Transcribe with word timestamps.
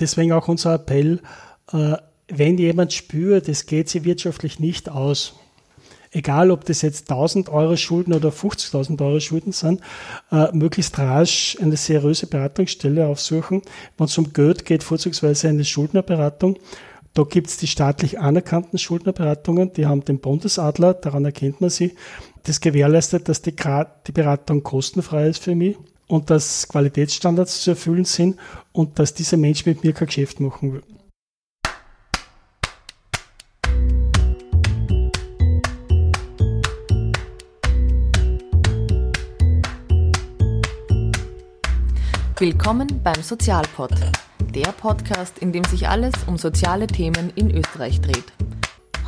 deswegen 0.00 0.32
auch 0.32 0.48
unser 0.48 0.74
Appell, 0.74 1.20
äh, 1.72 1.94
wenn 2.28 2.58
jemand 2.58 2.92
spürt, 2.92 3.48
es 3.48 3.66
geht 3.66 3.88
sie 3.88 4.04
wirtschaftlich 4.04 4.60
nicht 4.60 4.90
aus, 4.90 5.34
egal 6.10 6.50
ob 6.50 6.64
das 6.64 6.82
jetzt 6.82 7.10
1000 7.10 7.48
Euro 7.48 7.76
Schulden 7.76 8.12
oder 8.12 8.30
50.000 8.30 9.00
Euro 9.02 9.20
Schulden 9.20 9.52
sind, 9.52 9.80
äh, 10.30 10.48
möglichst 10.52 10.98
rasch 10.98 11.56
eine 11.60 11.76
seriöse 11.76 12.26
Beratungsstelle 12.26 13.06
aufsuchen. 13.06 13.62
Wenn 13.96 14.06
es 14.06 14.18
um 14.18 14.32
Geld 14.32 14.64
geht, 14.64 14.82
vorzugsweise 14.82 15.48
eine 15.48 15.64
Schuldnerberatung. 15.64 16.58
Da 17.14 17.22
gibt 17.24 17.48
es 17.48 17.56
die 17.56 17.66
staatlich 17.66 18.20
anerkannten 18.20 18.78
Schuldnerberatungen, 18.78 19.72
die 19.72 19.86
haben 19.86 20.04
den 20.04 20.20
Bundesadler, 20.20 20.94
daran 20.94 21.24
erkennt 21.24 21.60
man 21.60 21.70
sie. 21.70 21.94
Das 22.44 22.60
gewährleistet, 22.60 23.28
dass 23.28 23.42
die, 23.42 23.54
die 24.06 24.12
Beratung 24.12 24.62
kostenfrei 24.62 25.28
ist 25.28 25.42
für 25.42 25.54
mich 25.54 25.76
und 26.08 26.30
dass 26.30 26.66
Qualitätsstandards 26.68 27.62
zu 27.62 27.70
erfüllen 27.70 28.04
sind 28.04 28.38
und 28.72 28.98
dass 28.98 29.14
dieser 29.14 29.36
Mensch 29.36 29.64
mit 29.66 29.84
mir 29.84 29.92
kein 29.92 30.06
Geschäft 30.06 30.40
machen 30.40 30.72
will. 30.72 30.82
Willkommen 42.38 43.00
beim 43.02 43.20
Sozialpod, 43.20 43.90
der 44.54 44.72
Podcast, 44.72 45.38
in 45.40 45.52
dem 45.52 45.64
sich 45.64 45.88
alles 45.88 46.14
um 46.28 46.38
soziale 46.38 46.86
Themen 46.86 47.32
in 47.34 47.50
Österreich 47.50 48.00
dreht. 48.00 48.32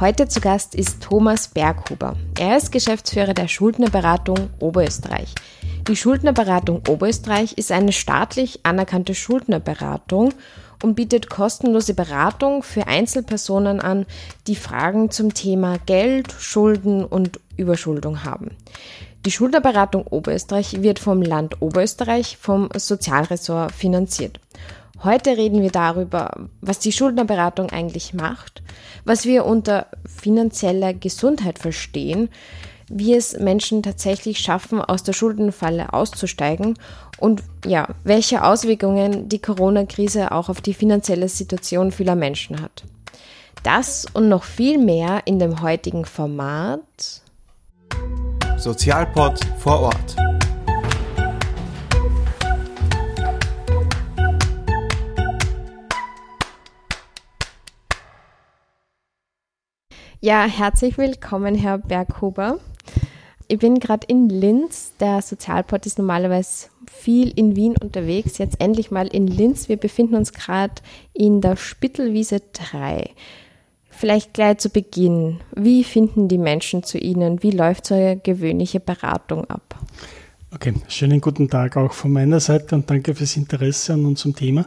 Heute 0.01 0.27
zu 0.27 0.41
Gast 0.41 0.75
ist 0.75 1.01
Thomas 1.01 1.47
Berghuber. 1.47 2.17
Er 2.39 2.57
ist 2.57 2.73
Geschäftsführer 2.73 3.33
der 3.33 3.47
Schuldnerberatung 3.47 4.51
Oberösterreich. 4.59 5.33
Die 5.89 5.97
Schuldnerberatung 5.97 6.83
Oberösterreich 6.89 7.55
ist 7.55 7.73
eine 7.73 7.93
staatlich 7.93 8.61
anerkannte 8.65 9.15
Schuldnerberatung 9.15 10.35
und 10.83 10.95
bietet 10.95 11.31
kostenlose 11.31 11.95
Beratung 11.95 12.63
für 12.63 12.87
Einzelpersonen 12.87 13.81
an, 13.81 14.07
die 14.47 14.57
Fragen 14.57 15.11
zum 15.11 15.33
Thema 15.33 15.79
Geld, 15.87 16.33
Schulden 16.39 17.05
und 17.05 17.41
Überschuldung 17.57 18.25
haben. 18.25 18.51
Die 19.27 19.31
Schuldnerberatung 19.31 20.07
Oberösterreich 20.07 20.83
wird 20.83 20.99
vom 20.99 21.23
Land 21.23 21.61
Oberösterreich 21.61 22.37
vom 22.39 22.69
Sozialressort 22.75 23.73
finanziert. 23.73 24.39
Heute 25.03 25.37
reden 25.39 25.63
wir 25.63 25.71
darüber, 25.71 26.49
was 26.61 26.79
die 26.79 26.93
Schuldnerberatung 26.93 27.71
eigentlich 27.71 28.13
macht, 28.13 28.63
was 29.05 29.25
wir 29.25 29.47
unter 29.47 29.87
finanzieller 30.05 30.93
Gesundheit 30.93 31.59
verstehen, 31.59 32.29
wie 32.91 33.15
es 33.15 33.39
Menschen 33.39 33.83
tatsächlich 33.83 34.41
schaffen, 34.41 34.83
aus 34.83 35.03
der 35.05 35.13
Schuldenfalle 35.13 35.93
auszusteigen 35.93 36.75
und 37.19 37.43
ja, 37.65 37.89
welche 38.05 38.45
Auswirkungen 38.45 39.29
die 39.29 39.39
Corona-Krise 39.39 40.33
auch 40.33 40.49
auf 40.49 40.61
die 40.61 40.75
finanzielle 40.75 41.29
Situation 41.29 41.93
vieler 41.93 42.17
Menschen 42.17 42.61
hat. 42.61 42.85
Das 43.63 44.07
und 44.13 44.29
noch 44.29 44.43
viel 44.43 44.79
mehr 44.79 45.23
in 45.25 45.39
dem 45.39 45.63
heutigen 45.63 46.05
Format 46.05 46.81
Sozialpod 48.57 49.39
vor 49.59 49.81
Ort. 49.81 50.17
Ja, 60.23 60.45
herzlich 60.45 60.99
willkommen, 60.99 61.55
Herr 61.55 61.79
Berghuber. 61.79 62.59
Ich 63.51 63.59
bin 63.59 63.81
gerade 63.81 64.07
in 64.07 64.29
Linz. 64.29 64.93
Der 65.01 65.23
Sozialpod 65.23 65.85
ist 65.85 65.99
normalerweise 65.99 66.69
viel 66.89 67.31
in 67.31 67.57
Wien 67.57 67.75
unterwegs. 67.77 68.39
Jetzt 68.39 68.61
endlich 68.61 68.93
mal 68.93 69.09
in 69.09 69.27
Linz. 69.27 69.69
Wir 69.69 69.77
befinden 69.77 70.15
uns 70.15 70.33
gerade 70.33 70.75
in 71.15 71.41
der 71.41 71.57
Spittelwiese 71.57 72.43
3. 72.53 73.11
Vielleicht 73.91 74.35
gleich 74.35 74.59
zu 74.59 74.71
Beginn. 74.71 75.41
Wie 75.57 75.83
finden 75.83 76.29
die 76.29 76.39
Menschen 76.39 76.85
zu 76.85 76.97
Ihnen? 76.99 77.43
Wie 77.43 77.51
läuft 77.51 77.89
so 77.89 77.97
eine 77.97 78.19
gewöhnliche 78.19 78.79
Beratung 78.79 79.45
ab? 79.47 79.81
Okay, 80.55 80.75
schönen 80.87 81.21
guten 81.21 81.51
Tag 81.51 81.77
auch 81.77 81.93
von 81.93 82.13
meiner 82.13 82.39
Seite 82.39 82.77
und 82.77 82.89
danke 82.89 83.17
fürs 83.17 83.37
Interesse 83.37 83.95
an 83.95 84.07
unserem 84.07 84.37
Thema. 84.37 84.67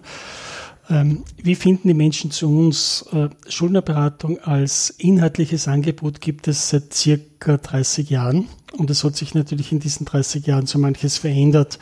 Ähm, 0.89 1.23
wie 1.41 1.55
finden 1.55 1.88
die 1.88 1.94
Menschen 1.94 2.31
zu 2.31 2.49
uns? 2.49 3.05
Äh, 3.11 3.29
Schuldnerberatung 3.47 4.39
als 4.39 4.89
inhaltliches 4.89 5.67
Angebot 5.67 6.19
gibt 6.19 6.47
es 6.47 6.69
seit 6.69 6.94
circa 6.94 7.57
30 7.57 8.09
Jahren 8.09 8.47
und 8.77 8.89
es 8.89 9.03
hat 9.03 9.16
sich 9.16 9.33
natürlich 9.33 9.71
in 9.71 9.79
diesen 9.79 10.05
30 10.05 10.45
Jahren 10.45 10.66
so 10.66 10.79
manches 10.79 11.17
verändert. 11.17 11.79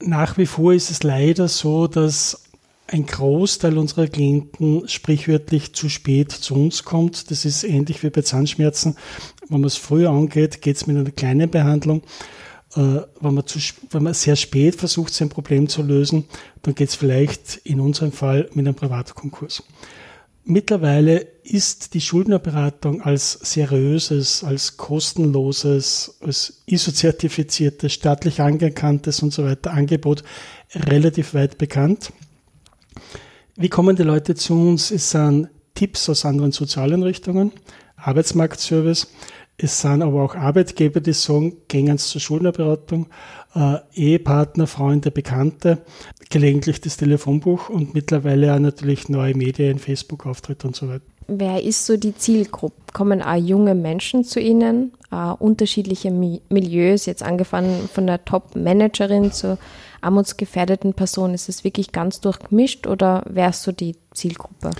Nach 0.00 0.38
wie 0.38 0.46
vor 0.46 0.72
ist 0.72 0.90
es 0.90 1.02
leider 1.02 1.48
so, 1.48 1.86
dass 1.86 2.44
ein 2.86 3.04
Großteil 3.04 3.76
unserer 3.76 4.06
Klienten 4.06 4.88
sprichwörtlich 4.88 5.74
zu 5.74 5.90
spät 5.90 6.32
zu 6.32 6.54
uns 6.54 6.84
kommt. 6.84 7.30
Das 7.30 7.44
ist 7.44 7.64
ähnlich 7.64 8.02
wie 8.02 8.10
bei 8.10 8.22
Zahnschmerzen. 8.22 8.96
Wenn 9.48 9.60
man 9.60 9.66
es 9.66 9.76
früher 9.76 10.10
angeht, 10.10 10.62
geht 10.62 10.76
es 10.76 10.86
mit 10.86 10.96
einer 10.96 11.10
kleinen 11.10 11.50
Behandlung. 11.50 12.02
Äh, 12.78 13.02
wenn, 13.20 13.34
man 13.34 13.44
zu, 13.44 13.58
wenn 13.90 14.04
man 14.04 14.14
sehr 14.14 14.36
spät 14.36 14.76
versucht, 14.76 15.12
sein 15.12 15.28
Problem 15.28 15.68
zu 15.68 15.82
lösen, 15.82 16.26
dann 16.62 16.76
geht 16.76 16.90
es 16.90 16.94
vielleicht 16.94 17.56
in 17.64 17.80
unserem 17.80 18.12
Fall 18.12 18.48
mit 18.54 18.66
einem 18.66 18.76
Privatkonkurs. 18.76 19.64
Mittlerweile 20.44 21.26
ist 21.42 21.92
die 21.94 22.00
Schuldnerberatung 22.00 23.02
als 23.02 23.32
seriöses, 23.32 24.44
als 24.44 24.76
kostenloses, 24.76 26.18
als 26.20 26.62
ISO-zertifiziertes, 26.66 27.92
staatlich 27.92 28.40
anerkanntes 28.40 29.22
und 29.24 29.32
so 29.32 29.44
weiter 29.44 29.72
Angebot 29.72 30.22
relativ 30.72 31.34
weit 31.34 31.58
bekannt. 31.58 32.12
Wie 33.56 33.68
kommen 33.68 33.96
die 33.96 34.04
Leute 34.04 34.36
zu 34.36 34.54
uns? 34.54 34.92
Es 34.92 35.10
sind 35.10 35.48
Tipps 35.74 36.08
aus 36.08 36.24
anderen 36.24 36.52
Sozialeinrichtungen, 36.52 37.52
Arbeitsmarktservice. 37.96 39.08
Es 39.60 39.80
sind 39.80 40.02
aber 40.02 40.22
auch 40.22 40.36
Arbeitgeber, 40.36 41.00
die 41.00 41.12
sagen, 41.12 41.56
gehen 41.66 41.98
zur 41.98 42.20
Schuldnerberatung, 42.20 43.08
äh, 43.56 43.78
Ehepartner, 43.92 44.68
Freunde, 44.68 45.10
Bekannte, 45.10 45.78
gelegentlich 46.30 46.80
das 46.80 46.96
Telefonbuch 46.96 47.68
und 47.68 47.92
mittlerweile 47.92 48.54
auch 48.54 48.60
natürlich 48.60 49.08
neue 49.08 49.34
Medien, 49.34 49.80
Facebook-Auftritte 49.80 50.68
und 50.68 50.76
so 50.76 50.88
weiter. 50.88 51.02
Wer 51.26 51.62
ist 51.62 51.84
so 51.84 51.96
die 51.96 52.14
Zielgruppe? 52.14 52.76
Kommen 52.92 53.20
auch 53.20 53.34
junge 53.34 53.74
Menschen 53.74 54.22
zu 54.22 54.38
Ihnen, 54.40 54.92
äh, 55.10 55.32
unterschiedliche 55.32 56.12
Mi 56.12 56.40
Milieus, 56.48 57.06
jetzt 57.06 57.24
angefangen 57.24 57.88
von 57.92 58.06
der 58.06 58.24
Top-Managerin 58.24 59.32
zur 59.32 59.58
armutsgefährdeten 60.00 60.94
Person? 60.94 61.34
Ist 61.34 61.48
es 61.48 61.64
wirklich 61.64 61.90
ganz 61.90 62.20
durchgemischt 62.20 62.86
oder 62.86 63.24
wärst 63.28 63.66
du 63.66 63.72
die 63.72 63.96
Zielgruppe? 64.14 64.70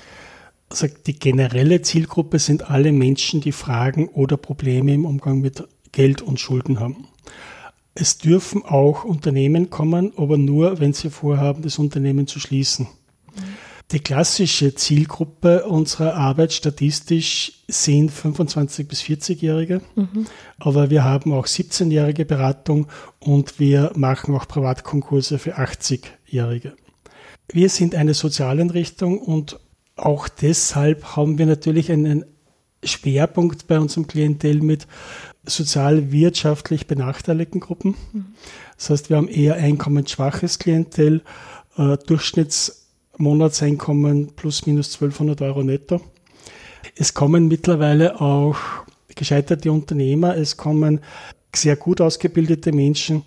Also 0.69 0.87
die 1.07 1.19
generelle 1.19 1.83
Zielgruppe 1.83 2.39
sind 2.39 2.71
alle 2.71 2.93
Menschen, 2.93 3.41
die 3.41 3.53
Fragen 3.53 4.09
oder 4.09 4.37
Probleme 4.37 4.93
im 4.93 5.07
Umgang 5.07 5.41
mit 5.41 5.67
Geld 5.93 6.21
und 6.21 6.41
Schulden 6.41 6.79
haben. 6.81 7.07
Es 7.95 8.19
dürfen 8.19 8.65
auch 8.65 9.05
Unternehmen 9.05 9.71
kommen, 9.71 10.13
aber 10.17 10.39
nur, 10.39 10.79
wenn 10.79 10.93
sie 10.93 11.11
vorhaben, 11.11 11.63
das 11.63 11.79
Unternehmen 11.79 12.27
zu 12.27 12.39
schließen. 12.39 12.87
Die 13.91 14.01
klassische 14.01 14.75
Zielgruppe 14.75 15.65
unserer 15.65 16.15
Arbeit 16.15 16.53
statistisch 16.53 17.63
sind 17.69 18.11
25 18.11 18.87
bis 18.87 19.01
40-Jährige, 19.01 19.81
mhm. 19.97 20.27
aber 20.59 20.91
wir 20.91 21.05
haben 21.05 21.33
auch 21.33 21.47
17-jährige 21.47 22.27
Beratung 22.27 22.87
und 23.19 23.59
wir 23.59 23.93
machen 23.97 24.35
auch 24.35 24.47
Privatkonkurse 24.47 25.39
für 25.39 25.57
80-Jährige. 25.59 26.75
Wir 27.51 27.71
sind 27.71 27.95
eine 27.95 28.13
Sozialeinrichtung 28.13 29.19
und 29.19 29.59
auch 29.99 30.29
deshalb 30.29 31.17
haben 31.17 31.39
wir 31.39 31.47
natürlich 31.47 31.91
einen 31.91 32.25
Schwerpunkt 32.85 33.67
bei 33.67 33.79
unserem 33.79 34.07
Klientel 34.07 34.61
mit 34.61 34.87
sozial-wirtschaftlich 35.45 36.87
benachteiligten 36.87 37.61
Gruppen. 37.61 37.95
Das 38.77 38.91
heißt, 38.91 39.11
wir 39.11 39.17
haben 39.17 39.29
eher 39.29 39.55
einkommensschwaches 39.57 40.59
Klientel, 40.59 41.23
äh, 41.77 41.97
Durchschnitts 42.07 42.87
Monatseinkommen 43.17 44.29
plus 44.37 44.67
minus 44.67 44.95
1200 44.95 45.43
Euro 45.43 45.65
netto. 45.65 46.01
Es 46.95 47.15
kommen 47.15 47.49
mittlerweile 47.49 48.21
auch 48.21 48.57
gescheiterte 49.15 49.73
Unternehmer, 49.73 50.37
es 50.37 50.57
kommen 50.57 51.01
sehr 51.55 51.75
gut 51.75 52.01
ausgebildete 52.01 52.73
Menschen. 52.73 53.25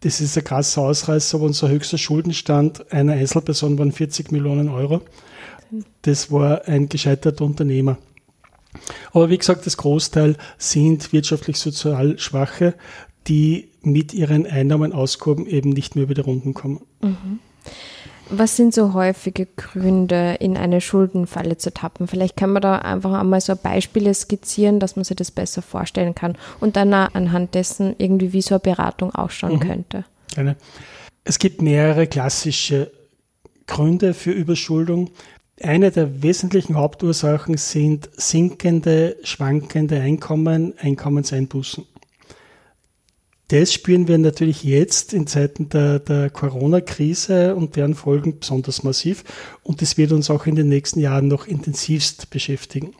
Das 0.00 0.20
ist 0.20 0.38
ein 0.38 0.44
krasser 0.44 0.82
Ausreißer, 0.82 1.36
aber 1.36 1.46
unser 1.46 1.68
höchster 1.68 1.98
Schuldenstand 1.98 2.90
einer 2.92 3.14
Einzelperson 3.14 3.78
waren 3.78 3.92
40 3.92 4.32
Millionen 4.32 4.68
Euro. 4.68 5.02
Das 6.02 6.30
war 6.30 6.66
ein 6.66 6.88
gescheiterter 6.88 7.44
Unternehmer. 7.44 7.98
Aber 9.12 9.30
wie 9.30 9.38
gesagt, 9.38 9.66
das 9.66 9.76
Großteil 9.76 10.36
sind 10.56 11.12
wirtschaftlich 11.12 11.58
sozial 11.58 12.18
Schwache, 12.18 12.74
die 13.26 13.68
mit 13.82 14.14
ihren 14.14 14.46
Einnahmen 14.46 14.92
auskommen, 14.92 15.46
eben 15.46 15.70
nicht 15.70 15.94
mehr 15.94 16.04
über 16.04 16.14
die 16.14 16.20
Runden 16.20 16.54
kommen. 16.54 16.80
Mhm. 17.00 17.38
Was 18.30 18.56
sind 18.56 18.74
so 18.74 18.92
häufige 18.92 19.46
Gründe, 19.46 20.36
in 20.40 20.58
eine 20.58 20.82
Schuldenfalle 20.82 21.56
zu 21.56 21.72
tappen? 21.72 22.06
Vielleicht 22.06 22.36
kann 22.36 22.50
man 22.50 22.60
da 22.60 22.76
einfach 22.76 23.18
einmal 23.18 23.40
so 23.40 23.56
Beispiele 23.56 24.12
skizzieren, 24.12 24.80
dass 24.80 24.96
man 24.96 25.04
sich 25.04 25.16
das 25.16 25.30
besser 25.30 25.62
vorstellen 25.62 26.14
kann 26.14 26.36
und 26.60 26.76
dann 26.76 26.92
anhand 26.92 27.54
dessen 27.54 27.94
irgendwie 27.96 28.34
wie 28.34 28.42
so 28.42 28.56
eine 28.56 28.60
Beratung 28.60 29.14
ausschauen 29.14 29.54
mhm. 29.54 29.60
könnte. 29.60 30.04
Gerne. 30.34 30.56
Es 31.24 31.38
gibt 31.38 31.62
mehrere 31.62 32.06
klassische 32.06 32.90
Gründe 33.66 34.12
für 34.12 34.32
Überschuldung. 34.32 35.10
Eine 35.62 35.90
der 35.90 36.22
wesentlichen 36.22 36.76
Hauptursachen 36.76 37.56
sind 37.56 38.08
sinkende, 38.16 39.16
schwankende 39.22 40.00
Einkommen, 40.00 40.74
Einkommenseinbußen. 40.78 41.84
Das 43.48 43.72
spüren 43.72 44.08
wir 44.08 44.18
natürlich 44.18 44.62
jetzt 44.62 45.14
in 45.14 45.26
Zeiten 45.26 45.70
der, 45.70 46.00
der 46.00 46.28
Corona-Krise 46.28 47.56
und 47.56 47.76
deren 47.76 47.94
Folgen 47.94 48.38
besonders 48.38 48.82
massiv. 48.82 49.24
Und 49.62 49.80
das 49.80 49.96
wird 49.96 50.12
uns 50.12 50.30
auch 50.30 50.46
in 50.46 50.54
den 50.54 50.68
nächsten 50.68 51.00
Jahren 51.00 51.28
noch 51.28 51.46
intensivst 51.46 52.28
beschäftigen. 52.28 52.94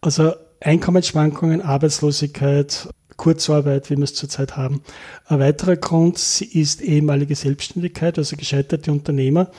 Also 0.00 0.32
Einkommensschwankungen, 0.60 1.60
Arbeitslosigkeit, 1.60 2.88
Kurzarbeit, 3.18 3.90
wie 3.90 3.96
wir 3.96 4.04
es 4.04 4.14
zurzeit 4.14 4.56
haben. 4.56 4.82
Ein 5.26 5.40
weiterer 5.40 5.76
Grund 5.76 6.16
ist 6.16 6.80
ehemalige 6.80 7.36
Selbstständigkeit, 7.36 8.16
also 8.18 8.36
gescheiterte 8.36 8.90
Unternehmer. 8.90 9.50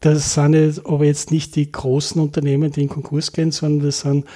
Das 0.00 0.34
sind 0.34 0.86
aber 0.86 1.04
jetzt 1.04 1.30
nicht 1.32 1.56
die 1.56 1.72
großen 1.72 2.20
Unternehmen, 2.20 2.70
die 2.70 2.82
in 2.82 2.88
Konkurs 2.88 3.32
gehen, 3.32 3.50
sondern 3.50 3.86
das 3.86 4.00
sind 4.00 4.26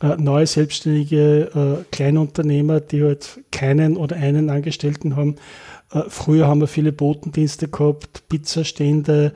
äh, 0.00 0.16
neue 0.16 0.46
selbstständige 0.46 1.50
äh, 1.80 1.84
Kleinunternehmer, 1.90 2.80
die 2.80 3.02
halt 3.02 3.40
keinen 3.50 3.96
oder 3.96 4.16
einen 4.16 4.48
Angestellten 4.48 5.16
haben. 5.16 5.36
Äh, 5.92 6.02
früher 6.08 6.46
haben 6.46 6.60
wir 6.60 6.68
viele 6.68 6.92
Botendienste 6.92 7.68
gehabt, 7.68 8.28
Pizzastände, 8.28 9.32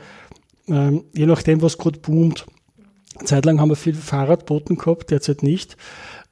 ähm, 0.69 1.05
je 1.15 1.27
nachdem, 1.27 1.63
was 1.63 1.79
gerade 1.79 1.99
boomt. 1.99 2.47
Zeitlang 3.25 3.61
haben 3.61 3.71
wir 3.71 3.77
viele 3.77 3.99
Fahrradboten 3.99 4.77
gehabt, 4.77 5.11
derzeit 5.11 5.43
nicht. 5.43 5.77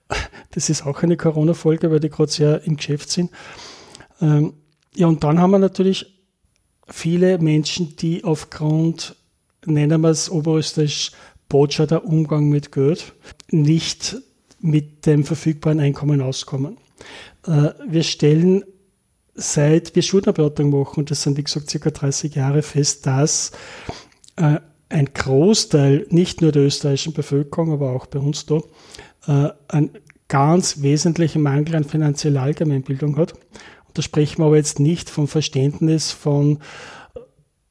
Das 0.52 0.68
ist 0.68 0.84
auch 0.84 1.04
eine 1.04 1.16
Corona-Folge, 1.16 1.92
weil 1.92 2.00
die 2.00 2.10
gerade 2.10 2.32
sehr 2.32 2.64
im 2.64 2.76
Geschäft 2.76 3.08
sind. 3.10 3.30
Ähm, 4.20 4.54
ja, 4.96 5.06
und 5.06 5.22
dann 5.22 5.38
haben 5.38 5.52
wir 5.52 5.60
natürlich 5.60 6.24
viele 6.88 7.38
Menschen, 7.38 7.94
die 7.94 8.24
aufgrund, 8.24 9.14
nennen 9.66 10.00
wir 10.00 10.10
es 10.10 10.30
oberösterreichisch, 10.30 11.12
Botscha 11.48 11.86
der 11.86 12.04
Umgang 12.04 12.48
mit 12.48 12.70
Geld, 12.70 13.12
nicht 13.50 14.16
mit 14.60 15.06
dem 15.06 15.24
verfügbaren 15.24 15.80
Einkommen 15.80 16.20
auskommen. 16.20 16.78
Äh, 17.46 17.70
wir 17.88 18.02
stellen 18.02 18.64
seit 19.34 19.94
wir 19.94 20.02
Schuldnerberatung 20.02 20.70
machen, 20.70 21.00
und 21.00 21.10
das 21.10 21.22
sind 21.22 21.36
wie 21.36 21.44
gesagt 21.44 21.70
circa 21.70 21.90
30 21.90 22.34
Jahre 22.34 22.62
fest, 22.62 23.06
dass 23.06 23.52
äh, 24.36 24.58
ein 24.88 25.08
Großteil 25.14 26.06
nicht 26.10 26.42
nur 26.42 26.52
der 26.52 26.62
österreichischen 26.62 27.12
Bevölkerung, 27.12 27.72
aber 27.72 27.90
auch 27.92 28.06
bei 28.06 28.18
uns 28.18 28.46
da, 28.46 28.60
äh, 29.26 29.50
einen 29.68 29.90
ganz 30.28 30.82
wesentlichen 30.82 31.42
Mangel 31.42 31.76
an 31.76 31.84
finanzieller 31.84 32.42
Allgemeinbildung 32.42 33.16
hat. 33.16 33.32
Und 33.32 33.98
da 33.98 34.02
sprechen 34.02 34.38
wir 34.38 34.46
aber 34.46 34.56
jetzt 34.56 34.78
nicht 34.78 35.10
vom 35.10 35.26
Verständnis 35.26 36.12
von 36.12 36.58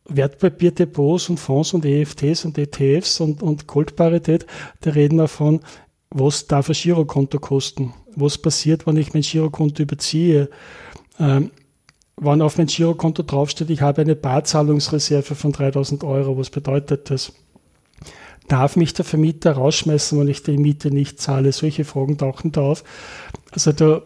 Wertpapierdepots 0.09 1.29
und 1.29 1.39
Fonds 1.39 1.73
und 1.73 1.85
EFTs 1.85 2.45
und 2.45 2.57
ETFs 2.57 3.19
und, 3.19 3.41
und 3.43 3.67
Goldparität, 3.67 4.45
da 4.81 4.91
reden 4.91 5.17
wir 5.17 5.27
von, 5.27 5.61
was 6.09 6.47
darf 6.47 6.69
ein 6.69 6.75
Girokonto 6.75 7.39
kosten? 7.39 7.93
Was 8.15 8.37
passiert, 8.37 8.87
wenn 8.87 8.97
ich 8.97 9.13
mein 9.13 9.21
Girokonto 9.21 9.83
überziehe? 9.83 10.49
Ähm, 11.19 11.51
wenn 12.17 12.41
auf 12.41 12.57
mein 12.57 12.67
Girokonto 12.67 13.23
draufsteht, 13.23 13.69
ich 13.69 13.81
habe 13.81 14.01
eine 14.01 14.15
Barzahlungsreserve 14.15 15.35
von 15.35 15.51
3000 15.51 16.03
Euro, 16.03 16.37
was 16.37 16.49
bedeutet 16.49 17.09
das? 17.09 17.31
Darf 18.47 18.75
mich 18.75 18.93
der 18.93 19.05
Vermieter 19.05 19.51
rausschmeißen, 19.51 20.19
wenn 20.19 20.27
ich 20.27 20.41
die 20.41 20.57
Miete 20.57 20.89
nicht 20.89 21.21
zahle? 21.21 21.51
Solche 21.51 21.85
Fragen 21.85 22.17
tauchen 22.17 22.51
da 22.51 22.61
auf. 22.61 22.83
Also 23.51 23.71
da, 23.71 24.01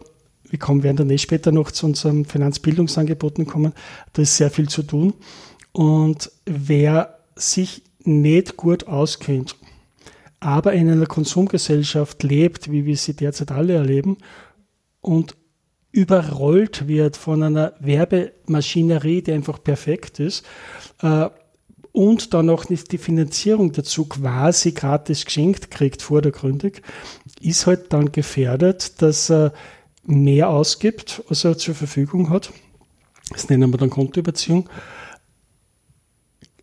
wir 0.48 0.58
kommen, 0.58 0.82
werden 0.82 0.98
dann 0.98 1.10
eh 1.10 1.18
später 1.18 1.50
noch 1.50 1.70
zu 1.70 1.86
unseren 1.86 2.26
Finanzbildungsangeboten 2.26 3.46
kommen. 3.46 3.72
Da 4.12 4.22
ist 4.22 4.36
sehr 4.36 4.50
viel 4.50 4.68
zu 4.68 4.82
tun. 4.82 5.14
Und 5.74 6.30
wer 6.46 7.18
sich 7.34 7.82
nicht 8.04 8.56
gut 8.56 8.86
auskennt, 8.86 9.56
aber 10.38 10.72
in 10.72 10.88
einer 10.88 11.06
Konsumgesellschaft 11.06 12.22
lebt, 12.22 12.70
wie 12.70 12.86
wir 12.86 12.96
sie 12.96 13.14
derzeit 13.14 13.50
alle 13.50 13.74
erleben, 13.74 14.18
und 15.00 15.34
überrollt 15.90 16.86
wird 16.86 17.16
von 17.16 17.42
einer 17.42 17.72
Werbemaschinerie, 17.80 19.22
die 19.22 19.32
einfach 19.32 19.62
perfekt 19.62 20.20
ist, 20.20 20.44
äh, 21.02 21.28
und 21.90 22.34
dann 22.34 22.50
auch 22.50 22.68
nicht 22.68 22.92
die 22.92 22.98
Finanzierung 22.98 23.72
dazu 23.72 24.04
quasi 24.04 24.72
gratis 24.72 25.24
geschenkt 25.24 25.72
kriegt, 25.72 26.02
vordergründig, 26.02 26.82
ist 27.40 27.66
halt 27.66 27.92
dann 27.92 28.12
gefährdet, 28.12 29.02
dass 29.02 29.28
er 29.28 29.52
mehr 30.04 30.50
ausgibt, 30.50 31.22
als 31.28 31.44
er 31.44 31.58
zur 31.58 31.74
Verfügung 31.74 32.30
hat. 32.30 32.52
Das 33.30 33.48
nennen 33.48 33.72
wir 33.72 33.78
dann 33.78 33.90
Kontoüberziehung 33.90 34.68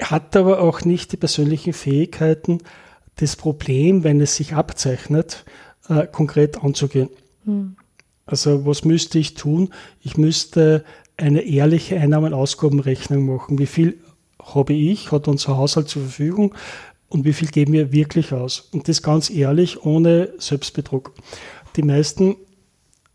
hat 0.01 0.35
aber 0.35 0.61
auch 0.61 0.81
nicht 0.81 1.11
die 1.11 1.17
persönlichen 1.17 1.73
Fähigkeiten, 1.73 2.59
das 3.17 3.35
Problem, 3.35 4.03
wenn 4.03 4.21
es 4.21 4.35
sich 4.35 4.53
abzeichnet, 4.53 5.45
äh, 5.89 6.07
konkret 6.07 6.63
anzugehen. 6.63 7.09
Hm. 7.45 7.75
Also 8.25 8.65
was 8.65 8.85
müsste 8.85 9.19
ich 9.19 9.33
tun? 9.33 9.73
Ich 10.01 10.17
müsste 10.17 10.83
eine 11.17 11.41
ehrliche 11.41 11.99
Einnahmen-Ausgabenrechnung 11.99 13.25
machen. 13.25 13.59
Wie 13.59 13.65
viel 13.65 13.99
habe 14.41 14.73
ich, 14.73 15.11
hat 15.11 15.27
unser 15.27 15.57
Haushalt 15.57 15.89
zur 15.89 16.03
Verfügung 16.03 16.55
und 17.09 17.25
wie 17.25 17.33
viel 17.33 17.49
geben 17.49 17.73
wir 17.73 17.91
wirklich 17.91 18.31
aus? 18.31 18.69
Und 18.71 18.87
das 18.87 19.03
ganz 19.03 19.29
ehrlich, 19.29 19.85
ohne 19.85 20.33
Selbstbetrug. 20.37 21.13
Die 21.75 21.83
meisten 21.83 22.37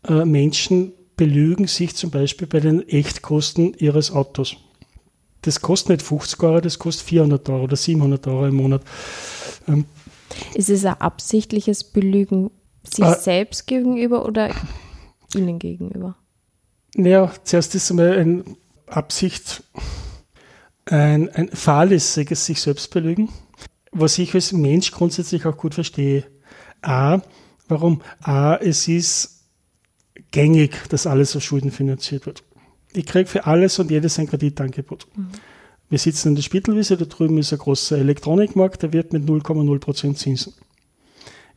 äh, 0.07 0.23
Menschen 0.23 0.93
belügen 1.15 1.67
sich 1.67 1.95
zum 1.95 2.11
Beispiel 2.11 2.47
bei 2.47 2.59
den 2.59 2.87
Echtkosten 2.87 3.73
ihres 3.73 4.11
Autos 4.11 4.57
das 5.47 5.61
kostet 5.61 5.89
nicht 5.89 6.01
50 6.01 6.43
Euro, 6.43 6.59
das 6.59 6.77
kostet 6.77 7.07
400 7.07 7.47
Euro 7.49 7.63
oder 7.63 7.77
700 7.77 8.27
Euro 8.27 8.47
im 8.47 8.55
Monat. 8.55 8.81
Ähm, 9.67 9.85
ist 10.53 10.69
es 10.69 10.83
ein 10.83 10.99
absichtliches 10.99 11.85
Belügen 11.85 12.51
sich 12.83 13.05
äh, 13.05 13.15
selbst 13.15 13.65
gegenüber 13.65 14.25
oder 14.25 14.53
Ihnen 15.33 15.57
gegenüber? 15.57 16.17
Naja, 16.95 17.31
zuerst 17.45 17.75
ist 17.75 17.89
einmal 17.89 18.17
eine 18.17 18.43
Absicht, 18.87 19.63
ein, 20.85 21.29
ein 21.29 21.47
fahrlässiges 21.49 22.45
sich 22.45 22.61
selbst 22.61 22.91
belügen, 22.91 23.29
was 23.93 24.17
ich 24.17 24.33
als 24.35 24.51
Mensch 24.51 24.91
grundsätzlich 24.91 25.45
auch 25.45 25.55
gut 25.55 25.75
verstehe. 25.75 26.25
A, 26.81 27.19
warum? 27.69 28.01
A, 28.21 28.55
es 28.55 28.87
ist 28.89 29.45
gängig, 30.31 30.89
dass 30.89 31.07
alles 31.07 31.35
aus 31.37 31.43
Schulden 31.43 31.71
finanziert 31.71 32.25
wird 32.25 32.43
ich 32.93 33.05
kriege 33.05 33.29
für 33.29 33.45
alles 33.45 33.79
und 33.79 33.91
jedes 33.91 34.17
ein 34.19 34.27
Kreditangebot. 34.27 35.07
Mhm. 35.15 35.27
Wir 35.89 35.99
sitzen 35.99 36.29
in 36.29 36.35
der 36.35 36.41
Spittelwiese, 36.41 36.97
da 36.97 37.05
drüben 37.05 37.37
ist 37.37 37.53
ein 37.53 37.59
großer 37.59 37.97
Elektronikmarkt, 37.97 38.83
der 38.83 38.93
wird 38.93 39.13
mit 39.13 39.23
0,0% 39.23 40.15
Zinsen. 40.15 40.53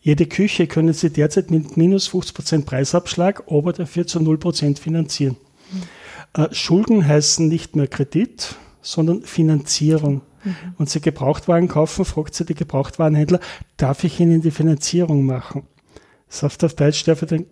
Jede 0.03 0.27
Küche 0.27 0.67
können 0.67 0.93
Sie 0.93 1.11
derzeit 1.11 1.51
mit 1.51 1.77
minus 1.77 2.09
50% 2.09 2.65
Preisabschlag, 2.65 3.45
aber 3.49 3.73
dafür 3.73 4.07
zu 4.07 4.19
0% 4.19 4.79
finanzieren. 4.79 5.37
Mhm. 5.73 6.43
Äh, 6.43 6.55
Schulden 6.55 7.07
heißen 7.07 7.47
nicht 7.49 7.77
mehr 7.77 7.89
Kredit, 7.89 8.55
sondern 8.83 9.23
Finanzierung. 9.23 10.23
Mhm. 10.45 10.55
Und 10.79 10.89
Sie 10.89 11.01
Gebrauchtwagen 11.01 11.69
kaufen, 11.69 12.05
fragt 12.05 12.35
Sie 12.35 12.45
die 12.45 12.55
Gebrauchtwarenhändler, 12.55 13.41
darf 13.77 14.05
ich 14.05 14.21
Ihnen 14.21 14.41
die 14.41 14.51
Finanzierung 14.51 15.27
machen? 15.27 15.65
Das 16.29 16.45
heißt 16.45 16.65
auf 16.65 16.75
Deutsch, 16.75 17.05
darf 17.05 17.23
ich 17.23 17.29
den, 17.29 17.47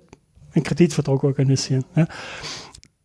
einen 0.55 0.65
Kreditvertrag 0.65 1.23
organisieren. 1.25 1.85
Ja? 1.97 2.07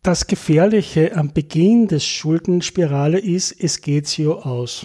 Das 0.04 0.26
Gefährliche 0.26 1.16
am 1.16 1.32
Beginn 1.32 1.88
des 1.88 2.04
Schuldenspirale 2.04 3.18
ist, 3.18 3.52
es 3.58 3.80
geht 3.80 4.06
so 4.06 4.38
aus. 4.38 4.84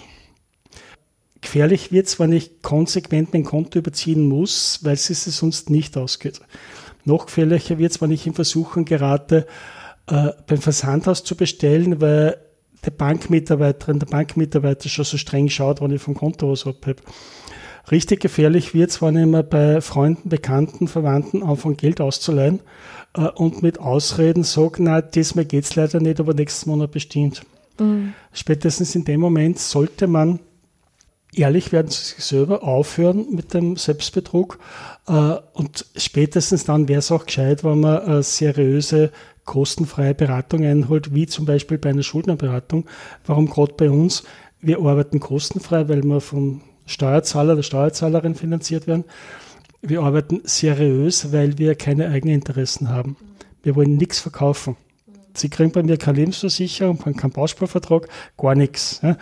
Gefährlich 1.42 1.92
wird 1.92 2.06
es, 2.06 2.18
wenn 2.18 2.32
ich 2.32 2.62
konsequent 2.62 3.34
mein 3.34 3.44
Konto 3.44 3.78
überziehen 3.78 4.26
muss, 4.26 4.78
weil 4.82 4.94
es 4.94 5.08
sich 5.08 5.18
sonst 5.18 5.68
nicht 5.68 5.98
ausgeht. 5.98 6.40
Noch 7.04 7.26
gefährlicher 7.26 7.76
wird 7.76 7.92
es, 7.92 8.00
wenn 8.00 8.12
ich 8.12 8.26
in 8.26 8.32
Versuchen 8.32 8.86
gerate, 8.86 9.46
äh, 10.06 10.30
beim 10.46 10.58
Versandhaus 10.58 11.22
zu 11.22 11.36
bestellen, 11.36 12.00
weil 12.00 12.38
der 12.86 12.90
Bankmitarbeiterin, 12.90 13.98
der 13.98 14.06
Bankmitarbeiter 14.06 14.88
schon 14.88 15.04
so 15.04 15.18
streng 15.18 15.50
schaut, 15.50 15.82
wenn 15.82 15.90
ich 15.90 16.00
vom 16.00 16.14
Konto 16.14 16.50
was 16.50 16.66
abhebe. 16.66 17.02
Richtig 17.90 18.20
gefährlich 18.20 18.72
wird 18.74 18.90
es, 18.90 19.02
wenn 19.02 19.16
ich 19.16 19.26
mir 19.26 19.42
bei 19.42 19.80
Freunden, 19.80 20.28
Bekannten, 20.28 20.86
Verwandten 20.86 21.42
anfange, 21.42 21.74
Geld 21.74 22.00
auszuleihen 22.00 22.60
äh, 23.14 23.22
und 23.22 23.62
mit 23.62 23.80
Ausreden 23.80 24.44
sage, 24.44 24.82
na, 24.82 25.00
diesmal 25.00 25.44
geht 25.44 25.64
es 25.64 25.74
leider 25.74 26.00
nicht, 26.00 26.20
aber 26.20 26.34
nächstes 26.34 26.66
Monat 26.66 26.92
bestimmt. 26.92 27.42
Mhm. 27.78 28.14
Spätestens 28.32 28.94
in 28.94 29.04
dem 29.04 29.20
Moment 29.20 29.58
sollte 29.58 30.06
man 30.06 30.38
ehrlich 31.34 31.72
werden 31.72 31.88
zu 31.88 32.02
sich 32.02 32.24
selber, 32.24 32.62
aufhören 32.62 33.26
mit 33.30 33.54
dem 33.54 33.76
Selbstbetrug 33.76 34.58
äh, 35.08 35.36
und 35.54 35.86
spätestens 35.96 36.64
dann 36.64 36.88
wäre 36.88 37.00
es 37.00 37.10
auch 37.10 37.26
gescheit, 37.26 37.64
wenn 37.64 37.80
man 37.80 38.02
eine 38.02 38.22
seriöse 38.22 39.10
kostenfreie 39.44 40.14
Beratung 40.14 40.64
einholt, 40.64 41.14
wie 41.14 41.26
zum 41.26 41.44
Beispiel 41.44 41.78
bei 41.78 41.90
einer 41.90 42.02
Schuldnerberatung. 42.02 42.86
Warum 43.26 43.48
gerade 43.48 43.74
bei 43.76 43.90
uns? 43.90 44.22
Wir 44.60 44.78
arbeiten 44.78 45.18
kostenfrei, 45.18 45.88
weil 45.88 46.04
wir 46.04 46.20
vom 46.20 46.62
Steuerzahler, 46.90 47.56
der 47.56 47.62
Steuerzahlerin 47.62 48.34
finanziert 48.34 48.86
werden 48.86 49.04
wir 49.82 50.02
arbeiten 50.02 50.40
seriös, 50.44 51.32
weil 51.32 51.58
wir 51.58 51.74
keine 51.74 52.08
eigenen 52.08 52.36
Interessen 52.36 52.90
haben. 52.90 53.16
Wir 53.62 53.76
wollen 53.76 53.96
nichts 53.96 54.18
verkaufen. 54.18 54.76
Sie 55.34 55.48
kriegen 55.48 55.70
bei 55.70 55.82
mir 55.82 55.96
keine 55.96 56.18
Lebensversicherung, 56.18 56.98
keinen 56.98 57.32
Bausparvertrag, 57.32 58.08
gar 58.36 58.54
nichts. 58.54 59.00
Ja. 59.02 59.16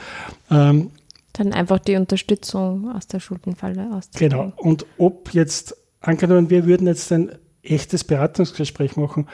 Ähm, 0.51 0.91
Dann 1.35 1.53
einfach 1.53 1.79
die 1.79 1.97
Unterstützung 1.97 2.91
aus 2.95 3.07
der 3.07 3.21
Schuldenfalle 3.21 3.91
aus. 3.93 4.09
Genau. 4.17 4.53
Und 4.57 4.87
ob 4.97 5.35
jetzt, 5.35 5.77
angenommen, 6.01 6.51
wir 6.51 6.67
würden 6.67 6.87
jetzt 6.87 7.13
ein 7.13 7.33
echtes 7.63 8.05
Beratungsgespräch 8.05 8.97
machen, 8.97 9.29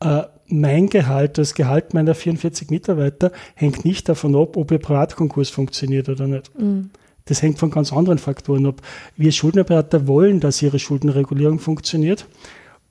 äh, 0.00 0.22
mein 0.46 0.88
Gehalt, 0.88 1.38
das 1.38 1.54
Gehalt 1.54 1.94
meiner 1.94 2.14
44 2.14 2.70
Mitarbeiter 2.70 3.32
hängt 3.54 3.84
nicht 3.84 4.08
davon 4.08 4.36
ab, 4.36 4.56
ob 4.56 4.70
ihr 4.70 4.78
Privatkonkurs 4.78 5.48
funktioniert 5.48 6.08
oder 6.08 6.26
nicht. 6.26 6.58
Mhm. 6.58 6.90
Das 7.26 7.42
hängt 7.42 7.58
von 7.58 7.70
ganz 7.70 7.92
anderen 7.92 8.18
Faktoren 8.18 8.66
ab. 8.66 8.82
Wir 9.16 9.32
Schuldnerberater 9.32 10.06
wollen, 10.06 10.40
dass 10.40 10.62
ihre 10.62 10.78
Schuldenregulierung 10.78 11.58
funktioniert, 11.58 12.26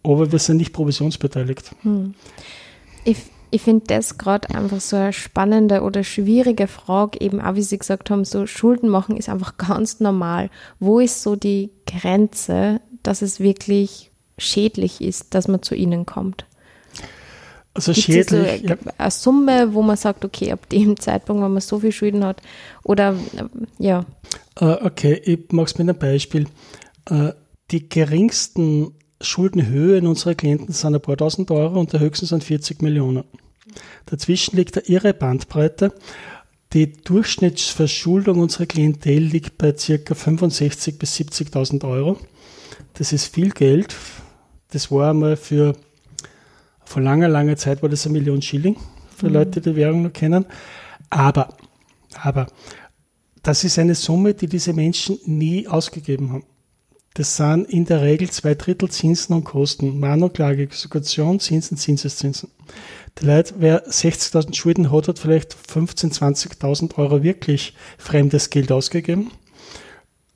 aber 0.04 0.32
wir 0.32 0.40
sind 0.40 0.58
nicht 0.58 0.74
provisionsbeteiligt. 0.74 1.76
Mhm. 1.84 2.14
Ich, 3.04 3.18
ich 3.52 3.62
finde 3.62 3.86
das 3.88 4.18
gerade 4.18 4.50
einfach 4.54 4.80
so 4.80 4.96
eine 4.96 5.14
spannende 5.14 5.82
oder 5.82 6.04
schwierige 6.04 6.68
Frage, 6.68 7.20
eben 7.22 7.42
auch 7.42 7.56
wie 7.56 7.62
Sie 7.62 7.78
gesagt 7.78 8.10
haben, 8.10 8.26
so 8.26 8.46
Schulden 8.46 8.90
machen 8.90 9.18
ist 9.18 9.30
einfach 9.30 9.58
ganz 9.58 10.00
normal. 10.00 10.50
Wo 10.80 11.00
ist 11.00 11.24
so 11.24 11.36
die 11.36 11.72
Grenze, 11.86 12.82
dass 13.04 13.22
es 13.22 13.40
wirklich 13.40 14.12
schädlich 14.38 15.02
ist, 15.02 15.34
dass 15.34 15.48
man 15.48 15.64
zu 15.64 15.76
Ihnen 15.76 16.06
kommt? 16.06 16.46
Also 17.74 17.94
schädlich. 17.94 18.64
So 18.68 18.76
eine 18.98 19.12
Summe, 19.12 19.74
wo 19.74 19.82
man 19.82 19.96
sagt, 19.96 20.26
okay, 20.26 20.52
ab 20.52 20.68
dem 20.70 21.00
Zeitpunkt, 21.00 21.44
wenn 21.44 21.52
man 21.52 21.62
so 21.62 21.80
viel 21.80 21.92
Schulden 21.92 22.26
hat, 22.26 22.42
oder 22.84 23.16
ja. 23.78 24.06
Uh, 24.60 24.76
okay, 24.84 25.14
ich 25.24 25.52
mache 25.52 25.68
es 25.68 25.78
mit 25.78 25.88
einem 25.88 25.98
Beispiel. 25.98 26.48
Uh, 27.10 27.32
die 27.72 27.88
geringsten 27.88 28.94
Schuldenhöhe 29.22 29.98
in 29.98 30.08
unserer 30.08 30.36
Klienten 30.36 30.74
sind 30.74 30.96
ein 30.96 31.02
paar 31.02 31.18
tausend 31.18 31.52
Euro 31.52 31.80
und 31.80 31.94
der 31.94 32.00
höchsten 32.00 32.26
sind 32.26 32.44
40 32.44 32.82
Millionen. 32.82 33.24
Dazwischen 34.06 34.56
liegt 34.58 34.78
eine 34.78 34.88
irre 34.88 35.14
Bandbreite. 35.14 35.94
Die 36.74 36.94
Durchschnittsverschuldung 36.94 38.40
unserer 38.40 38.66
Klientel 38.66 39.24
liegt 39.24 39.58
bei 39.58 39.72
ca. 39.72 40.14
65.000 40.14 40.98
bis 40.98 41.16
70.000 41.16 41.88
Euro. 41.88 42.18
Das 42.94 43.12
ist 43.12 43.34
viel 43.34 43.52
Geld. 43.52 43.96
Das 44.72 44.92
war 44.92 45.10
einmal 45.10 45.36
für, 45.36 45.76
vor 46.90 47.04
langer, 47.04 47.28
langer 47.28 47.56
Zeit 47.56 47.84
war 47.84 47.90
das 47.90 48.08
eine 48.08 48.14
Million 48.14 48.42
Schilling, 48.42 48.76
für 49.16 49.28
mhm. 49.28 49.34
Leute, 49.34 49.62
die 49.62 49.70
die 49.70 49.76
Währung 49.76 50.02
noch 50.02 50.12
kennen. 50.12 50.46
Aber, 51.12 51.50
aber, 52.24 52.48
das 53.44 53.64
ist 53.64 53.78
eine 53.78 53.94
Summe, 53.94 54.34
die 54.34 54.48
diese 54.48 54.74
Menschen 54.74 55.20
nie 55.26 55.68
ausgegeben 55.68 56.34
haben. 56.34 56.46
Das 57.14 57.38
sind 57.38 57.70
in 57.70 57.86
der 57.86 58.02
Regel 58.02 58.32
zwei 58.32 58.56
Drittel 58.56 58.90
Zinsen 58.90 59.36
und 59.36 59.44
Kosten. 59.44 60.00
Mahnklage, 60.00 60.64
Exekution, 60.64 61.40
Zinsen, 61.40 61.78
Zinseszinsen. 61.78 62.50
Die 63.20 63.26
Leute, 63.26 63.54
wer 63.60 63.88
60.000 63.88 64.56
Schulden 64.56 64.92
hat, 64.92 65.08
hat 65.08 65.20
vielleicht 65.20 65.54
15.000, 65.54 66.58
20.000 66.60 66.98
Euro 66.98 67.22
wirklich 67.22 67.76
fremdes 68.00 68.50
Geld 68.50 68.72
ausgegeben, 68.72 69.30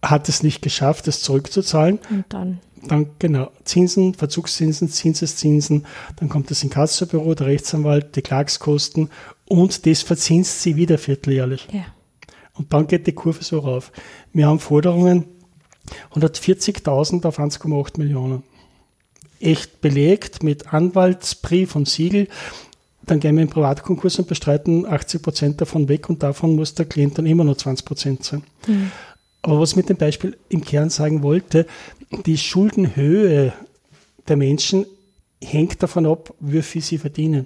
hat 0.03 0.29
es 0.29 0.43
nicht 0.43 0.61
geschafft, 0.61 1.07
es 1.07 1.21
zurückzuzahlen. 1.21 1.97
Und 2.11 2.25
dann? 2.29 2.59
Dann, 2.87 3.11
genau, 3.19 3.51
Zinsen, 3.63 4.13
Verzugszinsen, 4.13 4.89
Zinseszinsen, 4.89 5.85
dann 6.17 6.29
kommt 6.29 6.51
das 6.51 6.63
Inkassobüro, 6.63 7.33
der 7.33 7.47
Rechtsanwalt, 7.47 8.15
die 8.15 8.21
Klagskosten 8.21 9.09
und 9.45 9.85
das 9.85 10.01
verzinst 10.01 10.61
sie 10.61 10.75
wieder 10.75 10.97
vierteljährlich. 10.97 11.67
Ja. 11.71 11.85
Und 12.55 12.73
dann 12.73 12.87
geht 12.87 13.07
die 13.07 13.13
Kurve 13.13 13.43
so 13.43 13.59
rauf. 13.59 13.91
Wir 14.31 14.47
haben 14.47 14.59
Forderungen, 14.59 15.25
140.000 16.13 17.25
auf 17.25 17.39
1,8 17.39 17.99
Millionen. 17.99 18.43
Echt 19.39 19.81
belegt 19.81 20.43
mit 20.43 20.73
Anwaltsbrief 20.73 21.75
und 21.75 21.89
Siegel. 21.89 22.27
Dann 23.05 23.19
gehen 23.19 23.35
wir 23.35 23.43
in 23.43 23.49
Privatkonkurs 23.49 24.19
und 24.19 24.27
bestreiten 24.27 24.85
80 24.85 25.21
Prozent 25.21 25.61
davon 25.61 25.89
weg 25.89 26.09
und 26.09 26.23
davon 26.23 26.55
muss 26.55 26.73
der 26.73 26.85
Klient 26.85 27.17
dann 27.17 27.25
immer 27.25 27.43
nur 27.43 27.57
20 27.57 27.85
Prozent 27.85 28.23
sein. 28.23 28.43
Mhm. 28.67 28.91
Aber 29.43 29.59
was 29.59 29.71
ich 29.71 29.75
mit 29.75 29.89
dem 29.89 29.97
Beispiel 29.97 30.37
im 30.49 30.63
Kern 30.63 30.89
sagen 30.89 31.21
wollte, 31.21 31.67
die 32.25 32.37
Schuldenhöhe 32.37 33.53
der 34.27 34.37
Menschen 34.37 34.85
hängt 35.43 35.83
davon 35.83 36.05
ab, 36.05 36.33
wie 36.39 36.61
viel 36.61 36.81
sie 36.81 36.97
verdienen. 36.97 37.45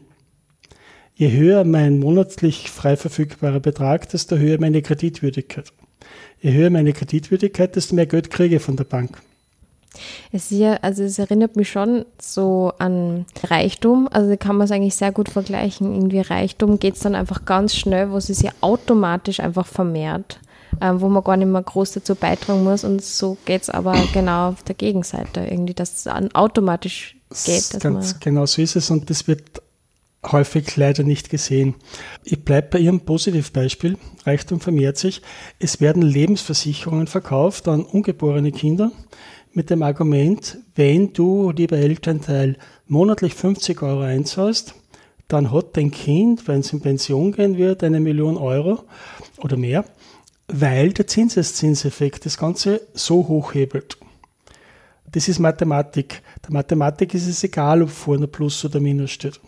Je 1.15 1.31
höher 1.31 1.63
mein 1.63 1.99
monatlich 1.99 2.69
frei 2.69 2.95
verfügbarer 2.95 3.59
Betrag, 3.59 4.07
desto 4.09 4.37
höher 4.37 4.59
meine 4.59 4.83
Kreditwürdigkeit 4.83 5.73
je 6.41 6.53
höher 6.53 6.69
meine 6.69 6.93
Kreditwürdigkeit, 6.93 7.75
desto 7.75 7.95
mehr 7.95 8.05
Geld 8.05 8.29
kriege 8.29 8.57
ich 8.57 8.61
von 8.61 8.75
der 8.75 8.83
Bank. 8.83 9.21
Es, 10.31 10.51
ja, 10.51 10.75
also 10.81 11.03
es 11.03 11.17
erinnert 11.17 11.55
mich 11.55 11.71
schon 11.71 12.05
so 12.21 12.71
an 12.77 13.25
Reichtum. 13.43 14.07
Also 14.11 14.37
kann 14.37 14.57
man 14.57 14.65
es 14.65 14.71
eigentlich 14.71 14.95
sehr 14.95 15.11
gut 15.11 15.29
vergleichen. 15.29 15.95
Irgendwie 15.95 16.19
Reichtum 16.19 16.77
geht 16.77 16.95
es 16.95 16.99
dann 16.99 17.15
einfach 17.15 17.45
ganz 17.45 17.75
schnell, 17.75 18.11
wo 18.11 18.17
es 18.17 18.27
sich 18.27 18.49
automatisch 18.61 19.39
einfach 19.39 19.65
vermehrt, 19.65 20.39
äh, 20.79 20.93
wo 20.95 21.09
man 21.09 21.23
gar 21.23 21.37
nicht 21.37 21.47
mehr 21.47 21.61
groß 21.61 21.93
dazu 21.93 22.15
beitragen 22.15 22.63
muss. 22.63 22.83
Und 22.83 23.03
so 23.03 23.37
geht 23.45 23.63
es 23.63 23.69
aber 23.69 23.95
genau 24.13 24.49
auf 24.49 24.63
der 24.63 24.75
Gegenseite 24.75 25.41
irgendwie, 25.41 25.73
dass 25.73 26.05
es 26.05 26.07
automatisch 26.33 27.15
geht. 27.45 27.79
Ganz 27.79 28.19
genau 28.19 28.45
so 28.45 28.61
ist 28.61 28.75
es 28.75 28.89
und 28.89 29.09
das 29.09 29.27
wird 29.27 29.61
häufig 30.31 30.75
leider 30.75 31.03
nicht 31.03 31.29
gesehen. 31.29 31.75
Ich 32.23 32.43
bleibe 32.43 32.69
bei 32.71 32.79
Ihrem 32.79 33.01
Positivbeispiel. 33.01 33.97
Reichtum 34.25 34.59
vermehrt 34.59 34.97
sich. 34.97 35.21
Es 35.59 35.79
werden 35.79 36.01
Lebensversicherungen 36.01 37.07
verkauft 37.07 37.67
an 37.67 37.83
ungeborene 37.83 38.51
Kinder 38.51 38.91
mit 39.53 39.71
dem 39.71 39.81
Argument, 39.81 40.59
wenn 40.75 41.13
du, 41.13 41.51
lieber 41.51 41.77
Elternteil, 41.77 42.57
monatlich 42.87 43.33
50 43.33 43.81
Euro 43.81 44.01
einzahlst, 44.01 44.75
dann 45.27 45.51
hat 45.51 45.75
dein 45.75 45.89
Kind, 45.89 46.47
wenn 46.47 46.59
es 46.59 46.71
in 46.71 46.81
Pension 46.81 47.31
gehen 47.31 47.57
wird, 47.57 47.83
eine 47.83 47.99
Million 47.99 48.37
Euro 48.37 48.83
oder 49.39 49.57
mehr, 49.57 49.83
weil 50.47 50.93
der 50.93 51.07
Zinseszinseffekt 51.07 52.25
das 52.25 52.37
Ganze 52.37 52.81
so 52.93 53.27
hochhebelt. 53.27 53.97
Das 55.11 55.27
ist 55.27 55.39
Mathematik. 55.39 56.21
Der 56.43 56.53
Mathematik 56.53 57.13
ist 57.13 57.27
es 57.27 57.43
egal, 57.43 57.81
ob 57.81 57.89
vorne 57.89 58.27
Plus 58.27 58.63
oder 58.65 58.79
Minus 58.79 59.11
steht. 59.11 59.39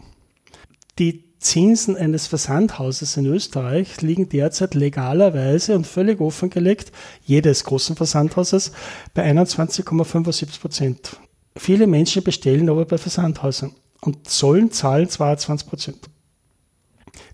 Die 0.97 1.23
Zinsen 1.39 1.95
eines 1.95 2.27
Versandhauses 2.27 3.15
in 3.15 3.25
Österreich 3.25 4.01
liegen 4.01 4.27
derzeit 4.27 4.75
legalerweise 4.75 5.75
und 5.75 5.87
völlig 5.87 6.19
offengelegt, 6.19 6.91
jedes 7.25 7.63
großen 7.63 7.95
Versandhauses, 7.95 8.73
bei 9.13 9.29
21,75 9.31 10.59
Prozent. 10.59 11.17
Viele 11.55 11.87
Menschen 11.87 12.23
bestellen 12.23 12.69
aber 12.69 12.85
bei 12.85 12.97
Versandhäusern 12.97 13.73
und 14.01 14.29
sollen 14.29 14.71
zahlen 14.71 15.09
22 15.09 15.69
Prozent. 15.69 16.09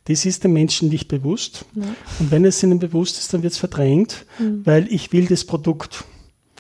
Das 0.06 0.26
ist 0.26 0.44
den 0.44 0.54
Menschen 0.54 0.90
nicht 0.90 1.08
bewusst. 1.08 1.66
Ja. 1.76 1.84
Und 2.20 2.32
wenn 2.32 2.46
es 2.46 2.62
ihnen 2.64 2.80
bewusst 2.80 3.18
ist, 3.18 3.34
dann 3.34 3.44
wird 3.44 3.54
es 3.54 3.60
verdrängt, 3.60 4.26
mhm. 4.40 4.66
weil 4.66 4.92
ich 4.92 5.12
will 5.12 5.26
das 5.28 5.46
Produkt. 5.46 6.04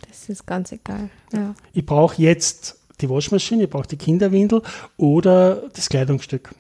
Das 0.08 0.30
ist 0.30 0.46
ganz 0.46 0.72
egal. 0.72 1.10
Ja. 1.34 1.54
Ich 1.74 1.86
brauche 1.86 2.22
jetzt 2.22 2.80
die 3.02 3.10
Waschmaschine, 3.10 3.64
ich 3.64 3.70
brauche 3.70 3.88
die 3.88 3.98
Kinderwindel 3.98 4.62
oder 4.98 5.70
das 5.74 5.90
Kleidungsstück. 5.90 6.54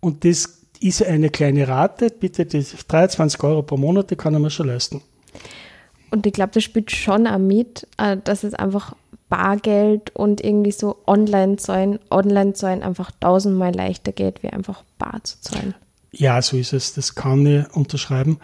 Und 0.00 0.24
das 0.24 0.62
ist 0.80 1.02
eine 1.02 1.30
kleine 1.30 1.68
Rate, 1.68 2.10
bitte 2.10 2.44
die 2.44 2.64
23 2.88 3.42
Euro 3.44 3.62
pro 3.62 3.76
Monat, 3.76 4.10
die 4.10 4.16
kann 4.16 4.40
man 4.40 4.50
schon 4.50 4.66
leisten. 4.66 5.00
Und 6.10 6.26
ich 6.26 6.32
glaube, 6.32 6.52
das 6.52 6.64
spielt 6.64 6.90
schon 6.90 7.26
auch 7.26 7.38
mit, 7.38 7.86
äh, 7.96 8.18
dass 8.22 8.44
es 8.44 8.52
einfach 8.52 8.94
Bargeld 9.30 10.14
und 10.14 10.44
irgendwie 10.44 10.72
so 10.72 10.98
Online-Zahlen, 11.06 11.98
Online-Zahlen 12.10 12.82
einfach 12.82 13.10
tausendmal 13.18 13.74
leichter 13.74 14.12
geht, 14.12 14.42
wie 14.42 14.50
einfach 14.50 14.84
bar 14.98 15.24
zu 15.24 15.40
zahlen. 15.40 15.74
Ja, 16.12 16.40
so 16.42 16.56
ist 16.56 16.72
es. 16.72 16.94
Das 16.94 17.14
kann 17.14 17.44
ich 17.46 17.74
unterschreiben. 17.74 18.38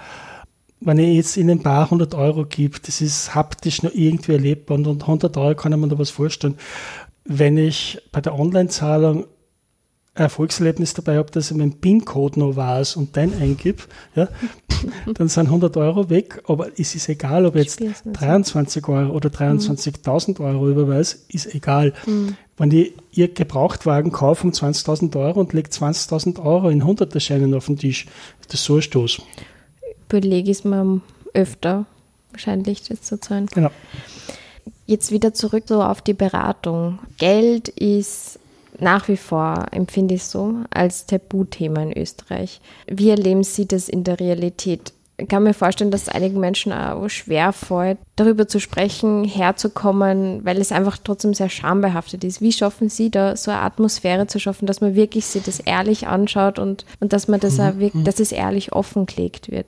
Wenn 0.81 0.99
ich 0.99 1.17
jetzt 1.17 1.37
in 1.37 1.49
den 1.49 1.63
Bar 1.63 1.85
100 1.85 2.15
Euro 2.15 2.45
gebe, 2.45 2.79
das 2.85 3.01
ist 3.01 3.35
haptisch 3.35 3.83
noch 3.83 3.93
irgendwie 3.93 4.33
erlebbar 4.33 4.79
und 4.79 5.03
100 5.03 5.37
Euro 5.37 5.55
kann 5.55 5.73
ich 5.73 5.79
mir 5.79 5.89
da 5.89 5.99
was 5.99 6.11
vorstellen. 6.11 6.57
Wenn 7.25 7.59
ich 7.59 8.01
bei 8.13 8.21
der 8.21 8.39
Online-Zahlung 8.39 9.27
Erfolgserlebnis 10.15 10.95
dabei 10.95 11.17
habe, 11.17 11.31
dass 11.31 11.51
ich 11.51 11.57
meinen 11.57 11.81
PIN-Code 11.81 12.41
noch 12.41 12.57
weiß 12.57 12.97
und 12.97 13.15
den 13.15 13.33
eingib, 13.41 13.87
ja, 14.15 14.29
dann 15.15 15.29
sind 15.29 15.47
100 15.47 15.77
Euro 15.77 16.11
weg, 16.11 16.43
aber 16.47 16.69
es 16.79 16.95
ist 16.95 17.09
egal, 17.09 17.47
ob 17.47 17.55
jetzt 17.55 17.81
23 18.05 18.87
Euro 18.89 19.13
oder 19.13 19.29
23.000 19.29 20.41
Euro 20.41 20.69
überweise, 20.69 21.19
ist 21.29 21.55
egal. 21.55 21.93
Mhm. 22.07 22.37
Wenn 22.59 22.73
ich 22.73 22.93
ihr 23.13 23.29
Gebrauchtwagen 23.33 24.13
kaufe 24.13 24.45
um 24.45 24.53
20.000 24.53 25.17
Euro 25.17 25.41
und 25.41 25.53
lege 25.53 25.71
20.000 25.71 26.45
Euro 26.45 26.69
in 26.69 26.83
100er 26.83 27.21
Scheinen 27.21 27.55
auf 27.55 27.67
den 27.67 27.79
Tisch, 27.79 28.07
ist 28.41 28.53
das 28.53 28.65
so 28.65 28.77
ein 28.77 28.83
Stoß. 28.83 29.23
Überlege 30.09 30.51
ich 30.51 30.59
es 30.59 30.65
mir 30.65 31.01
öfter, 31.35 31.87
wahrscheinlich 32.33 32.83
das 32.83 33.03
zu 33.03 33.21
zahlen. 33.21 33.47
Genau. 33.47 33.71
Jetzt 34.87 35.13
wieder 35.13 35.35
zurück 35.35 35.65
so 35.67 35.83
auf 35.83 36.03
die 36.03 36.15
Beratung. 36.15 36.99
Geld 37.19 37.69
ist 37.69 38.41
nach 38.81 39.09
wie 39.09 39.17
vor, 39.17 39.67
empfinde 39.73 40.15
ich 40.15 40.25
so, 40.25 40.55
als 40.71 41.07
Tabuthema 41.07 41.83
in 41.83 41.97
Österreich. 41.97 42.61
Wie 42.87 43.11
erleben 43.11 43.45
Sie 43.45 43.67
das 43.67 43.89
in 43.89 44.05
der 44.05 44.21
Realität? 44.21 44.93
Ich 45.21 45.27
kann 45.27 45.43
mir 45.43 45.53
vorstellen, 45.53 45.91
dass 45.91 46.03
es 46.03 46.09
einigen 46.09 46.39
Menschen 46.39 46.73
auch 46.73 47.09
schwer 47.09 47.53
fällt, 47.53 47.99
darüber 48.15 48.47
zu 48.47 48.61
sprechen, 48.61 49.25
herzukommen, 49.25 50.45
weil 50.45 50.59
es 50.59 50.71
einfach 50.71 50.97
trotzdem 51.03 51.35
sehr 51.35 51.49
schambehaftet 51.49 52.23
ist. 52.23 52.41
Wie 52.41 52.53
schaffen 52.53 52.89
Sie 52.89 53.11
da 53.11 53.37
so 53.37 53.51
eine 53.51 53.63
Atmosphäre 53.63 54.29
zu 54.29 54.39
schaffen, 54.39 54.67
dass 54.67 54.81
man 54.81 54.95
wirklich 54.95 55.27
sich 55.27 55.43
das 55.43 55.59
ehrlich 55.59 56.07
anschaut 56.07 56.61
und, 56.61 56.87
und 57.01 57.13
dass 57.13 57.27
man 57.27 57.41
das 57.41 57.59
mhm. 57.59 57.65
auch 57.65 57.73
wirklich, 57.79 57.95
mhm. 57.95 58.05
dass 58.05 58.21
es 58.21 58.31
ehrlich 58.31 58.73
offengelegt 58.73 59.51
wird? 59.51 59.67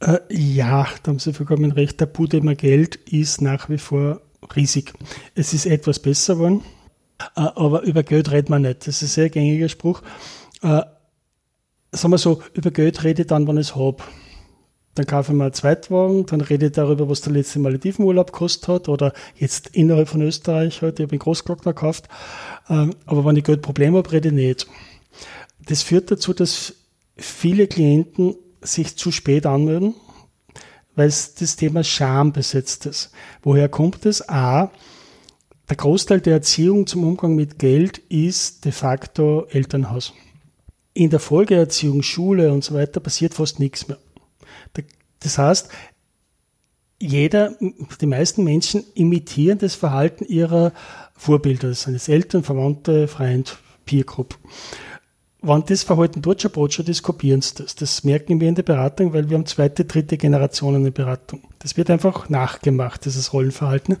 Äh, 0.00 0.20
ja, 0.30 0.86
da 1.02 1.10
haben 1.10 1.18
Sie 1.18 1.34
vollkommen 1.34 1.72
recht. 1.72 2.00
Der 2.00 2.06
Bude 2.06 2.40
Geld 2.56 2.96
ist 2.96 3.42
nach 3.42 3.68
wie 3.68 3.78
vor 3.78 4.22
riesig. 4.54 4.94
Es 5.34 5.52
ist 5.52 5.66
etwas 5.66 5.98
besser 5.98 6.36
geworden, 6.36 6.62
äh, 7.18 7.40
aber 7.40 7.82
über 7.82 8.02
Geld 8.02 8.30
redet 8.30 8.48
man 8.48 8.62
nicht. 8.62 8.86
Das 8.86 9.02
ist 9.02 9.02
ein 9.02 9.08
sehr 9.08 9.28
gängiger 9.28 9.68
Spruch. 9.68 10.00
Äh, 10.62 10.80
sagen 11.92 12.12
wir 12.12 12.16
so, 12.16 12.40
über 12.54 12.70
Geld 12.70 13.04
rede 13.04 13.20
ich 13.20 13.28
dann, 13.28 13.46
wenn 13.46 13.58
ich 13.58 13.68
es 13.68 13.76
habe. 13.76 14.02
Dann 14.96 15.06
kaufe 15.06 15.32
ich 15.32 15.36
mal 15.36 15.44
einen 15.44 15.52
Zweitwagen, 15.52 16.24
dann 16.24 16.40
rede 16.40 16.66
ich 16.66 16.72
darüber, 16.72 17.08
was 17.10 17.20
der 17.20 17.34
letzte 17.34 17.58
Maledivenurlaub 17.58 18.32
gekostet 18.32 18.68
hat 18.68 18.88
oder 18.88 19.12
jetzt 19.36 19.68
innerhalb 19.76 20.08
von 20.08 20.22
Österreich 20.22 20.80
halt, 20.80 20.98
ich 20.98 21.04
habe 21.04 21.12
einen 21.12 21.18
Großglockner 21.18 21.74
gekauft. 21.74 22.08
Ähm, 22.70 22.94
aber 23.04 23.26
wenn 23.26 23.36
ich 23.36 23.44
Geldprobleme 23.44 23.98
habe, 23.98 24.10
rede 24.10 24.28
ich 24.28 24.34
nicht. 24.34 24.66
Das 25.66 25.82
führt 25.82 26.10
dazu, 26.10 26.32
dass 26.32 26.76
viele 27.14 27.66
Klienten 27.66 28.36
sich 28.62 28.96
zu 28.96 29.12
spät 29.12 29.44
anmelden, 29.44 29.94
weil 30.94 31.08
das 31.08 31.56
Thema 31.56 31.84
Scham 31.84 32.32
besetzt 32.32 32.86
ist. 32.86 33.10
Woher 33.42 33.68
kommt 33.68 34.06
es? 34.06 34.26
A, 34.30 34.70
der 35.68 35.76
Großteil 35.76 36.22
der 36.22 36.34
Erziehung 36.34 36.86
zum 36.86 37.04
Umgang 37.04 37.34
mit 37.34 37.58
Geld 37.58 37.98
ist 38.08 38.64
de 38.64 38.72
facto 38.72 39.44
Elternhaus. 39.50 40.14
In 40.94 41.10
der 41.10 41.20
Folgeerziehung, 41.20 42.02
Schule 42.02 42.50
und 42.50 42.64
so 42.64 42.74
weiter 42.74 43.00
passiert 43.00 43.34
fast 43.34 43.60
nichts 43.60 43.88
mehr. 43.88 43.98
Das 45.20 45.38
heißt, 45.38 45.68
jeder, 46.98 47.54
die 48.00 48.06
meisten 48.06 48.44
Menschen 48.44 48.84
imitieren 48.94 49.58
das 49.58 49.74
Verhalten 49.74 50.24
ihrer 50.24 50.72
Vorbilder, 51.14 51.68
das 51.68 51.86
jetzt 51.86 52.08
Eltern, 52.08 52.42
Verwandte, 52.42 53.06
Freund, 53.08 53.58
Peer 53.84 54.04
Group. 54.04 54.38
Wenn 55.42 55.64
das 55.66 55.82
Verhalten 55.82 56.22
dort 56.22 56.42
schon 56.42 56.50
brot 56.50 56.78
ist, 56.78 57.02
kopieren 57.02 57.42
sie 57.42 57.54
das. 57.56 57.76
Das 57.76 58.02
merken 58.02 58.40
wir 58.40 58.48
in 58.48 58.54
der 58.54 58.62
Beratung, 58.62 59.12
weil 59.12 59.28
wir 59.28 59.36
haben 59.36 59.46
zweite, 59.46 59.84
dritte 59.84 60.16
Generationen 60.16 60.84
in 60.86 60.92
Beratung. 60.92 61.42
Das 61.60 61.76
wird 61.76 61.90
einfach 61.90 62.28
nachgemacht, 62.28 63.04
dieses 63.04 63.32
Rollenverhalten. 63.32 63.98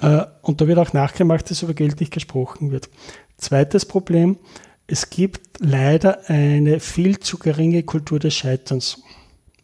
Äh, 0.00 0.24
und 0.40 0.60
da 0.60 0.66
wird 0.66 0.78
auch 0.78 0.92
nachgemacht, 0.92 1.50
dass 1.50 1.62
über 1.62 1.74
Geld 1.74 2.00
nicht 2.00 2.12
gesprochen 2.12 2.72
wird. 2.72 2.88
Zweites 3.36 3.86
Problem, 3.86 4.38
es 4.86 5.10
gibt 5.10 5.60
leider 5.60 6.28
eine 6.28 6.80
viel 6.80 7.20
zu 7.20 7.38
geringe 7.38 7.82
Kultur 7.82 8.18
des 8.18 8.34
Scheiterns. 8.34 9.00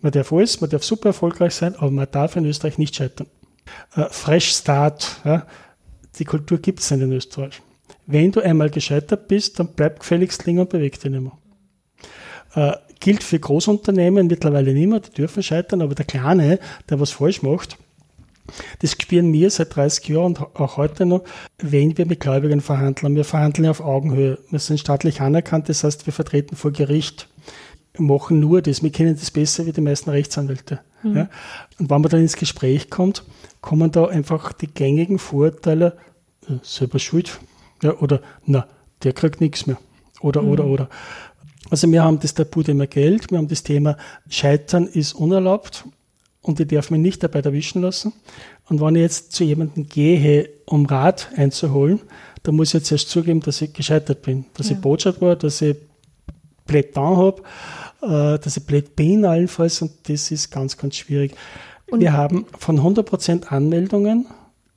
Man 0.00 0.12
darf 0.12 0.32
alles, 0.32 0.60
man 0.60 0.70
darf 0.70 0.84
super 0.84 1.08
erfolgreich 1.08 1.54
sein, 1.54 1.74
aber 1.76 1.90
man 1.90 2.08
darf 2.10 2.36
in 2.36 2.44
Österreich 2.44 2.78
nicht 2.78 2.94
scheitern. 2.94 3.26
Äh, 3.94 4.06
Fresh 4.10 4.50
Start, 4.50 5.20
ja, 5.24 5.46
die 6.18 6.24
Kultur 6.24 6.58
gibt 6.58 6.80
es 6.80 6.90
in 6.90 7.12
Österreich. 7.12 7.60
Wenn 8.06 8.32
du 8.32 8.40
einmal 8.40 8.70
gescheitert 8.70 9.28
bist, 9.28 9.58
dann 9.58 9.68
bleib 9.74 10.00
gefälligst 10.00 10.46
liegen 10.46 10.60
und 10.60 10.70
beweg 10.70 10.98
dich 11.00 11.10
nicht 11.10 11.20
mehr. 11.20 11.38
Äh, 12.54 12.76
gilt 13.00 13.22
für 13.22 13.38
Großunternehmen 13.38 14.26
mittlerweile 14.26 14.72
nicht 14.72 14.88
mehr, 14.88 15.00
die 15.00 15.10
dürfen 15.10 15.42
scheitern, 15.42 15.82
aber 15.82 15.94
der 15.94 16.06
Kleine, 16.06 16.58
der 16.88 17.00
was 17.00 17.10
falsch 17.10 17.42
macht, 17.42 17.76
das 18.80 18.92
spüren 18.92 19.32
wir 19.32 19.50
seit 19.50 19.76
30 19.76 20.08
Jahren 20.08 20.36
und 20.36 20.40
auch 20.40 20.76
heute 20.76 21.04
noch, 21.04 21.24
wenn 21.58 21.98
wir 21.98 22.06
mit 22.06 22.20
Gläubigen 22.20 22.60
verhandeln. 22.60 23.14
Wir 23.14 23.24
verhandeln 23.24 23.68
auf 23.68 23.80
Augenhöhe. 23.80 24.38
Wir 24.50 24.58
sind 24.58 24.80
staatlich 24.80 25.20
anerkannt, 25.20 25.68
das 25.68 25.84
heißt, 25.84 26.06
wir 26.06 26.12
vertreten 26.12 26.56
vor 26.56 26.72
Gericht 26.72 27.28
machen 27.98 28.40
nur 28.40 28.62
das. 28.62 28.82
Wir 28.82 28.90
kennen 28.90 29.16
das 29.16 29.30
besser 29.30 29.66
wie 29.66 29.72
die 29.72 29.80
meisten 29.80 30.10
Rechtsanwälte. 30.10 30.80
Mhm. 31.02 31.16
Ja? 31.16 31.28
Und 31.78 31.90
wenn 31.90 32.00
man 32.00 32.10
dann 32.10 32.20
ins 32.20 32.36
Gespräch 32.36 32.90
kommt, 32.90 33.24
kommen 33.60 33.90
da 33.90 34.06
einfach 34.06 34.52
die 34.52 34.68
gängigen 34.68 35.18
Vorurteile, 35.18 35.96
äh, 36.48 36.54
selber 36.62 36.98
schuld, 36.98 37.40
ja, 37.82 37.96
oder 37.98 38.20
na, 38.44 38.66
der 39.02 39.12
kriegt 39.12 39.40
nichts 39.40 39.66
mehr. 39.66 39.78
Oder, 40.20 40.42
mhm. 40.42 40.50
oder, 40.50 40.64
oder. 40.66 40.88
Also 41.70 41.90
wir 41.90 42.02
haben 42.02 42.18
das 42.20 42.34
Tabu-Thema 42.34 42.86
Geld, 42.86 43.30
wir 43.30 43.38
haben 43.38 43.48
das 43.48 43.62
Thema 43.62 43.96
Scheitern 44.28 44.86
ist 44.86 45.12
unerlaubt 45.12 45.84
und 46.40 46.60
ich 46.60 46.68
darf 46.68 46.90
mich 46.90 47.00
nicht 47.00 47.22
dabei 47.22 47.40
erwischen 47.40 47.82
lassen. 47.82 48.12
Und 48.68 48.80
wenn 48.80 48.96
ich 48.96 49.02
jetzt 49.02 49.32
zu 49.32 49.44
jemandem 49.44 49.88
gehe, 49.88 50.48
um 50.66 50.86
Rat 50.86 51.30
einzuholen, 51.36 52.00
dann 52.42 52.56
muss 52.56 52.68
ich 52.68 52.74
jetzt 52.74 52.92
erst 52.92 53.10
zugeben, 53.10 53.40
dass 53.40 53.60
ich 53.60 53.72
gescheitert 53.72 54.22
bin, 54.22 54.46
dass 54.54 54.70
ja. 54.70 54.76
ich 54.76 54.80
Botschaft 54.80 55.20
war, 55.20 55.36
dass 55.36 55.60
ich 55.60 55.76
Plätan 56.66 57.16
habe 57.16 57.42
äh, 58.02 58.38
dass 58.38 58.56
ich 58.56 58.64
blöd 58.64 58.96
bin 58.96 59.24
allenfalls 59.24 59.82
und 59.82 59.92
das 60.08 60.30
ist 60.30 60.50
ganz, 60.50 60.76
ganz 60.76 60.96
schwierig. 60.96 61.34
Und 61.90 62.00
wir 62.00 62.12
haben 62.12 62.46
von 62.58 62.80
100% 62.80 63.46
Anmeldungen 63.46 64.26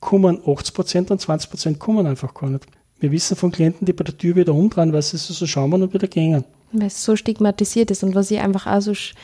kommen 0.00 0.38
80% 0.38 1.10
und 1.10 1.20
20% 1.20 1.78
kommen 1.78 2.06
einfach 2.06 2.34
gar 2.34 2.50
nicht. 2.50 2.66
Wir 2.98 3.12
wissen 3.12 3.36
von 3.36 3.52
Klienten, 3.52 3.84
die 3.84 3.92
bei 3.92 4.04
der 4.04 4.16
Tür 4.16 4.36
wieder 4.36 4.54
umdrehen, 4.54 4.92
weil 4.92 5.02
sie 5.02 5.16
so 5.16 5.46
schauen 5.46 5.82
und 5.82 5.92
wieder 5.92 6.08
gehen. 6.08 6.44
Weil 6.72 6.86
es 6.86 7.04
so 7.04 7.16
stigmatisiert 7.16 7.90
ist 7.90 8.02
und 8.02 8.14
was 8.14 8.30
ich 8.30 8.40
einfach 8.40 8.66
auch 8.66 8.80
so 8.80 8.94
sch 8.94 9.14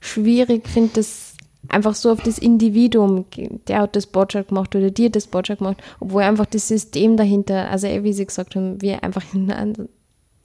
schwierig 0.00 0.68
finde, 0.68 0.90
dass 0.94 1.34
einfach 1.68 1.94
so 1.94 2.12
auf 2.12 2.22
das 2.22 2.38
Individuum, 2.38 3.24
der 3.66 3.80
hat 3.80 3.96
das 3.96 4.06
Botschaft 4.06 4.48
gemacht 4.48 4.76
oder 4.76 4.90
dir 4.90 5.10
das 5.10 5.26
Botschaft 5.26 5.58
gemacht, 5.58 5.78
obwohl 5.98 6.22
einfach 6.22 6.46
das 6.46 6.68
System 6.68 7.16
dahinter, 7.16 7.68
also 7.70 7.88
wie 7.88 8.12
Sie 8.12 8.26
gesagt 8.26 8.54
haben, 8.54 8.80
wir 8.80 9.02
einfach 9.02 9.24
in 9.34 9.50
einer 9.50 9.88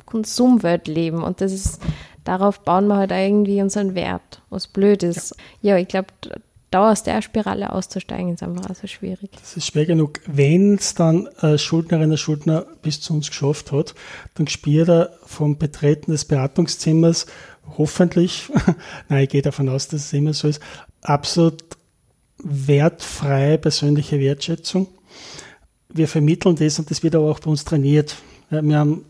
Konsumwelt 0.05 0.87
leben 0.87 1.23
und 1.23 1.41
das 1.41 1.53
ist 1.53 1.81
darauf 2.23 2.61
bauen 2.61 2.87
wir 2.87 2.97
halt 2.97 3.11
irgendwie 3.11 3.61
unseren 3.61 3.95
Wert, 3.95 4.41
was 4.49 4.67
blöd 4.67 5.03
ist. 5.03 5.35
Ja, 5.61 5.75
ja 5.75 5.81
ich 5.81 5.87
glaube, 5.87 6.07
da 6.73 6.91
aus 6.91 7.03
der 7.03 7.21
Spirale 7.21 7.71
auszusteigen, 7.71 8.33
ist 8.33 8.41
einfach 8.41 8.67
also 8.67 8.87
schwierig. 8.87 9.29
Das 9.39 9.55
ist 9.55 9.67
schwer 9.67 9.85
genug. 9.85 10.21
Wenn 10.25 10.75
es 10.75 10.95
dann 10.95 11.27
äh, 11.41 11.57
Schuldnerin 11.57 12.09
oder 12.09 12.17
Schuldner 12.17 12.65
bis 12.81 12.99
zu 12.99 13.13
uns 13.13 13.29
geschafft 13.29 13.71
hat, 13.71 13.93
dann 14.35 14.47
spürt 14.47 14.89
er 14.89 15.11
vom 15.23 15.57
Betreten 15.57 16.11
des 16.11 16.25
Beratungszimmers 16.25 17.27
hoffentlich, 17.77 18.49
nein, 19.09 19.23
ich 19.23 19.29
gehe 19.29 19.41
davon 19.41 19.69
aus, 19.69 19.87
dass 19.87 20.01
es 20.01 20.13
immer 20.13 20.33
so 20.33 20.47
ist, 20.47 20.61
absolut 21.01 21.63
wertfreie 22.43 23.57
persönliche 23.57 24.19
Wertschätzung. 24.19 24.87
Wir 25.89 26.07
vermitteln 26.07 26.55
das 26.55 26.79
und 26.79 26.89
das 26.89 27.03
wird 27.03 27.15
aber 27.15 27.29
auch 27.29 27.39
bei 27.39 27.51
uns 27.51 27.63
trainiert. 27.63 28.15
Wir 28.49 28.77
haben 28.77 29.05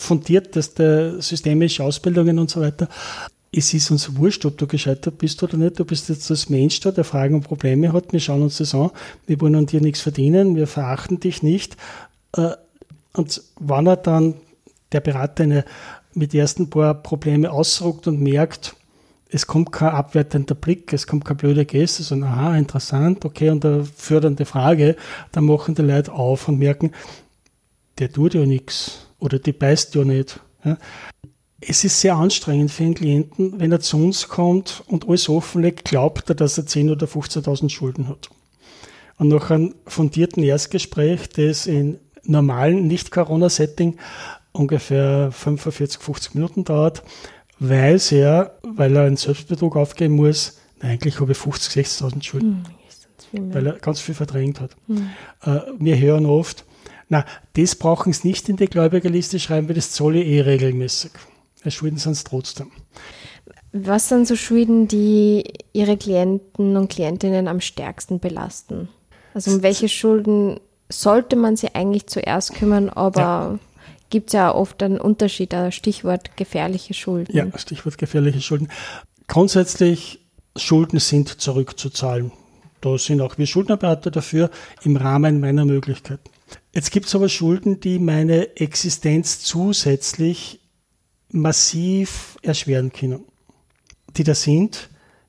fundierteste 0.00 1.20
systemische 1.20 1.84
Ausbildungen 1.84 2.38
und 2.38 2.50
so 2.50 2.60
weiter. 2.60 2.88
Es 3.52 3.74
ist 3.74 3.90
uns 3.90 4.16
wurscht, 4.16 4.44
ob 4.46 4.56
du 4.58 4.66
gescheitert 4.66 5.18
bist 5.18 5.42
oder 5.42 5.56
nicht. 5.56 5.78
Du 5.78 5.84
bist 5.84 6.08
jetzt 6.08 6.30
das 6.30 6.48
Mensch 6.48 6.80
da, 6.80 6.92
der 6.92 7.04
Fragen 7.04 7.34
und 7.34 7.42
Probleme 7.42 7.92
hat. 7.92 8.12
Wir 8.12 8.20
schauen 8.20 8.42
uns 8.42 8.58
das 8.58 8.74
an. 8.74 8.90
Wir 9.26 9.40
wollen 9.40 9.56
an 9.56 9.66
dir 9.66 9.80
nichts 9.80 10.00
verdienen. 10.00 10.54
Wir 10.54 10.66
verachten 10.66 11.18
dich 11.18 11.42
nicht. 11.42 11.76
Äh, 12.36 12.50
und 13.12 13.42
wann 13.56 13.86
er 13.86 13.96
dann, 13.96 14.34
der 14.92 15.00
Berater, 15.00 15.42
eine, 15.42 15.64
mit 16.14 16.34
ersten 16.34 16.70
paar 16.70 16.94
Probleme 16.94 17.50
ausruckt 17.50 18.06
und 18.06 18.20
merkt, 18.20 18.76
es 19.28 19.46
kommt 19.46 19.70
kein 19.70 19.90
abwertender 19.90 20.54
Blick, 20.54 20.92
es 20.92 21.06
kommt 21.06 21.24
kein 21.24 21.36
blöder 21.36 21.64
Geste, 21.64 22.02
sondern 22.02 22.30
aha, 22.30 22.56
interessant, 22.56 23.24
okay, 23.24 23.50
und 23.50 23.64
eine 23.64 23.84
fördernde 23.84 24.44
Frage, 24.44 24.96
dann 25.30 25.44
machen 25.44 25.76
die 25.76 25.82
Leute 25.82 26.12
auf 26.12 26.48
und 26.48 26.58
merken, 26.58 26.90
der 27.98 28.10
tut 28.10 28.34
ja 28.34 28.44
nichts 28.44 29.09
oder 29.20 29.38
die 29.38 29.52
beißt 29.52 29.94
ja 29.94 30.04
nicht. 30.04 30.40
Ja. 30.64 30.76
Es 31.60 31.84
ist 31.84 32.00
sehr 32.00 32.16
anstrengend 32.16 32.70
für 32.70 32.84
einen 32.84 32.94
Klienten, 32.94 33.60
wenn 33.60 33.70
er 33.70 33.80
zu 33.80 33.98
uns 33.98 34.28
kommt 34.28 34.82
und 34.86 35.06
alles 35.06 35.28
offenlegt, 35.28 35.84
glaubt 35.84 36.28
er, 36.30 36.34
dass 36.34 36.56
er 36.56 36.64
10.000 36.64 36.92
oder 36.92 37.06
15.000 37.06 37.68
Schulden 37.68 38.08
hat. 38.08 38.30
Und 39.18 39.28
nach 39.28 39.50
einem 39.50 39.74
fundierten 39.86 40.42
Erstgespräch, 40.42 41.28
das 41.28 41.66
in 41.66 41.98
normalen 42.24 42.86
Nicht-Corona-Setting 42.86 43.98
ungefähr 44.52 45.30
45, 45.32 46.00
50 46.00 46.34
Minuten 46.34 46.64
dauert, 46.64 47.02
weiß 47.58 48.12
er, 48.12 48.58
weil 48.62 48.96
er 48.96 49.04
einen 49.04 49.18
Selbstbetrug 49.18 49.76
aufgeben 49.76 50.16
muss, 50.16 50.58
eigentlich 50.80 51.20
habe 51.20 51.32
ich 51.32 51.38
50, 51.38 51.84
60.000 51.84 52.22
Schulden. 52.22 52.64
Mhm, 53.32 53.54
weil 53.54 53.66
er 53.66 53.72
ganz 53.74 54.00
viel 54.00 54.14
verdrängt 54.14 54.60
hat. 54.60 54.70
Mhm. 54.86 55.10
Wir 55.78 55.98
hören 55.98 56.24
oft, 56.24 56.64
na, 57.10 57.24
das 57.54 57.74
brauchen 57.74 58.12
Sie 58.12 58.28
nicht 58.28 58.48
in 58.48 58.56
die 58.56 58.66
Gläubigerliste 58.66 59.40
schreiben, 59.40 59.68
weil 59.68 59.74
das 59.74 59.90
zolle 59.90 60.22
eh 60.22 60.40
regelmäßig. 60.40 61.10
Schulden 61.66 61.98
sind 61.98 62.12
es 62.12 62.24
trotzdem. 62.24 62.70
Was 63.72 64.08
sind 64.08 64.26
so 64.26 64.36
Schulden, 64.36 64.88
die 64.88 65.44
Ihre 65.72 65.96
Klienten 65.96 66.76
und 66.76 66.88
Klientinnen 66.88 67.48
am 67.48 67.60
stärksten 67.60 68.20
belasten? 68.20 68.88
Also 69.34 69.50
um 69.50 69.62
welche 69.62 69.88
Schulden 69.88 70.60
sollte 70.88 71.34
man 71.36 71.56
sich 71.56 71.74
eigentlich 71.74 72.06
zuerst 72.06 72.54
kümmern, 72.54 72.88
aber 72.88 73.20
ja. 73.20 73.58
gibt 74.10 74.28
es 74.28 74.34
ja 74.34 74.54
oft 74.54 74.80
einen 74.82 75.00
Unterschied, 75.00 75.54
Stichwort 75.70 76.36
gefährliche 76.36 76.94
Schulden. 76.94 77.36
Ja, 77.36 77.46
Stichwort 77.58 77.98
gefährliche 77.98 78.40
Schulden. 78.40 78.68
Grundsätzlich, 79.26 80.20
Schulden 80.56 81.00
sind 81.00 81.40
zurückzuzahlen. 81.40 82.30
Da 82.80 82.96
sind 82.98 83.20
auch 83.20 83.36
wir 83.36 83.46
Schuldnerberater 83.46 84.10
dafür 84.10 84.50
im 84.82 84.96
Rahmen 84.96 85.40
meiner 85.40 85.64
Möglichkeiten. 85.64 86.30
Jetzt 86.72 86.92
gibt 86.92 87.06
es 87.06 87.14
aber 87.14 87.28
Schulden, 87.28 87.80
die 87.80 87.98
meine 87.98 88.56
Existenz 88.56 89.40
zusätzlich 89.40 90.60
massiv 91.32 92.36
erschweren 92.42 92.92
können. 92.92 93.24
Die 94.16 94.24
da 94.24 94.34
sind 94.34 94.88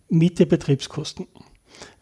Miete, 0.09 0.45
Betriebskosten. 0.45 1.27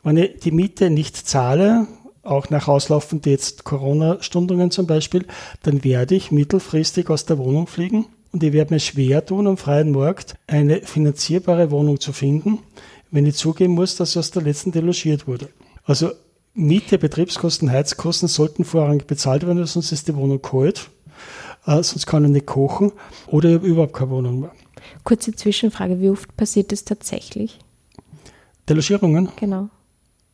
Wenn 0.03 0.17
ich 0.17 0.39
die 0.39 0.51
Miete 0.51 0.89
nicht 0.89 1.15
zahle, 1.15 1.87
auch 2.23 2.49
nach 2.49 2.67
Auslaufen 2.67 3.21
jetzt 3.25 3.63
Corona-Stundungen 3.63 4.71
zum 4.71 4.87
Beispiel, 4.87 5.25
dann 5.63 5.83
werde 5.83 6.15
ich 6.15 6.31
mittelfristig 6.31 7.09
aus 7.09 7.25
der 7.25 7.37
Wohnung 7.37 7.67
fliegen 7.67 8.07
und 8.31 8.43
ich 8.43 8.53
werde 8.53 8.73
mir 8.73 8.79
schwer 8.79 9.25
tun, 9.25 9.47
am 9.47 9.57
freien 9.57 9.91
Markt 9.91 10.35
eine 10.47 10.81
finanzierbare 10.81 11.71
Wohnung 11.71 11.99
zu 11.99 12.13
finden, 12.13 12.59
wenn 13.11 13.25
ich 13.25 13.35
zugeben 13.35 13.73
muss, 13.73 13.95
dass 13.95 14.11
ich 14.11 14.17
aus 14.17 14.31
der 14.31 14.43
letzten 14.43 14.71
delogiert 14.71 15.27
wurde. 15.27 15.49
Also 15.83 16.11
Miete, 16.53 16.97
Betriebskosten, 16.97 17.71
Heizkosten 17.71 18.27
sollten 18.27 18.65
vorrangig 18.65 19.07
bezahlt 19.07 19.45
werden, 19.45 19.65
sonst 19.65 19.91
ist 19.91 20.07
die 20.07 20.15
Wohnung 20.15 20.41
kalt, 20.41 20.89
äh, 21.65 21.81
sonst 21.83 22.05
kann 22.05 22.25
ich 22.25 22.31
nicht 22.31 22.45
kochen 22.45 22.91
oder 23.27 23.49
ich 23.49 23.55
habe 23.55 23.67
überhaupt 23.67 23.93
keine 23.93 24.11
Wohnung 24.11 24.39
mehr. 24.41 24.51
Kurze 25.03 25.33
Zwischenfrage, 25.35 26.01
wie 26.01 26.09
oft 26.09 26.35
passiert 26.35 26.71
das 26.71 26.83
tatsächlich? 26.85 27.59
Delogierungen? 28.67 29.29
Genau. 29.35 29.69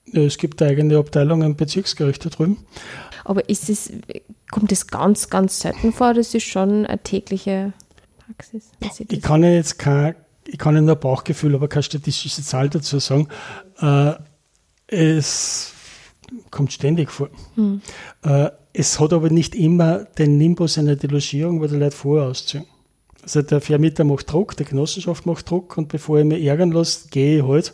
Ja, 0.07 0.21
es 0.21 0.37
gibt 0.37 0.61
eigene 0.61 0.97
Abteilung 0.97 1.41
im 1.41 1.55
Bezirksgericht 1.55 2.23
da 2.25 2.29
drüben. 2.29 2.57
Aber 3.23 3.49
ist 3.49 3.69
es, 3.69 3.91
kommt 4.51 4.71
es 4.71 4.87
ganz, 4.87 5.29
ganz 5.29 5.59
selten 5.59 5.91
vor? 5.91 6.13
Das 6.13 6.33
ist 6.33 6.43
schon 6.43 6.85
eine 6.85 7.01
tägliche 7.01 7.73
Praxis. 8.19 8.71
Ich 9.09 9.21
kann 9.21 9.43
ja 9.43 9.49
jetzt 9.49 9.79
kein, 9.79 10.15
ich 10.45 10.59
kann 10.59 10.75
ja 10.75 10.81
nur 10.81 10.95
Bauchgefühl, 10.95 11.55
aber 11.55 11.67
keine 11.67 11.83
statistische 11.83 12.43
Zahl 12.43 12.69
dazu 12.69 12.99
sagen. 12.99 13.27
Äh, 13.79 14.13
es 14.87 15.74
kommt 16.51 16.73
ständig 16.73 17.11
vor. 17.11 17.29
Hm. 17.55 17.81
Äh, 18.23 18.49
es 18.73 18.99
hat 18.99 19.13
aber 19.13 19.29
nicht 19.29 19.55
immer 19.55 20.05
den 20.17 20.37
Nimbus 20.37 20.77
einer 20.77 20.95
Delogierung, 20.95 21.61
weil 21.61 21.69
die 21.69 21.77
Leute 21.77 21.95
vorher 21.95 22.29
ausziehen. 22.29 22.65
Also 23.23 23.41
der 23.41 23.61
Vermieter 23.61 24.03
macht 24.03 24.31
Druck, 24.31 24.55
die 24.55 24.65
Genossenschaft 24.65 25.25
macht 25.25 25.49
Druck 25.49 25.77
und 25.77 25.87
bevor 25.87 26.19
ich 26.19 26.25
mich 26.25 26.43
ärgern 26.43 26.71
lasse, 26.71 27.07
gehe 27.09 27.39
ich 27.39 27.43
halt 27.43 27.73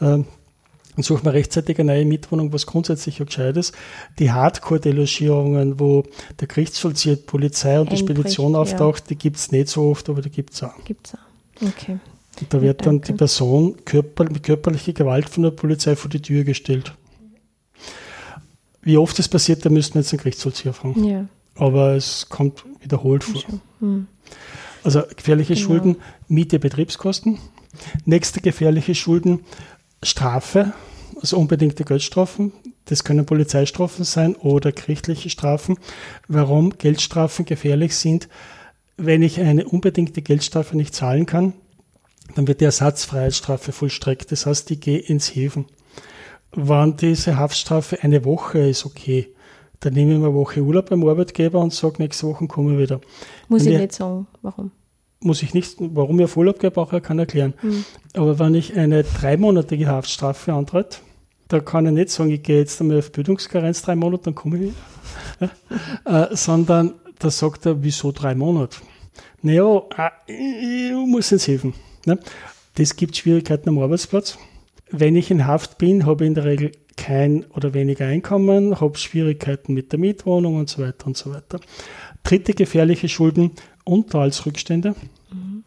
äh, 0.00 0.22
und 0.96 1.04
suche 1.04 1.24
mir 1.24 1.32
rechtzeitig 1.32 1.78
eine 1.78 1.92
neue 1.92 2.04
Mietwohnung, 2.04 2.52
was 2.52 2.66
grundsätzlich 2.66 3.18
ja 3.18 3.24
gescheit 3.24 3.56
ist. 3.56 3.74
Die 4.18 4.32
Hardcore-Delogierungen, 4.32 5.80
wo 5.80 6.02
der 6.38 6.48
Gerichtsvollzieher, 6.48 7.16
Polizei 7.16 7.80
und 7.80 7.90
die 7.90 7.96
Spedition 7.96 8.54
auftaucht, 8.54 9.02
ja. 9.02 9.06
die 9.08 9.16
gibt 9.16 9.36
es 9.36 9.52
nicht 9.52 9.68
so 9.68 9.90
oft, 9.90 10.08
aber 10.10 10.20
die 10.20 10.30
gibt 10.30 10.52
es 10.52 10.62
auch. 10.62 10.84
Gibt's 10.84 11.14
auch. 11.14 11.66
Okay. 11.66 11.98
Und 12.40 12.52
da 12.52 12.60
wird 12.60 12.80
ja, 12.82 12.84
dann 12.86 13.00
die 13.00 13.12
Person 13.12 13.76
körper, 13.84 14.24
mit 14.24 14.42
körperlicher 14.42 14.92
Gewalt 14.92 15.28
von 15.28 15.44
der 15.44 15.50
Polizei 15.50 15.96
vor 15.96 16.10
die 16.10 16.20
Tür 16.20 16.44
gestellt. 16.44 16.92
Wie 18.82 18.96
oft 18.96 19.18
das 19.18 19.28
passiert, 19.28 19.64
da 19.64 19.70
müssten 19.70 19.94
wir 19.94 20.00
jetzt 20.00 20.12
den 20.12 20.18
Gerichtsvollzieher 20.18 20.72
fragen. 20.72 21.04
Ja. 21.04 21.28
Aber 21.56 21.94
es 21.94 22.28
kommt 22.28 22.64
wiederholt 22.80 23.24
vor. 23.24 23.42
Hm. 23.80 24.06
Also 24.82 25.02
gefährliche 25.14 25.54
genau. 25.54 25.66
Schulden, 25.66 25.96
Miete, 26.28 26.58
Betriebskosten. 26.58 27.38
Nächste 28.04 28.40
gefährliche 28.40 28.94
Schulden, 28.94 29.40
Strafe, 30.02 30.72
also 31.20 31.36
unbedingte 31.38 31.84
Geldstrafen. 31.84 32.52
Das 32.86 33.04
können 33.04 33.26
Polizeistrafen 33.26 34.04
sein 34.04 34.34
oder 34.36 34.72
gerichtliche 34.72 35.30
Strafen. 35.30 35.76
Warum 36.26 36.70
Geldstrafen 36.78 37.44
gefährlich 37.44 37.94
sind, 37.94 38.28
wenn 38.96 39.22
ich 39.22 39.40
eine 39.40 39.66
unbedingte 39.66 40.22
Geldstrafe 40.22 40.76
nicht 40.76 40.94
zahlen 40.94 41.26
kann, 41.26 41.52
dann 42.34 42.48
wird 42.48 42.60
die 42.60 42.64
Ersatzfreiheitsstrafe 42.64 43.72
vollstreckt. 43.72 44.32
Das 44.32 44.46
heißt, 44.46 44.70
ich 44.70 44.80
gehe 44.80 44.98
ins 44.98 45.34
Häfen. 45.34 45.66
Wann 46.52 46.96
diese 46.96 47.36
Haftstrafe 47.36 48.02
eine 48.02 48.24
Woche 48.24 48.58
ist, 48.58 48.84
okay. 48.84 49.28
Dann 49.80 49.94
nehme 49.94 50.12
ich 50.12 50.18
mir 50.18 50.26
eine 50.26 50.34
Woche 50.34 50.60
Urlaub 50.60 50.90
beim 50.90 51.06
Arbeitgeber 51.06 51.60
und 51.60 51.72
sage, 51.72 52.02
nächste 52.02 52.26
Woche 52.26 52.46
komme 52.46 52.74
ich 52.74 52.78
wieder. 52.78 53.00
Muss 53.48 53.64
wenn 53.64 53.72
ich 53.72 53.78
nicht 53.78 53.92
sagen, 53.92 54.26
warum? 54.42 54.72
Muss 55.20 55.42
ich 55.42 55.54
nicht, 55.54 55.76
warum 55.78 56.18
ich 56.18 56.24
auf 56.24 56.36
Urlaub 56.36 56.58
gehe, 56.58 56.70
brauche 56.70 56.98
ich 56.98 57.02
kann 57.02 57.18
erklären. 57.18 57.54
Mhm. 57.62 57.84
Aber 58.14 58.38
wenn 58.38 58.54
ich 58.54 58.76
eine 58.76 59.04
dreimonatige 59.04 59.86
Haftstrafe 59.86 60.52
antritt, 60.52 61.02
da 61.48 61.60
kann 61.60 61.86
ich 61.86 61.92
nicht 61.92 62.10
sagen, 62.10 62.30
ich 62.30 62.42
gehe 62.42 62.58
jetzt 62.58 62.80
einmal 62.80 62.98
auf 62.98 63.12
Bildungskarenz 63.12 63.82
drei 63.82 63.96
Monate, 63.96 64.24
dann 64.24 64.34
komme 64.34 64.56
ich 64.56 64.62
wieder. 64.62 65.50
Äh, 66.04 66.36
sondern 66.36 66.94
da 67.18 67.30
sagt 67.30 67.66
er, 67.66 67.82
wieso 67.82 68.12
drei 68.12 68.34
Monate? 68.34 68.78
Naja, 69.42 69.82
äh, 70.26 70.90
ich 70.90 70.92
muss 71.06 71.32
ins 71.32 71.48
Helfen. 71.48 71.74
Ne? 72.06 72.18
Das 72.74 72.94
gibt 72.94 73.16
Schwierigkeiten 73.16 73.68
am 73.68 73.78
Arbeitsplatz. 73.78 74.38
Wenn 74.90 75.16
ich 75.16 75.30
in 75.30 75.46
Haft 75.46 75.78
bin, 75.78 76.06
habe 76.06 76.24
ich 76.24 76.28
in 76.28 76.34
der 76.34 76.44
Regel 76.44 76.72
kein 76.96 77.44
oder 77.54 77.72
weniger 77.74 78.06
Einkommen, 78.06 78.80
habe 78.80 78.98
Schwierigkeiten 78.98 79.72
mit 79.72 79.92
der 79.92 79.98
Mietwohnung 79.98 80.56
und 80.56 80.68
so 80.68 80.82
weiter 80.82 81.06
und 81.06 81.16
so 81.16 81.32
weiter. 81.32 81.60
Dritte 82.22 82.52
gefährliche 82.52 83.08
Schulden, 83.08 83.52
Unterhaltsrückstände, 83.84 84.94
mhm. 85.32 85.64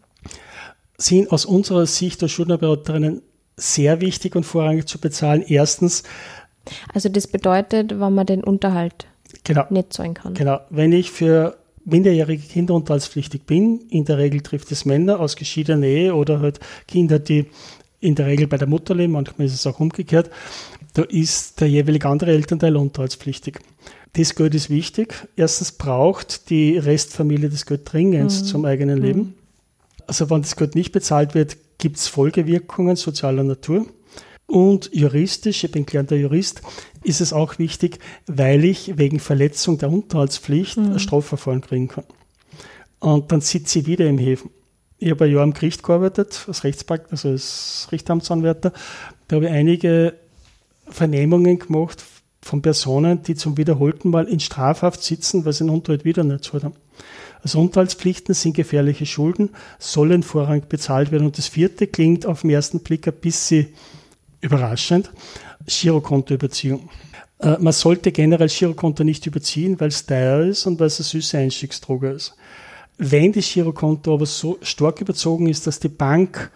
sind 0.97 1.31
aus 1.31 1.45
unserer 1.45 1.85
Sicht 1.87 2.21
als 2.21 2.31
Schuldnerberaterinnen 2.31 3.21
sehr 3.55 4.01
wichtig 4.01 4.35
und 4.35 4.43
vorrangig 4.43 4.87
zu 4.87 4.99
bezahlen. 4.99 5.43
Erstens. 5.47 6.03
Also 6.93 7.09
das 7.09 7.27
bedeutet, 7.27 7.91
wenn 7.99 8.13
man 8.13 8.25
den 8.25 8.43
Unterhalt 8.43 9.07
genau, 9.43 9.65
nicht 9.69 9.93
zahlen 9.93 10.13
kann. 10.13 10.33
Genau. 10.33 10.59
Wenn 10.69 10.91
ich 10.91 11.11
für 11.11 11.57
minderjährige 11.85 12.43
Kinder 12.43 12.73
unterhaltspflichtig 12.75 13.43
bin, 13.45 13.81
in 13.89 14.05
der 14.05 14.17
Regel 14.17 14.41
trifft 14.41 14.71
es 14.71 14.85
Männer 14.85 15.19
aus 15.19 15.35
geschiedener 15.35 15.85
Ehe 15.85 16.15
oder 16.15 16.39
halt 16.39 16.59
Kinder, 16.87 17.19
die 17.19 17.47
in 18.03 18.15
der 18.15 18.27
Regel 18.27 18.47
bei 18.47 18.57
der 18.57 18.67
Mutter 18.67 18.93
leben, 18.93 19.13
manchmal 19.13 19.47
ist 19.47 19.53
es 19.53 19.65
auch 19.65 19.79
umgekehrt, 19.79 20.29
da 20.93 21.03
ist 21.03 21.61
der 21.61 21.69
jeweilige 21.69 22.07
andere 22.07 22.31
Elternteil 22.31 22.75
unterhaltspflichtig. 22.75 23.59
Das 24.13 24.35
Geld 24.35 24.53
ist 24.53 24.69
wichtig. 24.69 25.27
Erstens 25.35 25.71
braucht 25.71 26.49
die 26.49 26.77
Restfamilie 26.77 27.49
das 27.49 27.65
Geld 27.65 27.91
dringend 27.91 28.31
mhm. 28.31 28.45
zum 28.45 28.65
eigenen 28.65 29.01
Leben. 29.01 29.19
Mhm. 29.19 29.33
Also 30.05 30.29
wenn 30.29 30.41
das 30.41 30.55
Geld 30.55 30.75
nicht 30.75 30.91
bezahlt 30.91 31.33
wird, 31.33 31.57
gibt 31.79 31.97
es 31.97 32.07
Folgewirkungen 32.07 32.95
sozialer 32.95 33.43
Natur. 33.43 33.87
Und 34.45 34.91
juristisch, 34.93 35.63
ich 35.63 35.71
bin 35.71 35.85
gelernter 35.85 36.15
Jurist, 36.15 36.61
ist 37.03 37.21
es 37.21 37.33
auch 37.33 37.57
wichtig, 37.57 37.97
weil 38.27 38.65
ich 38.65 38.97
wegen 38.97 39.19
Verletzung 39.19 39.77
der 39.79 39.89
Unterhaltspflicht 39.89 40.77
mhm. 40.77 40.91
ein 40.91 40.99
Strafverfahren 40.99 41.61
kriegen 41.61 41.87
kann. 41.87 42.05
Und 42.99 43.31
dann 43.31 43.41
sitze 43.41 43.79
ich 43.79 43.87
wieder 43.87 44.05
im 44.05 44.19
Häfen. 44.19 44.51
Ich 45.03 45.11
habe 45.11 45.25
ein 45.25 45.33
Jahr 45.33 45.43
am 45.43 45.53
Gericht 45.53 45.83
gearbeitet, 45.83 46.45
als 46.47 46.63
Rechtspakt, 46.63 47.11
also 47.11 47.27
als 47.27 47.89
Richteramtsanwärter. 47.91 48.71
Da 49.27 49.35
habe 49.35 49.47
ich 49.47 49.51
einige 49.51 50.13
Vernehmungen 50.87 51.59
gemacht 51.59 52.01
von 52.41 52.61
Personen, 52.61 53.21
die 53.21 53.35
zum 53.35 53.57
wiederholten 53.57 54.11
Mal 54.11 54.29
in 54.29 54.39
Strafhaft 54.39 55.03
sitzen, 55.03 55.43
weil 55.43 55.51
sie 55.51 55.65
den 55.65 55.71
Unterhalt 55.71 56.05
wieder 56.05 56.23
nicht 56.23 56.45
zahlt 56.45 56.63
haben. 56.63 56.75
Also 57.41 57.59
Unterhaltspflichten 57.59 58.33
sind 58.33 58.55
gefährliche 58.55 59.05
Schulden, 59.05 59.49
sollen 59.77 60.23
vorrangig 60.23 60.69
bezahlt 60.69 61.11
werden. 61.11 61.25
Und 61.25 61.37
das 61.37 61.49
vierte 61.49 61.87
klingt 61.87 62.25
auf 62.25 62.41
den 62.41 62.51
ersten 62.51 62.79
Blick 62.79 63.05
ein 63.05 63.13
bisschen 63.13 63.67
überraschend. 64.39 65.11
Girokontoüberziehung. 65.67 66.89
Äh, 67.39 67.57
man 67.59 67.73
sollte 67.73 68.13
generell 68.13 68.47
Girokonto 68.47 69.03
nicht 69.03 69.25
überziehen, 69.25 69.81
weil 69.81 69.89
es 69.89 70.05
teuer 70.05 70.45
ist 70.45 70.65
und 70.65 70.79
weil 70.79 70.87
es 70.87 71.01
eine 71.01 71.05
süße 71.07 71.37
Einstiegsdroge 71.37 72.11
ist. 72.11 72.37
Wenn 72.97 73.31
das 73.31 73.51
Girokonto 73.51 74.13
aber 74.13 74.25
so 74.25 74.57
stark 74.61 75.01
überzogen 75.01 75.47
ist, 75.47 75.65
dass 75.67 75.79
die 75.79 75.89
Bank 75.89 76.51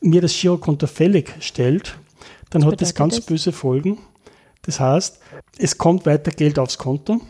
mir 0.00 0.20
das 0.20 0.38
Girokonto 0.38 0.86
fällig 0.86 1.34
stellt, 1.40 1.96
dann 2.50 2.62
das 2.62 2.72
hat 2.72 2.80
das 2.80 2.94
ganz 2.94 3.16
das? 3.16 3.26
böse 3.26 3.52
Folgen. 3.52 3.98
Das 4.62 4.80
heißt, 4.80 5.18
es 5.58 5.76
kommt 5.78 6.06
weiter 6.06 6.30
Geld 6.30 6.58
aufs 6.58 6.78
Konto. 6.78 7.20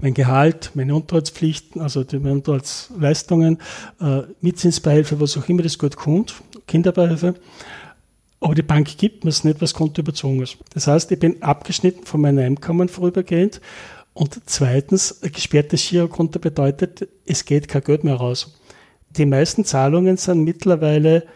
Mein 0.00 0.14
Gehalt, 0.14 0.70
meine 0.74 0.94
Unterhaltspflichten, 0.94 1.80
also 1.80 2.04
die, 2.04 2.18
meine 2.18 2.34
Unterhaltsleistungen, 2.34 3.58
äh, 4.00 4.22
Mietzinsbeihilfe, 4.40 5.20
was 5.20 5.36
auch 5.36 5.48
immer 5.48 5.62
das 5.62 5.78
gut 5.78 5.96
kommt, 5.96 6.34
Kinderbeihilfe. 6.66 7.34
Aber 8.40 8.54
die 8.54 8.62
Bank 8.62 8.96
gibt 8.96 9.24
mir 9.24 9.30
es 9.30 9.44
nicht, 9.44 9.60
was 9.60 9.74
Konto 9.74 10.00
überzogen 10.00 10.42
ist. 10.42 10.56
Das 10.72 10.86
heißt, 10.86 11.10
ich 11.12 11.18
bin 11.18 11.42
abgeschnitten 11.42 12.06
von 12.06 12.20
meinem 12.20 12.38
Einkommen 12.38 12.88
vorübergehend. 12.88 13.60
Und 14.12 14.40
zweitens, 14.46 15.20
gesperrtes 15.20 15.88
Girokonto 15.88 16.38
bedeutet, 16.38 17.08
es 17.26 17.44
geht 17.44 17.68
kein 17.68 17.82
Geld 17.82 18.04
mehr 18.04 18.16
raus. 18.16 18.58
Die 19.10 19.26
meisten 19.26 19.64
Zahlungen 19.64 20.16
sind 20.16 20.42
mittlerweile 20.44 21.26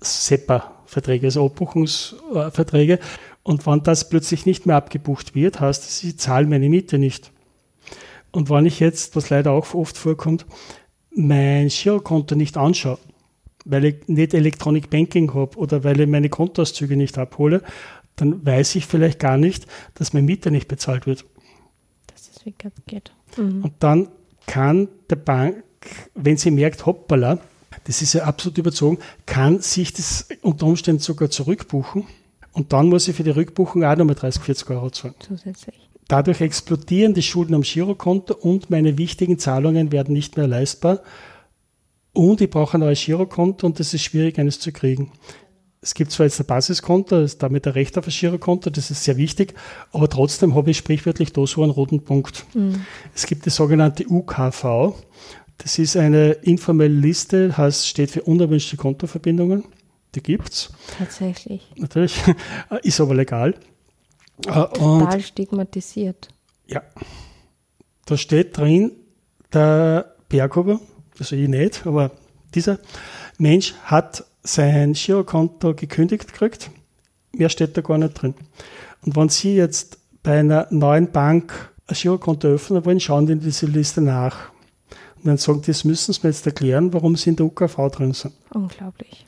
SEPA-Verträge, 0.00 1.26
also 1.26 1.46
Abbuchungsverträge. 1.46 2.98
Und 3.42 3.66
wenn 3.66 3.82
das 3.82 4.08
plötzlich 4.08 4.46
nicht 4.46 4.66
mehr 4.66 4.76
abgebucht 4.76 5.34
wird, 5.34 5.60
heißt 5.60 5.84
es, 5.84 6.04
ich 6.04 6.18
zahle 6.18 6.46
meine 6.46 6.68
Miete 6.68 6.98
nicht. 6.98 7.32
Und 8.30 8.50
wenn 8.50 8.66
ich 8.66 8.78
jetzt, 8.80 9.16
was 9.16 9.30
leider 9.30 9.52
auch 9.52 9.74
oft 9.74 9.96
vorkommt, 9.96 10.46
mein 11.10 11.68
Girokonto 11.68 12.34
nicht 12.34 12.56
anschaue, 12.56 12.98
weil 13.64 13.84
ich 13.86 14.08
nicht 14.08 14.34
Electronic 14.34 14.90
Banking 14.90 15.32
habe 15.34 15.56
oder 15.58 15.82
weil 15.82 16.00
ich 16.00 16.08
meine 16.08 16.28
Kontoauszüge 16.28 16.96
nicht 16.96 17.18
abhole, 17.18 17.62
dann 18.16 18.44
weiß 18.44 18.74
ich 18.76 18.86
vielleicht 18.86 19.18
gar 19.18 19.38
nicht, 19.38 19.66
dass 19.94 20.12
meine 20.12 20.26
Miete 20.26 20.50
nicht 20.50 20.68
bezahlt 20.68 21.06
wird. 21.06 21.24
Es 22.46 22.86
geht. 22.86 23.12
Mhm. 23.36 23.64
Und 23.64 23.72
dann 23.80 24.08
kann 24.46 24.88
der 25.10 25.16
Bank, 25.16 25.62
wenn 26.14 26.36
sie 26.36 26.50
merkt, 26.50 26.86
hoppala, 26.86 27.38
das 27.84 28.02
ist 28.02 28.14
ja 28.14 28.24
absolut 28.24 28.58
überzogen, 28.58 28.98
kann 29.26 29.60
sich 29.60 29.92
das 29.92 30.28
unter 30.42 30.66
Umständen 30.66 31.00
sogar 31.00 31.30
zurückbuchen. 31.30 32.06
Und 32.52 32.72
dann 32.72 32.88
muss 32.88 33.06
ich 33.08 33.16
für 33.16 33.22
die 33.22 33.30
Rückbuchung 33.30 33.84
auch 33.84 33.96
nochmal 33.96 34.16
30, 34.16 34.42
40 34.42 34.70
Euro 34.70 34.90
zahlen. 34.90 35.14
Zusätzlich. 35.20 35.88
Dadurch 36.08 36.40
explodieren 36.40 37.12
die 37.12 37.22
Schulden 37.22 37.54
am 37.54 37.62
Girokonto 37.62 38.34
und 38.34 38.70
meine 38.70 38.96
wichtigen 38.96 39.38
Zahlungen 39.38 39.92
werden 39.92 40.14
nicht 40.14 40.36
mehr 40.36 40.48
leistbar. 40.48 41.02
Und 42.14 42.40
ich 42.40 42.50
brauche 42.50 42.78
ein 42.78 42.80
neues 42.80 43.04
Girokonto 43.04 43.66
und 43.66 43.78
es 43.78 43.92
ist 43.92 44.02
schwierig, 44.02 44.38
eines 44.38 44.58
zu 44.58 44.72
kriegen. 44.72 45.12
Es 45.80 45.94
gibt 45.94 46.10
zwar 46.10 46.26
jetzt 46.26 46.40
ein 46.40 46.46
Basiskonto, 46.46 47.20
das 47.20 47.32
ist 47.32 47.42
damit 47.42 47.66
ein 47.66 47.72
Recht 47.72 47.96
auf 47.98 48.06
ein 48.06 48.10
Girokonto, 48.10 48.68
das 48.70 48.90
ist 48.90 49.04
sehr 49.04 49.16
wichtig, 49.16 49.54
aber 49.92 50.08
trotzdem 50.08 50.54
habe 50.54 50.70
ich 50.70 50.78
sprichwörtlich 50.78 51.32
da 51.32 51.46
so 51.46 51.62
einen 51.62 51.70
roten 51.70 52.02
Punkt. 52.02 52.46
Mhm. 52.54 52.84
Es 53.14 53.26
gibt 53.26 53.46
die 53.46 53.50
sogenannte 53.50 54.04
UKV. 54.08 54.94
Das 55.58 55.78
ist 55.78 55.96
eine 55.96 56.32
informelle 56.32 56.94
Liste, 56.94 57.56
heißt, 57.56 57.86
steht 57.86 58.10
für 58.10 58.22
unerwünschte 58.22 58.76
Kontoverbindungen. 58.76 59.64
Die 60.14 60.22
gibt's. 60.22 60.72
Tatsächlich. 60.98 61.70
Natürlich. 61.76 62.16
Ist 62.82 63.00
aber 63.00 63.14
legal. 63.14 63.54
Äh, 64.46 64.52
Total 64.52 65.14
Und 65.14 65.22
stigmatisiert. 65.22 66.28
ja, 66.66 66.82
da 68.06 68.16
steht 68.16 68.56
drin, 68.56 68.92
der 69.52 70.14
Berghuber, 70.28 70.80
also 71.18 71.36
ich 71.36 71.48
nicht, 71.48 71.86
aber 71.86 72.12
dieser 72.54 72.78
Mensch 73.38 73.74
hat 73.84 74.24
sein 74.42 74.92
Girokonto 74.92 75.74
gekündigt 75.74 76.28
gekriegt. 76.28 76.70
Mehr 77.32 77.48
steht 77.48 77.76
da 77.76 77.80
gar 77.80 77.98
nicht 77.98 78.14
drin. 78.14 78.34
Und 79.04 79.16
wenn 79.16 79.28
Sie 79.28 79.54
jetzt 79.54 79.98
bei 80.22 80.40
einer 80.40 80.66
neuen 80.70 81.10
Bank 81.10 81.72
ein 81.86 81.94
Girokonto 81.94 82.48
öffnen 82.48 82.84
wollen, 82.84 83.00
schauen 83.00 83.26
die 83.26 83.32
in 83.32 83.40
diese 83.40 83.66
Liste 83.66 84.00
nach. 84.00 84.50
Und 85.16 85.26
dann 85.26 85.36
sagen, 85.38 85.62
die, 85.62 85.68
das 85.68 85.84
müssen 85.84 86.12
Sie 86.12 86.20
mir 86.22 86.30
jetzt 86.30 86.46
erklären, 86.46 86.92
warum 86.92 87.16
Sie 87.16 87.30
in 87.30 87.36
der 87.36 87.46
UKV 87.46 87.76
drin 87.90 88.12
sind. 88.12 88.34
Unglaublich. 88.54 89.26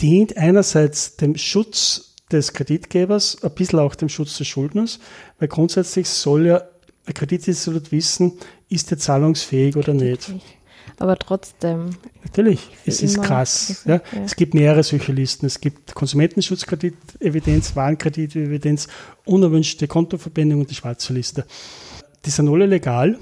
Dient 0.00 0.36
einerseits 0.36 1.16
dem 1.16 1.36
Schutz 1.36 2.16
des 2.32 2.52
Kreditgebers, 2.52 3.42
ein 3.42 3.54
bisschen 3.54 3.78
auch 3.78 3.94
dem 3.94 4.08
Schutz 4.08 4.38
des 4.38 4.48
Schuldners, 4.48 4.98
weil 5.38 5.48
grundsätzlich 5.48 6.08
soll 6.08 6.46
ja 6.46 6.62
ein 7.06 7.14
Kreditinstitut 7.14 7.92
wissen, 7.92 8.32
ist 8.68 8.90
er 8.90 8.98
zahlungsfähig 8.98 9.76
oder 9.76 9.92
nicht. 9.92 10.28
Wirklich. 10.28 10.58
Aber 11.02 11.18
trotzdem, 11.18 11.96
Natürlich, 12.22 12.70
es 12.86 13.02
ist 13.02 13.20
krass. 13.20 13.82
Ja. 13.86 13.96
ja. 13.96 14.22
Es 14.24 14.36
gibt 14.36 14.54
mehrere 14.54 14.84
solche 14.84 15.10
Listen. 15.10 15.46
Es 15.46 15.60
gibt 15.60 15.96
Konsumentenschutzkreditevidenz, 15.96 17.74
Warenkreditevidenz, 17.74 18.86
unerwünschte 19.24 19.88
Kontoverbindung 19.88 20.60
und 20.60 20.70
die 20.70 20.76
schwarze 20.76 21.12
Liste. 21.12 21.44
Die 22.24 22.30
sind 22.30 22.48
alle 22.48 22.66
legal, 22.66 23.18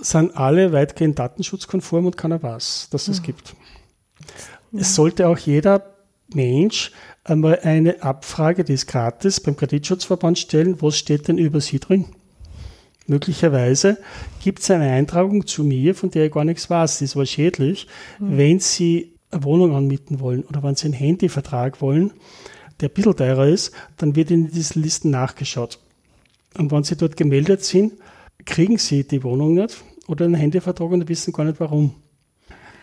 sind 0.00 0.36
alle 0.36 0.72
weitgehend 0.72 1.20
datenschutzkonform 1.20 2.06
und 2.06 2.16
keiner 2.16 2.42
weiß, 2.42 2.88
dass 2.90 3.06
es 3.06 3.22
gibt. 3.22 3.54
Es 4.72 4.96
sollte 4.96 5.28
auch 5.28 5.38
jeder 5.38 5.94
Mensch 6.34 6.90
einmal 7.22 7.60
eine 7.60 8.02
Abfrage, 8.02 8.64
die 8.64 8.72
ist 8.72 8.88
gratis, 8.88 9.38
beim 9.38 9.56
Kreditschutzverband 9.56 10.36
stellen, 10.36 10.82
was 10.82 10.98
steht 10.98 11.28
denn 11.28 11.38
über 11.38 11.60
Sie 11.60 11.78
drin? 11.78 12.06
Möglicherweise 13.06 13.98
gibt 14.42 14.60
es 14.60 14.70
eine 14.70 14.90
Eintragung 14.90 15.46
zu 15.46 15.62
mir, 15.64 15.94
von 15.94 16.10
der 16.10 16.26
ich 16.26 16.32
gar 16.32 16.44
nichts 16.44 16.68
weiß. 16.68 16.98
Das 16.98 17.16
war 17.16 17.26
schädlich. 17.26 17.86
Wenn 18.18 18.58
Sie 18.58 19.14
eine 19.30 19.44
Wohnung 19.44 19.74
anmieten 19.74 20.20
wollen 20.20 20.44
oder 20.44 20.62
wenn 20.62 20.74
Sie 20.74 20.86
einen 20.86 20.94
Handyvertrag 20.94 21.80
wollen, 21.80 22.12
der 22.80 22.88
ein 22.88 22.94
bisschen 22.94 23.16
teurer 23.16 23.46
ist, 23.46 23.72
dann 23.96 24.16
wird 24.16 24.30
in 24.30 24.50
diesen 24.50 24.82
Listen 24.82 25.10
nachgeschaut. 25.10 25.78
Und 26.58 26.70
wenn 26.72 26.84
Sie 26.84 26.96
dort 26.96 27.16
gemeldet 27.16 27.64
sind, 27.64 27.94
kriegen 28.44 28.78
Sie 28.78 29.04
die 29.04 29.22
Wohnung 29.22 29.54
nicht 29.54 29.76
oder 30.06 30.24
einen 30.24 30.34
Handyvertrag 30.34 30.90
und 30.90 31.08
wissen 31.08 31.32
gar 31.32 31.44
nicht 31.44 31.60
warum. 31.60 31.94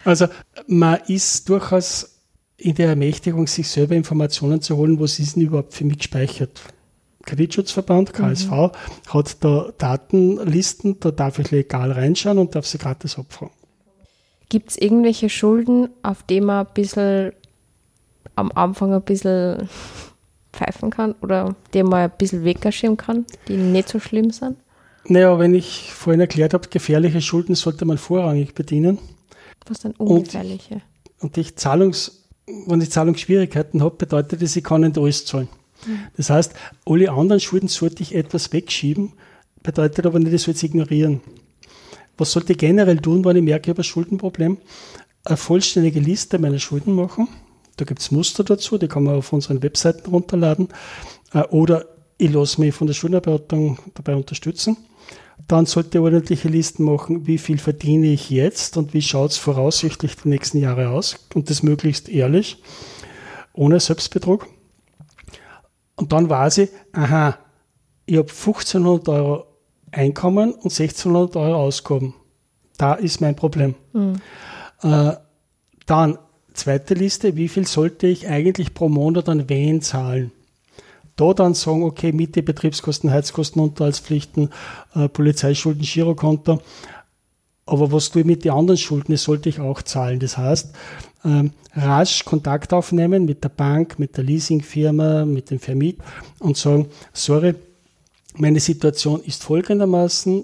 Also 0.05 0.27
man 0.67 0.99
ist 1.07 1.47
durchaus 1.49 2.19
in 2.57 2.75
der 2.75 2.89
Ermächtigung, 2.89 3.47
sich 3.47 3.67
selber 3.67 3.95
Informationen 3.95 4.61
zu 4.61 4.77
holen, 4.77 4.99
was 4.99 5.19
ist 5.19 5.35
denn 5.35 5.43
überhaupt 5.43 5.73
für 5.73 5.85
mich 5.85 5.97
gespeichert. 5.97 6.61
Kreditschutzverband, 7.25 8.13
KSV, 8.13 8.71
hat 9.09 9.43
da 9.43 9.71
Datenlisten, 9.77 10.99
da 10.99 11.11
darf 11.11 11.39
ich 11.39 11.51
legal 11.51 11.91
reinschauen 11.91 12.37
und 12.37 12.55
darf 12.55 12.65
sie 12.65 12.77
gratis 12.77 13.17
abfragen. 13.17 13.53
gibt 14.49 14.71
es 14.71 14.77
irgendwelche 14.77 15.29
Schulden, 15.29 15.89
auf 16.03 16.23
die 16.23 16.41
man 16.41 16.65
ein 16.65 16.73
bisschen 16.73 17.31
am 18.35 18.51
Anfang 18.53 18.93
ein 18.93 19.01
bisschen 19.01 19.69
pfeifen 20.51 20.89
kann 20.91 21.15
oder 21.21 21.55
die 21.73 21.83
man 21.83 22.11
ein 22.11 22.17
bisschen 22.17 22.43
weggeschirmen 22.43 22.97
kann, 22.97 23.25
die 23.47 23.57
nicht 23.57 23.89
so 23.89 23.99
schlimm 23.99 24.31
sind? 24.31 24.57
Naja, 25.05 25.37
wenn 25.39 25.53
ich 25.53 25.91
vorhin 25.93 26.21
erklärt 26.21 26.53
habe, 26.53 26.69
gefährliche 26.69 27.21
Schulden 27.21 27.55
sollte 27.55 27.85
man 27.85 27.97
vorrangig 27.97 28.53
bedienen. 28.53 28.99
Was 29.67 29.81
sind 29.81 29.99
ungefährliche? 29.99 30.81
Und 31.19 31.37
ich 31.37 31.55
Zahlungs, 31.55 32.23
wenn 32.67 32.81
ich 32.81 32.91
Zahlungsschwierigkeiten 32.91 33.81
habe, 33.81 33.95
bedeutet 33.95 34.41
das, 34.41 34.55
ich 34.55 34.63
kann 34.63 34.81
nicht 34.81 34.97
alles 34.97 35.25
zahlen. 35.25 35.49
Das 36.17 36.29
heißt, 36.29 36.53
alle 36.85 37.11
anderen 37.11 37.39
Schulden 37.39 37.67
sollte 37.67 38.03
ich 38.03 38.15
etwas 38.15 38.51
wegschieben, 38.53 39.13
bedeutet 39.61 40.05
aber 40.05 40.19
nicht, 40.19 40.33
ich 40.33 40.41
soll 40.41 40.53
es 40.53 40.63
ignorieren. 40.63 41.21
Was 42.17 42.31
sollte 42.31 42.53
ich 42.53 42.59
generell 42.59 42.99
tun, 42.99 43.25
wenn 43.25 43.37
ich 43.37 43.43
merke, 43.43 43.65
ich 43.65 43.69
habe 43.69 43.81
ein 43.81 43.85
Schuldenproblem? 43.85 44.57
Eine 45.25 45.37
vollständige 45.37 45.99
Liste 45.99 46.37
meiner 46.37 46.59
Schulden 46.59 46.93
machen. 46.93 47.27
Da 47.77 47.85
gibt 47.85 48.01
es 48.01 48.11
Muster 48.11 48.43
dazu, 48.43 48.77
die 48.77 48.87
kann 48.87 49.03
man 49.03 49.15
auf 49.15 49.33
unseren 49.33 49.63
Webseiten 49.63 50.09
runterladen. 50.09 50.67
Äh, 51.33 51.43
Oder 51.49 51.85
ich 52.17 52.31
lasse 52.31 52.61
mich 52.61 52.75
von 52.75 52.87
der 52.87 52.93
Schuldenberatung 52.93 53.79
dabei 53.95 54.15
unterstützen. 54.15 54.77
Dann 55.47 55.65
sollte 55.65 55.97
ich 55.97 56.03
ordentliche 56.03 56.47
Listen 56.47 56.83
machen, 56.83 57.25
wie 57.27 57.37
viel 57.37 57.57
verdiene 57.57 58.07
ich 58.07 58.29
jetzt 58.29 58.77
und 58.77 58.93
wie 58.93 59.01
schaut 59.01 59.31
es 59.31 59.37
voraussichtlich 59.37 60.15
die 60.17 60.29
nächsten 60.29 60.59
Jahre 60.59 60.89
aus. 60.89 61.17
Und 61.33 61.49
das 61.49 61.63
möglichst 61.63 62.07
ehrlich, 62.07 62.61
ohne 63.53 63.79
Selbstbetrug. 63.79 64.47
Und 65.95 66.11
dann 66.11 66.29
weiß 66.29 66.59
ich, 66.59 66.69
aha, 66.91 67.37
ich 68.05 68.17
habe 68.17 68.29
1500 68.29 69.09
Euro 69.09 69.45
Einkommen 69.91 70.53
und 70.53 70.71
1600 70.71 71.35
Euro 71.35 71.55
Ausgaben. 71.55 72.15
Da 72.77 72.95
ist 72.95 73.21
mein 73.21 73.35
Problem. 73.35 73.75
Äh, 74.81 75.13
dann, 75.85 76.17
zweite 76.53 76.95
Liste, 76.95 77.35
wie 77.35 77.47
viel 77.47 77.67
sollte 77.67 78.07
ich 78.07 78.27
eigentlich 78.27 78.73
pro 78.73 78.89
Monat 78.89 79.29
an 79.29 79.49
wen 79.49 79.81
zahlen? 79.81 80.31
Da 81.15 81.33
dann 81.33 81.53
sagen, 81.53 81.83
okay, 81.83 82.11
Miete, 82.11 82.41
Betriebskosten, 82.41 83.11
Heizkosten, 83.11 83.61
Unterhaltspflichten, 83.61 84.49
äh, 84.95 85.07
Polizeischulden, 85.07 85.83
Girokonto. 85.83 86.59
Aber 87.67 87.91
was 87.91 88.09
tue 88.09 88.21
ich 88.21 88.27
mit 88.27 88.43
den 88.43 88.51
anderen 88.51 88.79
Schulden? 88.79 89.11
Das 89.11 89.23
sollte 89.23 89.49
ich 89.49 89.59
auch 89.59 89.83
zahlen. 89.83 90.19
Das 90.19 90.37
heißt, 90.37 90.73
ähm, 91.25 91.51
rasch 91.75 92.25
Kontakt 92.25 92.73
aufnehmen 92.73 93.25
mit 93.25 93.43
der 93.43 93.49
Bank, 93.49 93.99
mit 93.99 94.17
der 94.17 94.23
Leasingfirma, 94.23 95.25
mit 95.25 95.49
dem 95.49 95.59
Vermiet 95.59 95.99
und 96.39 96.57
sagen, 96.57 96.87
sorry, 97.13 97.55
meine 98.35 98.59
Situation 98.59 99.23
ist 99.23 99.43
folgendermaßen. 99.43 100.43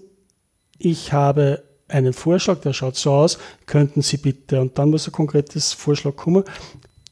Ich 0.78 1.12
habe 1.12 1.64
einen 1.88 2.14
Vorschlag, 2.14 2.62
der 2.62 2.74
schaut 2.74 2.96
so 2.96 3.12
aus, 3.12 3.40
könnten 3.66 4.02
Sie 4.02 4.18
bitte, 4.18 4.62
und 4.62 4.78
dann 4.78 4.92
muss 4.92 5.08
ein 5.08 5.12
konkretes 5.12 5.74
Vorschlag 5.74 6.16
kommen, 6.16 6.44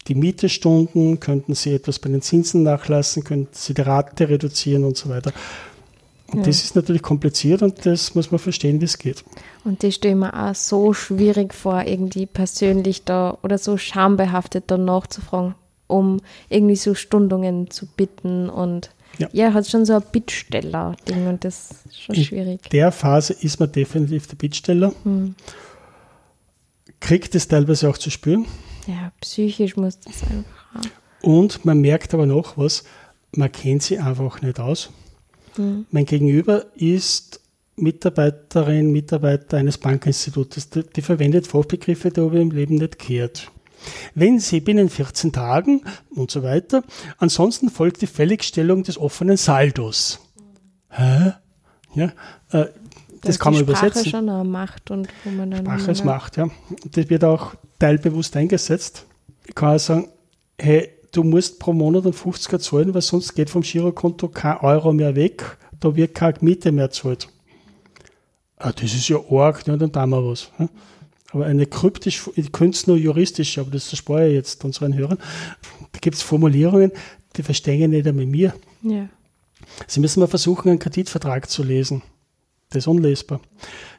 die 0.08 0.15
Mietestunden, 0.15 1.19
könnten 1.19 1.53
Sie 1.53 1.73
etwas 1.73 1.99
bei 1.99 2.10
den 2.10 2.21
Zinsen 2.21 2.63
nachlassen, 2.63 3.23
könnten 3.23 3.53
Sie 3.53 3.73
die 3.73 3.82
Rate 3.82 4.30
reduzieren 4.30 4.86
und 4.86 4.95
so 4.95 5.10
weiter. 5.10 5.34
Und 6.33 6.45
das 6.45 6.63
ist 6.63 6.75
natürlich 6.75 7.01
kompliziert 7.01 7.61
und 7.61 7.85
das 7.85 8.13
muss 8.13 8.31
man 8.31 8.39
verstehen, 8.39 8.81
wie 8.81 8.85
es 8.85 8.97
geht. 8.97 9.23
Und 9.63 9.81
die 9.81 9.91
stelle 9.93 10.13
ich 10.13 10.19
mir 10.19 10.33
auch 10.49 10.53
so 10.55 10.93
schwierig 10.93 11.53
vor, 11.53 11.83
irgendwie 11.83 12.25
persönlich 12.25 13.05
da 13.05 13.37
oder 13.43 13.57
so 13.57 13.77
schambehaftet 13.77 14.65
da 14.67 14.77
nachzufragen, 14.77 15.55
um 15.87 16.19
irgendwie 16.49 16.75
so 16.75 16.95
Stundungen 16.95 17.69
zu 17.71 17.85
bitten 17.85 18.49
und 18.49 18.89
Ja. 19.19 19.29
ja, 19.31 19.53
hat 19.53 19.67
schon 19.67 19.85
so 19.85 19.93
ein 19.93 20.03
Bittsteller-Ding 20.11 21.27
und 21.27 21.45
das 21.45 21.71
ist 21.85 22.01
schon 22.01 22.15
In 22.15 22.23
schwierig. 22.25 22.69
der 22.71 22.91
Phase 22.91 23.31
ist 23.33 23.59
man 23.61 23.71
definitiv 23.71 24.27
der 24.27 24.35
Bittsteller. 24.35 24.91
Kriegt 26.99 27.35
es 27.35 27.47
teilweise 27.47 27.89
auch 27.89 27.97
zu 27.97 28.09
spüren. 28.09 28.45
Ja, 28.85 29.11
psychisch 29.21 29.75
muss 29.77 29.99
das 29.99 30.23
einfach. 30.23 30.91
Und 31.21 31.63
man 31.65 31.79
merkt 31.79 32.13
aber 32.13 32.25
noch 32.25 32.57
was, 32.57 32.83
man 33.35 33.51
kennt 33.51 33.83
sie 33.83 33.97
einfach 33.99 34.41
nicht 34.41 34.59
aus. 34.59 34.89
Mein 35.91 36.05
Gegenüber 36.05 36.65
ist 36.75 37.41
Mitarbeiterin, 37.75 38.91
Mitarbeiter 38.91 39.57
eines 39.57 39.77
Bankinstitutes. 39.77 40.69
Die, 40.69 40.83
die 40.83 41.01
verwendet 41.01 41.47
Fachbegriffe, 41.47 42.11
die 42.11 42.21
habe 42.21 42.35
ich 42.35 42.41
im 42.41 42.51
Leben 42.51 42.75
nicht 42.75 42.99
gehört. 42.99 43.51
Wenn 44.15 44.39
Sie 44.39 44.59
binnen 44.59 44.89
14 44.89 45.31
Tagen 45.31 45.81
und 46.09 46.31
so 46.31 46.43
weiter, 46.43 46.83
ansonsten 47.19 47.69
folgt 47.69 48.01
die 48.01 48.07
Fälligstellung 48.07 48.83
des 48.83 48.97
offenen 48.97 49.37
Saldos. 49.37 50.19
Hä? 50.89 51.33
Ja, 51.93 52.11
äh, 52.51 52.65
das 53.21 53.39
kann 53.39 53.53
man 53.53 53.65
die 53.65 53.71
Sprache 53.71 53.87
übersetzen. 53.87 54.11
schon 54.11 54.29
eine 54.29 54.43
Macht 54.43 54.91
und 54.91 55.07
wo 55.23 55.29
man 55.31 55.51
dann 55.51 55.65
Sprache 55.65 55.91
ist 55.91 56.05
Macht, 56.05 56.37
ja. 56.37 56.49
Das 56.91 57.09
wird 57.09 57.23
auch 57.23 57.55
teilbewusst 57.79 58.35
eingesetzt. 58.35 59.05
Ich 59.45 59.55
kann 59.55 59.75
auch 59.75 59.79
sagen, 59.79 60.09
hey, 60.59 60.89
du 61.11 61.23
musst 61.23 61.59
pro 61.59 61.73
Monat 61.73 62.05
einen 62.05 62.13
50er 62.13 62.59
zahlen, 62.59 62.93
weil 62.93 63.01
sonst 63.01 63.35
geht 63.35 63.49
vom 63.49 63.61
Girokonto 63.61 64.27
kein 64.27 64.57
Euro 64.57 64.93
mehr 64.93 65.15
weg, 65.15 65.57
da 65.79 65.95
wird 65.95 66.15
keine 66.15 66.37
Miete 66.41 66.71
mehr 66.71 66.91
zahlt. 66.91 67.29
Ah, 68.57 68.71
das 68.71 68.93
ist 68.93 69.07
ja 69.07 69.17
arg, 69.29 69.67
ja, 69.67 69.77
dann 69.77 69.91
tun 69.91 70.09
wir 70.09 70.25
was. 70.25 70.51
hm? 70.57 70.69
Aber 71.31 71.45
eine 71.45 71.65
kryptisch, 71.65 72.29
ich 72.35 72.51
könnte 72.51 72.77
es 72.77 72.87
nur 72.87 72.95
juristisch, 72.97 73.57
aber 73.57 73.69
das 73.71 73.91
erspare 73.91 74.29
ich 74.29 74.33
jetzt 74.33 74.63
unseren 74.63 74.95
Hörern. 74.95 75.17
Da 75.91 75.99
gibt 75.99 76.15
es 76.15 76.21
Formulierungen, 76.21 76.91
die 77.35 77.43
verstehen 77.43 77.81
ich 77.81 77.89
nicht 77.89 78.07
einmal 78.07 78.25
mir. 78.25 78.53
Ja. 78.81 79.09
Sie 79.87 79.99
müssen 79.99 80.21
mal 80.21 80.27
versuchen, 80.27 80.69
einen 80.69 80.79
Kreditvertrag 80.79 81.49
zu 81.49 81.63
lesen. 81.63 82.01
Das 82.69 82.83
ist 82.83 82.87
unlesbar. 82.87 83.41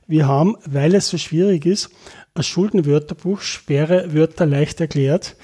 Wir 0.07 0.27
haben, 0.27 0.57
weil 0.65 0.95
es 0.95 1.09
so 1.09 1.19
schwierig 1.19 1.67
ist, 1.67 1.91
ein 2.35 2.43
Schuldenwörterbuch, 2.43 3.41
schwere 3.41 4.15
Wörter 4.15 4.47
leicht 4.47 4.81
erklärt, 4.81 5.37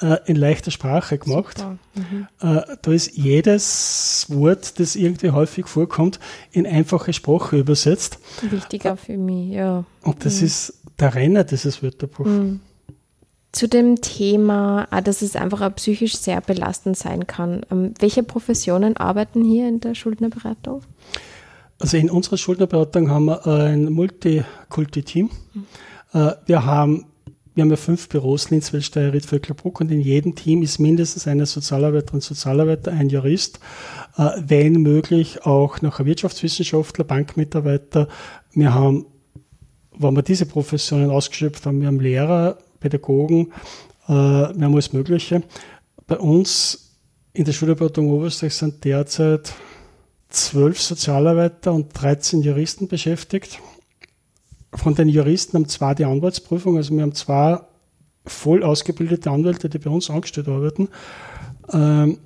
äh, 0.00 0.16
in 0.26 0.34
leichter 0.34 0.72
Sprache 0.72 1.18
gemacht. 1.18 1.64
Mhm. 1.94 2.26
Äh, 2.40 2.62
da 2.82 2.92
ist 2.92 3.16
jedes 3.16 4.26
Wort, 4.28 4.80
das 4.80 4.96
irgendwie 4.96 5.30
häufig 5.30 5.68
vorkommt, 5.68 6.18
in 6.50 6.66
einfache 6.66 7.12
Sprache 7.12 7.58
übersetzt. 7.58 8.18
Wichtiger 8.42 8.96
für 8.96 9.16
mich, 9.16 9.50
ja. 9.50 9.84
Und 10.02 10.24
das 10.24 10.42
ist 10.42 10.80
der 10.98 11.14
Renner, 11.14 11.44
dieses 11.44 11.80
Wörterbuch. 11.80 12.26
Mhm. 12.26 12.60
Zu 13.52 13.68
dem 13.68 14.00
Thema, 14.00 14.88
ah, 14.90 15.00
dass 15.00 15.22
es 15.22 15.36
einfach 15.36 15.60
auch 15.60 15.74
psychisch 15.76 16.16
sehr 16.16 16.40
belastend 16.40 16.96
sein 16.96 17.28
kann. 17.28 17.64
Ähm, 17.70 17.94
welche 18.00 18.24
Professionen 18.24 18.96
arbeiten 18.96 19.44
hier 19.44 19.68
in 19.68 19.78
der 19.78 19.94
Schuldnerberatung? 19.94 20.82
Also 21.78 21.96
in 21.96 22.10
unserer 22.10 22.36
Schuldnerberatung 22.36 23.10
haben 23.10 23.26
wir 23.26 23.46
ein 23.46 23.92
Multikulti-Team. 23.92 25.30
Mhm. 25.54 25.66
Wir 26.46 26.64
haben 26.64 27.06
wir 27.54 27.62
haben 27.62 27.70
ja 27.70 27.76
fünf 27.76 28.08
Büros, 28.08 28.50
Linz, 28.50 28.72
Wildsteier, 28.72 29.12
Ried, 29.12 29.26
Vöcklerbruck 29.26 29.80
und 29.80 29.90
in 29.92 30.00
jedem 30.00 30.34
Team 30.34 30.62
ist 30.62 30.80
mindestens 30.80 31.28
eine 31.28 31.46
Sozialarbeiterin, 31.46 32.20
Sozialarbeiter, 32.20 32.90
ein 32.90 33.08
Jurist, 33.08 33.60
äh, 34.16 34.30
wenn 34.38 34.82
möglich 34.82 35.46
auch 35.46 35.80
noch 35.80 36.00
ein 36.00 36.06
Wirtschaftswissenschaftler, 36.06 37.04
Bankmitarbeiter. 37.04 38.08
Wir 38.52 38.74
haben, 38.74 39.06
wenn 39.96 40.14
wir 40.14 40.22
diese 40.22 40.46
Professionen 40.46 41.10
ausgeschöpft 41.10 41.64
haben, 41.64 41.80
wir 41.80 41.86
haben 41.86 42.00
Lehrer, 42.00 42.58
Pädagogen, 42.80 43.52
äh, 44.08 44.12
wir 44.12 44.64
haben 44.64 44.72
alles 44.72 44.92
Mögliche. 44.92 45.44
Bei 46.08 46.18
uns 46.18 46.98
in 47.32 47.44
der 47.44 47.52
Schulberatung 47.52 48.10
Oberösterreich 48.10 48.54
sind 48.54 48.84
derzeit 48.84 49.52
zwölf 50.28 50.80
Sozialarbeiter 50.80 51.72
und 51.72 51.90
13 51.92 52.42
Juristen 52.42 52.88
beschäftigt 52.88 53.60
von 54.74 54.94
den 54.94 55.08
Juristen 55.08 55.56
haben 55.56 55.68
zwei 55.68 55.94
die 55.94 56.04
Anwaltsprüfung, 56.04 56.76
also 56.76 56.94
wir 56.94 57.02
haben 57.02 57.14
zwei 57.14 57.60
voll 58.26 58.62
ausgebildete 58.62 59.30
Anwälte, 59.30 59.68
die 59.68 59.78
bei 59.78 59.90
uns 59.90 60.10
angestellt 60.10 60.48
arbeiten. 60.48 60.88
Ähm, 61.72 62.18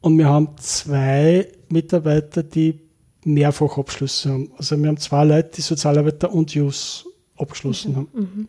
und 0.00 0.18
wir 0.18 0.28
haben 0.28 0.48
zwei 0.58 1.48
Mitarbeiter, 1.68 2.42
die 2.42 2.80
mehrfach 3.24 3.78
Abschlüsse 3.78 4.30
haben. 4.30 4.50
Also 4.56 4.78
wir 4.78 4.88
haben 4.88 4.98
zwei 4.98 5.24
Leute, 5.24 5.50
die 5.56 5.62
Sozialarbeiter 5.62 6.32
und 6.32 6.54
Jus 6.54 7.06
abgeschlossen 7.36 7.92
mhm. 7.92 7.96
haben. 7.96 8.08
Mhm. 8.12 8.48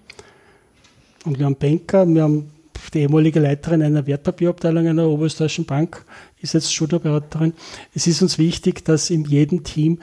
Und 1.25 1.39
wir 1.39 1.45
haben 1.45 1.55
Banker, 1.55 2.07
wir 2.07 2.23
haben 2.23 2.51
die 2.93 2.99
ehemalige 2.99 3.39
Leiterin 3.39 3.81
einer 3.81 4.05
Wertpapierabteilung 4.05 4.87
einer 4.87 5.07
oberösterreichischen 5.07 5.65
Bank, 5.65 6.05
ist 6.39 6.53
jetzt 6.53 6.73
Studioberaterin. 6.73 7.53
Es 7.93 8.05
ist 8.07 8.21
uns 8.21 8.37
wichtig, 8.37 8.85
dass 8.85 9.09
in 9.09 9.25
jedem 9.25 9.63
Team 9.63 9.99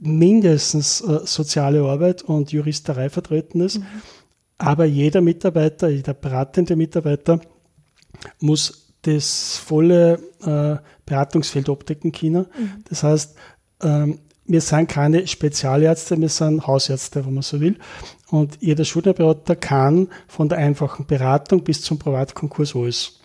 mindestens 0.00 1.00
äh, 1.02 1.20
soziale 1.24 1.82
Arbeit 1.82 2.22
und 2.22 2.52
Juristerei 2.52 3.10
vertreten 3.10 3.60
ist. 3.60 3.78
Mhm. 3.78 3.86
Aber 4.58 4.84
jeder 4.84 5.20
Mitarbeiter, 5.20 5.88
jeder 5.88 6.14
beratende 6.14 6.76
Mitarbeiter 6.76 7.40
muss 8.40 8.92
das 9.02 9.56
volle 9.56 10.14
äh, 10.42 10.76
Beratungsfeld 11.06 11.68
abdecken 11.68 12.12
können. 12.12 12.46
Mhm. 12.58 12.84
Das 12.88 13.02
heißt, 13.02 13.36
ähm, 13.82 14.18
wir 14.46 14.60
sind 14.60 14.88
keine 14.88 15.26
Spezialärzte, 15.26 16.20
wir 16.20 16.28
sind 16.28 16.66
Hausärzte, 16.66 17.24
wenn 17.24 17.34
man 17.34 17.42
so 17.42 17.60
will. 17.60 17.78
Und 18.30 18.58
jeder 18.60 18.84
Schuldnerberater 18.84 19.56
kann 19.56 20.08
von 20.26 20.48
der 20.48 20.58
einfachen 20.58 21.06
Beratung 21.06 21.62
bis 21.62 21.82
zum 21.82 21.98
Privatkonkurs 21.98 22.74
alles. 22.74 23.19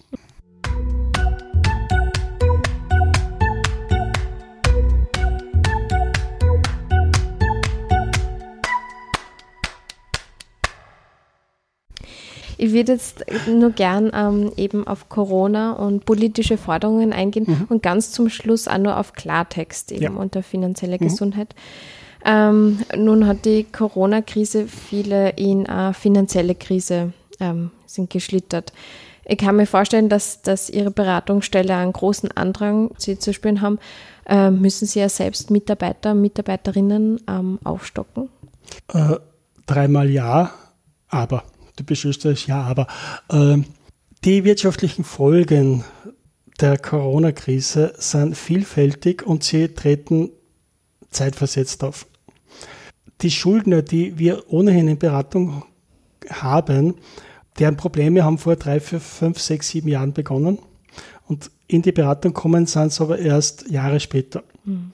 Würde 12.75 12.93
jetzt 12.93 13.25
nur 13.47 13.71
gern 13.71 14.11
ähm, 14.13 14.51
eben 14.55 14.85
auf 14.85 15.09
Corona 15.09 15.73
und 15.73 16.05
politische 16.05 16.57
Forderungen 16.57 17.11
eingehen 17.11 17.45
mhm. 17.47 17.65
und 17.69 17.81
ganz 17.81 18.11
zum 18.11 18.29
Schluss 18.29 18.67
auch 18.67 18.77
nur 18.77 18.99
auf 18.99 19.13
Klartext 19.13 19.91
eben 19.91 20.03
ja. 20.03 20.11
unter 20.11 20.43
finanzielle 20.43 20.97
mhm. 20.99 21.05
Gesundheit. 21.07 21.55
Ähm, 22.23 22.79
nun 22.95 23.25
hat 23.25 23.45
die 23.45 23.63
Corona-Krise 23.63 24.67
viele 24.67 25.29
in 25.31 25.67
eine 25.67 25.93
finanzielle 25.93 26.55
Krise 26.55 27.13
ähm, 27.39 27.71
sind 27.85 28.09
geschlittert. 28.09 28.73
Ich 29.25 29.37
kann 29.37 29.55
mir 29.55 29.65
vorstellen, 29.65 30.09
dass, 30.09 30.41
dass 30.43 30.69
Ihre 30.69 30.91
Beratungsstelle 30.91 31.75
einen 31.75 31.93
großen 31.93 32.31
Andrang 32.31 32.91
Sie 32.97 33.17
zu 33.17 33.33
spüren 33.33 33.61
haben. 33.61 33.79
Äh, 34.27 34.51
müssen 34.51 34.85
Sie 34.85 34.99
ja 34.99 35.09
selbst 35.09 35.49
Mitarbeiter, 35.49 36.13
Mitarbeiterinnen 36.13 37.21
ähm, 37.27 37.59
aufstocken? 37.63 38.29
Äh, 38.93 39.15
dreimal 39.65 40.09
ja, 40.09 40.51
aber 41.09 41.43
typisch 41.75 42.05
österreichisch, 42.05 42.47
ja, 42.47 42.61
aber 42.61 42.87
äh, 43.29 43.57
die 44.23 44.43
wirtschaftlichen 44.43 45.03
Folgen 45.03 45.83
der 46.59 46.77
Corona-Krise 46.77 47.93
sind 47.97 48.35
vielfältig 48.35 49.23
und 49.25 49.43
sie 49.43 49.67
treten 49.69 50.31
zeitversetzt 51.11 51.83
auf. 51.83 52.05
Die 53.21 53.31
Schuldner, 53.31 53.81
die 53.81 54.17
wir 54.17 54.51
ohnehin 54.51 54.87
in 54.87 54.97
Beratung 54.97 55.63
haben, 56.29 56.95
deren 57.59 57.77
Probleme 57.77 58.23
haben 58.23 58.37
vor 58.37 58.55
drei, 58.55 58.79
vier, 58.79 58.99
fünf, 58.99 59.39
sechs, 59.39 59.69
sieben 59.69 59.89
Jahren 59.89 60.13
begonnen 60.13 60.59
und 61.27 61.51
in 61.67 61.81
die 61.81 61.91
Beratung 61.91 62.33
kommen 62.33 62.65
sind 62.65 62.87
es 62.87 63.01
aber 63.01 63.19
erst 63.19 63.69
Jahre 63.69 63.99
später. 63.99 64.43
Mhm. 64.65 64.91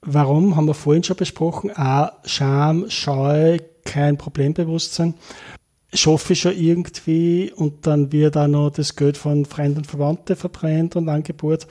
Warum, 0.00 0.56
haben 0.56 0.66
wir 0.66 0.74
vorhin 0.74 1.02
schon 1.02 1.16
besprochen. 1.16 1.70
A, 1.74 2.12
Scham, 2.24 2.88
Scheu, 2.88 3.58
kein 3.84 4.16
Problembewusstsein 4.16 5.14
schaffe 5.92 6.34
ich 6.34 6.40
schon 6.40 6.56
irgendwie 6.56 7.52
und 7.54 7.86
dann 7.86 8.12
wird 8.12 8.36
auch 8.36 8.46
noch 8.46 8.70
das 8.70 8.96
Geld 8.96 9.16
von 9.16 9.44
Freunden 9.46 9.78
und 9.78 9.86
Verwandten 9.86 10.36
verbrennt 10.36 10.96
und 10.96 11.08
angebohrt. 11.08 11.66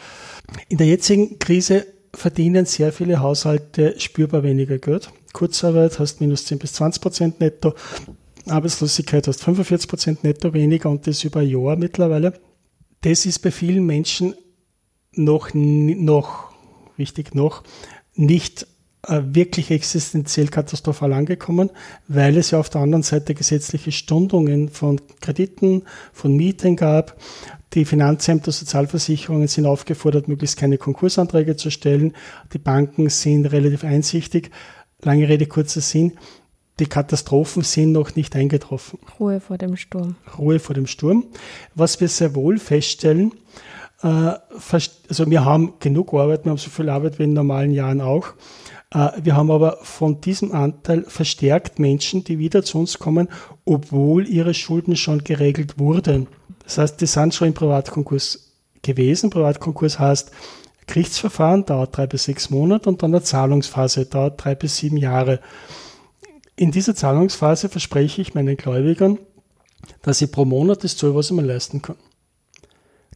In 0.70 0.78
der 0.78 0.88
jetzigen 0.88 1.38
Krise 1.40 1.86
verdienen 2.14 2.66
sehr 2.66 2.92
viele 2.92 3.20
Haushalte 3.20 4.00
spürbar 4.00 4.44
weniger 4.44 4.80
Geld. 4.80 5.12
Kurzarbeit 5.34 6.00
hast 6.00 6.20
minus 6.20 6.46
10 6.46 6.58
bis 6.58 6.74
20 6.74 7.02
Prozent 7.02 7.40
netto, 7.40 7.76
Arbeitslosigkeit 8.48 9.28
hast 9.28 9.44
45 9.44 9.88
Prozent 9.88 10.24
netto 10.24 10.54
weniger 10.54 10.90
und 10.90 11.06
das 11.06 11.24
über 11.24 11.42
ein 11.42 11.50
Jahr 11.50 11.76
mittlerweile. 11.76 12.34
Das 13.02 13.26
ist 13.26 13.40
bei 13.40 13.52
vielen 13.52 13.86
Menschen 13.86 14.34
noch, 15.14 15.54
noch, 15.54 16.52
wichtig 16.96 17.36
noch, 17.36 17.64
nicht 18.16 18.66
wirklich 19.08 19.72
existenziell 19.72 20.48
katastrophal 20.48 21.14
angekommen, 21.14 21.70
weil 22.08 22.38
es 22.38 22.52
ja 22.52 22.60
auf 22.60 22.70
der 22.70 22.82
anderen 22.82 23.04
Seite 23.04 23.36
gesetzliche 23.36 23.92
Stundungen 23.92 24.70
von 24.70 25.00
Krediten, 25.22 25.84
von 26.12 26.36
Mieten 26.36 26.76
gab. 26.76 27.16
Die 27.74 27.86
Finanzämter, 27.86 28.52
Sozialversicherungen 28.52 29.48
sind 29.48 29.66
aufgefordert, 29.66 30.28
möglichst 30.28 30.58
keine 30.58 30.78
Konkursanträge 30.78 31.56
zu 31.58 31.70
stellen. 31.70 32.14
Die 32.54 32.60
Banken 32.60 33.10
sind 33.10 33.46
relativ 33.48 33.84
einsichtig. 33.84 34.52
Lange 35.04 35.28
Rede, 35.28 35.46
kurzer 35.46 35.82
Sinn. 35.82 36.14
Die 36.80 36.86
Katastrophen 36.86 37.64
sind 37.64 37.92
noch 37.92 38.16
nicht 38.16 38.36
eingetroffen. 38.36 39.00
Ruhe 39.20 39.40
vor 39.40 39.58
dem 39.58 39.76
Sturm. 39.76 40.16
Ruhe 40.38 40.60
vor 40.60 40.76
dem 40.76 40.88
Sturm. 40.88 41.26
Was 41.76 42.00
wir 42.00 42.08
sehr 42.08 42.36
wohl 42.36 42.60
feststellen, 42.60 43.32
äh, 44.04 44.08
also 44.08 45.30
wir 45.30 45.44
haben 45.44 45.74
genug 45.80 46.14
Arbeit, 46.14 46.46
wir 46.46 46.52
haben 46.52 46.58
so 46.58 46.70
viel 46.70 46.90
Arbeit 46.90 47.20
wie 47.20 47.24
in 47.24 47.34
normalen 47.34 47.72
Jahren 47.72 48.02
auch. 48.02 48.34
Äh, 48.94 49.12
wir 49.22 49.36
haben 49.36 49.52
aber 49.52 49.80
von 49.82 50.22
diesem 50.22 50.52
Anteil 50.52 51.04
verstärkt 51.08 51.80
Menschen, 51.80 52.24
die 52.24 52.40
wieder 52.40 52.64
zu 52.64 52.80
uns 52.80 53.00
kommen, 53.00 53.28
obwohl 53.66 54.28
ihre 54.28 54.54
Schulden 54.54 54.96
schon 54.96 55.24
geregelt 55.24 55.80
wurden. 55.80 56.28
Das 56.64 56.78
heißt, 56.78 57.02
die 57.02 57.06
sind 57.06 57.34
schon 57.34 57.50
im 57.50 57.54
Privatkonkurs 57.54 58.54
gewesen. 58.82 59.30
Privatkonkurs 59.30 60.00
heißt, 60.00 60.32
Gerichtsverfahren 60.88 61.66
dauert 61.66 61.98
drei 61.98 62.08
bis 62.08 62.24
sechs 62.24 62.50
Monate 62.50 62.90
und 62.90 63.04
dann 63.04 63.14
eine 63.14 63.22
Zahlungsphase 63.22 64.06
dauert 64.06 64.44
drei 64.44 64.56
bis 64.56 64.78
sieben 64.78 64.98
Jahre. 64.98 65.42
In 66.56 66.72
dieser 66.72 66.96
Zahlungsphase 66.96 67.70
verspreche 67.70 68.22
ich 68.22 68.34
meinen 68.34 68.56
Gläubigern, 68.56 69.20
dass 70.02 70.22
ich 70.22 70.32
pro 70.32 70.46
Monat 70.46 70.84
das 70.84 70.96
zahle, 70.96 71.14
was 71.14 71.30
ich 71.30 71.36
mir 71.36 71.44
leisten 71.44 71.82
kann. 71.82 71.98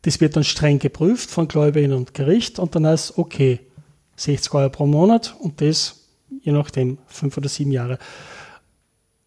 Das 0.03 0.19
wird 0.19 0.35
dann 0.35 0.43
streng 0.43 0.79
geprüft 0.79 1.29
von 1.29 1.47
Gläubigern 1.47 1.93
und 1.93 2.13
Gericht 2.13 2.59
und 2.59 2.75
dann 2.75 2.85
heißt 2.85 3.17
okay, 3.17 3.59
60 4.21 4.53
Euro 4.53 4.69
pro 4.69 4.85
Monat 4.85 5.35
und 5.39 5.61
das 5.61 6.01
je 6.41 6.51
nachdem 6.51 6.97
fünf 7.07 7.37
oder 7.37 7.49
sieben 7.49 7.71
Jahre. 7.71 7.97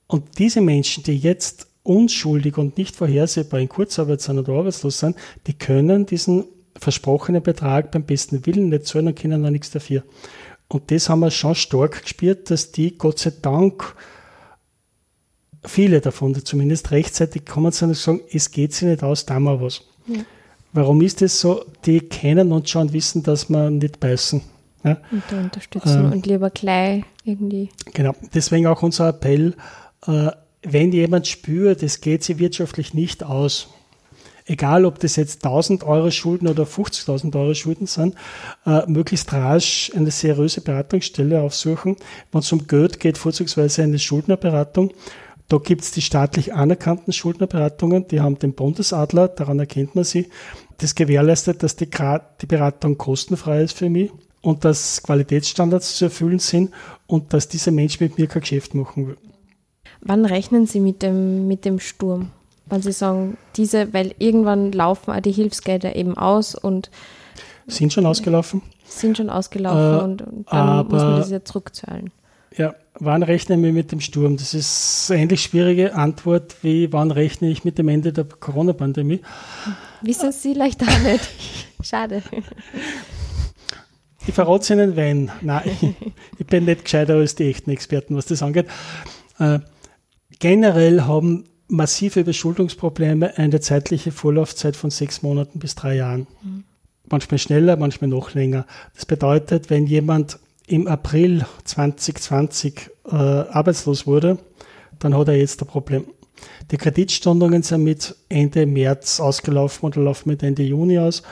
Und 0.07 0.38
diese 0.38 0.61
Menschen, 0.61 1.02
die 1.04 1.16
jetzt 1.16 1.68
unschuldig 1.82 2.57
und 2.57 2.78
nicht 2.78 2.97
vorhersehbar 2.97 3.61
in 3.61 3.68
Kurzarbeit 3.68 4.20
sind 4.20 4.38
oder 4.38 4.55
arbeitslos 4.55 4.99
sind, 4.99 5.16
die 5.47 5.55
können 5.55 6.07
diesen 6.07 6.45
versprochenen 6.76 7.42
Betrag 7.42 7.90
beim 7.90 8.05
besten 8.05 8.47
Willen 8.47 8.68
nicht 8.68 8.86
zahlen 8.86 9.09
und 9.09 9.18
können 9.18 9.42
da 9.42 9.51
nichts 9.51 9.70
dafür. 9.70 10.03
Und 10.68 10.90
das 10.90 11.09
haben 11.09 11.20
wir 11.20 11.30
schon 11.30 11.55
stark 11.55 12.03
gespürt, 12.03 12.51
dass 12.51 12.72
die 12.72 12.97
Gott 12.97 13.18
sei 13.18 13.32
Dank 13.42 13.95
viele 15.62 16.01
davon, 16.01 16.32
die 16.32 16.42
zumindest 16.42 16.90
rechtzeitig 16.90 17.47
kommen 17.47 17.72
sind 17.72 17.90
und 17.90 17.97
sagen, 17.97 18.20
es 18.32 18.51
geht 18.51 18.72
sich 18.72 18.88
nicht 18.88 19.03
aus, 19.03 19.26
da 19.26 19.38
mal 19.38 19.61
was. 19.61 19.82
Ja. 20.07 20.20
Warum 20.72 21.03
ist 21.03 21.22
das 21.22 21.38
so? 21.38 21.64
Die 21.84 22.01
kennen 22.01 22.51
uns 22.51 22.70
schon 22.70 22.88
und 22.88 22.92
wissen, 22.92 23.22
dass 23.22 23.49
wir 23.49 23.70
nicht 23.70 24.01
beißen. 24.01 24.42
Ja? 24.85 24.99
Und 25.11 25.22
da 25.30 25.41
unterstützen 25.41 26.05
ähm, 26.07 26.12
und 26.12 26.26
lieber 26.26 26.51
gleich 26.51 27.05
irgendwie. 27.24 27.70
Genau, 27.93 28.14
deswegen 28.35 28.66
auch 28.66 28.82
unser 28.82 29.09
Appell, 29.09 29.55
äh, 30.07 30.30
wenn 30.62 30.93
jemand 30.93 31.26
spürt, 31.26 31.82
es 31.82 32.01
geht 32.01 32.22
sich 32.22 32.39
wirtschaftlich 32.39 32.95
nicht 32.95 33.24
aus, 33.24 33.68
egal 34.47 34.85
ob 34.85 34.99
das 34.99 35.16
jetzt 35.16 35.45
1000 35.45 35.85
Euro 35.85 36.11
Schulden 36.11 36.49
oder 36.49 36.64
50.000 36.64 37.35
Euro 37.39 37.55
Schulden 37.55 37.87
sind, 37.87 38.14
äh, 38.66 38.82
möglichst 38.87 39.32
rasch 39.32 39.91
eine 39.95 40.11
seriöse 40.11 40.61
Beratungsstelle 40.61 41.41
aufsuchen. 41.41 41.97
Wenn 42.30 42.41
es 42.41 42.53
um 42.53 42.66
Geld 42.66 43.01
geht, 43.01 43.18
vorzugsweise 43.18 43.82
eine 43.82 43.99
Schuldnerberatung. 43.99 44.93
Da 45.49 45.59
gibt 45.59 45.82
es 45.82 45.91
die 45.91 46.01
staatlich 46.01 46.55
anerkannten 46.55 47.12
Schuldnerberatungen, 47.12 48.09
die 48.09 48.20
haben 48.20 48.39
den 48.39 48.55
Bundesadler, 48.55 49.28
daran 49.28 49.59
erkennt 49.59 49.95
man 49.95 50.05
sie. 50.05 50.30
Das 50.78 50.95
gewährleistet, 50.95 51.62
dass 51.62 51.76
die, 51.76 51.89
die 52.41 52.47
Beratung 52.47 52.97
kostenfrei 52.97 53.62
ist 53.62 53.76
für 53.76 53.91
mich 53.91 54.11
und 54.45 54.64
dass 54.64 55.03
Qualitätsstandards 55.03 55.97
zu 55.97 56.05
erfüllen 56.07 56.38
sind 56.38 56.70
und 57.07 57.32
dass 57.32 57.49
dieser 57.49 57.72
Mensch 57.72 57.99
mit 57.99 58.18
mir 58.18 58.26
kein 58.26 58.42
Geschäft 58.42 58.74
machen 58.74 59.09
will. 59.09 59.16
Wann 60.03 60.26
rechnen 60.26 60.66
Sie 60.66 60.80
mit 60.80 61.03
dem, 61.03 61.49
mit 61.49 61.64
dem 61.64 61.80
Sturm? 61.80 62.30
Weil 62.66 62.82
Sie 62.82 62.92
sagen, 62.92 63.38
diese, 63.57 63.92
weil 63.95 64.14
irgendwann 64.18 64.70
laufen 64.72 65.12
auch 65.12 65.20
die 65.20 65.32
Hilfsgelder 65.32 65.97
eben 65.97 66.16
aus 66.16 66.55
und 66.55 66.90
sind 67.66 67.95
schon 67.95 68.05
ausgelaufen. 68.05 68.61
Sind 68.84 69.16
schon 69.16 69.30
ausgelaufen 69.30 70.01
äh, 70.01 70.05
und, 70.05 70.22
und, 70.22 70.53
dann 70.53 70.68
aber, 70.68 70.90
muss 70.90 71.03
man 71.03 71.16
das 71.16 71.30
ja 71.30 71.42
zurückzahlen. 71.42 72.11
Ja, 72.55 72.74
wann 73.01 73.22
rechnen 73.22 73.62
wir 73.62 73.72
mit 73.72 73.92
dem 73.92 74.01
Sturm? 74.01 74.36
Das 74.36 74.53
ist 74.53 75.11
eine 75.11 75.22
ähnlich 75.22 75.42
schwierige 75.42 75.95
Antwort 75.95 76.57
wie 76.61 76.92
wann 76.92 77.11
rechne 77.11 77.49
ich 77.49 77.64
mit 77.64 77.78
dem 77.78 77.88
Ende 77.88 78.12
der 78.12 78.24
Corona-Pandemie. 78.24 79.20
Wissen 80.03 80.32
Sie 80.32 80.53
vielleicht 80.53 80.82
auch 80.82 80.99
nicht. 81.01 81.30
Schade. 81.82 82.22
Ich 84.27 84.35
verrate 84.35 84.72
Ihnen, 84.72 84.97
wenn. 84.97 85.31
Nein, 85.43 85.62
ich, 85.81 85.95
ich, 86.39 86.47
bin 86.47 86.64
nicht 86.64 86.85
gescheiter 86.85 87.14
als 87.14 87.35
die 87.35 87.49
echten 87.49 87.70
Experten, 87.70 88.16
was 88.16 88.27
das 88.27 88.43
angeht. 88.43 88.66
Äh, 89.39 89.61
generell 90.39 91.03
haben 91.03 91.45
massive 91.68 92.20
Überschuldungsprobleme 92.20 93.37
eine 93.39 93.61
zeitliche 93.61 94.12
Vorlaufzeit 94.12 94.77
von 94.77 94.91
sechs 94.91 95.22
Monaten 95.22 95.59
bis 95.59 95.75
drei 95.75 95.97
Jahren. 95.97 96.27
Mhm. 96.43 96.64
Manchmal 97.11 97.39
schneller, 97.39 97.77
manchmal 97.77 98.09
noch 98.09 98.35
länger. 98.35 98.66
Das 98.95 99.05
bedeutet, 99.05 99.68
wenn 99.68 99.87
jemand 99.87 100.39
im 100.66 100.87
April 100.87 101.45
2020 101.64 102.91
äh, 103.07 103.14
arbeitslos 103.14 104.07
wurde, 104.07 104.39
dann 104.99 105.16
hat 105.16 105.29
er 105.29 105.37
jetzt 105.37 105.61
ein 105.61 105.68
Problem. 105.68 106.07
Die 106.70 106.79
Kreditstundungen 106.79 107.62
sind 107.62 107.85
mit 107.85 108.16
Ende 108.29 108.66
März 108.66 109.20
ausgelaufen 109.20 109.87
oder 109.87 110.01
laufen 110.01 110.31
mit 110.31 110.43
Ende 110.43 110.62
Juni 110.62 110.99
aus. 110.99 111.22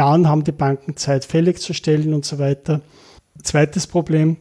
Dann 0.00 0.26
haben 0.26 0.44
die 0.44 0.52
Banken 0.52 0.96
Zeit, 0.96 1.26
fällig 1.26 1.60
zu 1.60 1.74
stellen 1.74 2.14
und 2.14 2.24
so 2.24 2.38
weiter. 2.38 2.80
Zweites 3.42 3.86
Problem, 3.86 4.38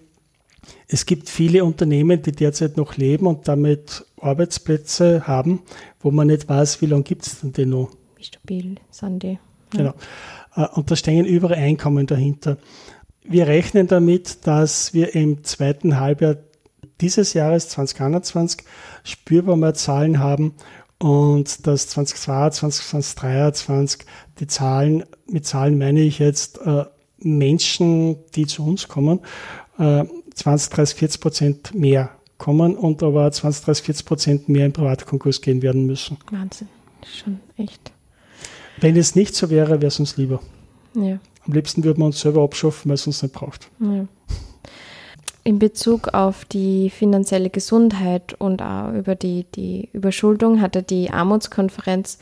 es 0.88 1.06
gibt 1.06 1.28
viele 1.28 1.66
Unternehmen, 1.66 2.22
die 2.22 2.32
derzeit 2.32 2.78
noch 2.78 2.96
leben 2.96 3.28
und 3.28 3.50
damit 3.50 4.06
Arbeitsplätze 4.22 5.28
haben, 5.28 5.64
wo 6.00 6.12
man 6.12 6.28
nicht 6.28 6.48
weiß, 6.48 6.82
wie 6.82 6.86
lange 6.86 7.04
gibt 7.04 7.28
es 7.28 7.42
denn 7.42 7.52
die 7.52 7.66
noch. 7.66 7.90
Wie 8.16 8.24
stabil 8.24 8.76
sind 8.90 9.22
die? 9.22 9.34
Ja. 9.34 9.40
Genau. 9.72 9.94
Äh, 10.56 10.68
und 10.76 10.92
da 10.92 10.96
stehen 10.96 11.26
überall 11.26 11.58
Einkommen 11.58 12.08
dahinter. 12.08 12.56
Wir 13.26 13.48
rechnen 13.48 13.88
damit, 13.88 14.48
dass 14.48 14.94
wir 14.94 15.14
im 15.14 15.44
zweiten 15.44 16.00
Halbjahr 16.00 16.38
dieses 17.02 17.34
Jahres 17.34 17.68
2021 17.68 18.66
spürbar 19.04 19.58
mehr 19.58 19.74
Zahlen 19.74 20.20
haben 20.20 20.54
und 21.00 21.66
dass 21.66 21.88
2022, 21.88 22.86
2023 22.86 24.06
die 24.40 24.48
Zahlen, 24.48 25.06
mit 25.28 25.46
Zahlen 25.46 25.78
meine 25.78 26.02
ich 26.02 26.20
jetzt 26.20 26.60
äh, 26.66 26.86
Menschen, 27.20 28.18
die 28.36 28.46
zu 28.46 28.66
uns 28.66 28.88
kommen, 28.88 29.22
äh, 29.78 30.06
20, 30.36 30.74
30, 30.74 31.00
40 31.00 31.22
Prozent 31.22 31.76
mehr 31.76 32.12
kommen 32.38 32.76
und 32.76 33.02
aber 33.04 33.32
20, 33.32 33.66
30, 33.66 33.86
40 33.86 34.06
Prozent 34.06 34.50
mehr 34.50 34.66
in 34.66 34.74
Privatkonkurs 34.74 35.42
gehen 35.42 35.62
werden 35.62 35.86
müssen. 35.86 36.18
Wahnsinn, 36.32 36.68
schon 37.06 37.40
echt. 37.58 37.92
Wenn 38.80 38.96
es 38.96 39.16
nicht 39.16 39.36
so 39.36 39.50
wäre, 39.50 39.82
wäre 39.82 39.88
es 39.88 40.00
uns 40.00 40.18
lieber. 40.18 40.42
Ja. 40.96 41.20
Am 41.46 41.54
liebsten 41.54 41.84
würden 41.84 42.00
wir 42.00 42.06
uns 42.06 42.20
selber 42.20 42.44
abschaffen, 42.44 42.90
weil 42.90 42.96
es 42.96 43.08
uns 43.08 43.22
nicht 43.22 43.34
braucht. 43.34 43.70
Ja. 43.80 44.06
In 45.50 45.58
Bezug 45.58 46.10
auf 46.10 46.46
die 46.46 46.92
finanzielle 46.92 47.50
Gesundheit 47.50 48.36
und 48.38 48.62
auch 48.62 48.94
über 48.94 49.16
die, 49.16 49.48
die 49.56 49.90
Überschuldung 49.94 50.62
hatte 50.62 50.84
die 50.84 51.10
Armutskonferenz 51.10 52.20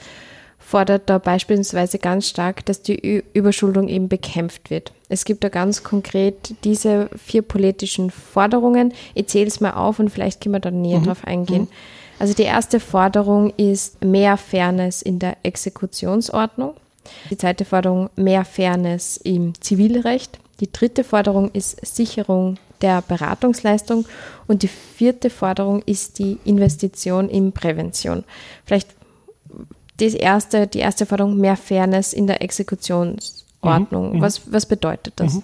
fordert 0.58 1.10
da 1.10 1.18
beispielsweise 1.18 2.00
ganz 2.00 2.30
stark, 2.30 2.66
dass 2.66 2.84
die 2.84 3.22
Überschuldung 3.34 3.90
eben 3.90 4.08
bekämpft 4.08 4.70
wird. 4.70 4.94
Es 5.10 5.26
gibt 5.26 5.44
da 5.44 5.50
ganz 5.50 5.84
konkret 5.84 6.56
diese 6.64 7.10
vier 7.18 7.42
politischen 7.42 8.12
Forderungen. 8.12 8.94
Ich 9.14 9.28
zähle 9.28 9.48
es 9.48 9.60
mal 9.60 9.72
auf 9.72 10.00
und 10.00 10.08
vielleicht 10.08 10.40
können 10.40 10.56
wir 10.56 10.62
da 10.62 10.72
näher 10.72 11.00
mhm. 11.00 11.08
drauf 11.08 11.26
eingehen. 11.26 11.64
Mhm. 11.64 12.20
Also 12.20 12.34
die 12.34 12.44
erste 12.44 12.80
Forderung 12.80 13.52
ist 13.58 14.06
mehr 14.06 14.38
Fairness 14.38 15.02
in 15.02 15.20
der 15.20 15.36
Exekutionsordnung. 15.44 16.76
Die 17.30 17.38
zweite 17.38 17.66
Forderung 17.66 18.10
mehr 18.16 18.46
Fairness 18.46 19.18
im 19.18 19.54
Zivilrecht. 19.60 20.40
Die 20.62 20.72
dritte 20.72 21.04
Forderung 21.04 21.52
ist 21.52 21.86
Sicherung 21.86 22.58
der 22.82 23.02
Beratungsleistung 23.02 24.06
und 24.48 24.64
die 24.64 24.68
vierte 24.68 25.30
Forderung 25.30 25.82
ist 25.84 26.20
die 26.20 26.38
Investition 26.46 27.30
in 27.30 27.52
Prävention. 27.52 28.24
Vielleicht 28.66 28.96
das 29.98 30.14
erste, 30.14 30.68
die 30.68 30.80
erste 30.80 31.06
Forderung, 31.06 31.38
mehr 31.38 31.58
Fairness 31.58 32.14
in 32.14 32.28
der 32.28 32.42
Exekutionsordnung. 32.42 34.10
Mhm, 34.10 34.18
mhm. 34.18 34.22
was, 34.22 34.42
was 34.52 34.66
bedeutet 34.66 35.14
das? 35.18 35.36
Mhm. 35.36 35.44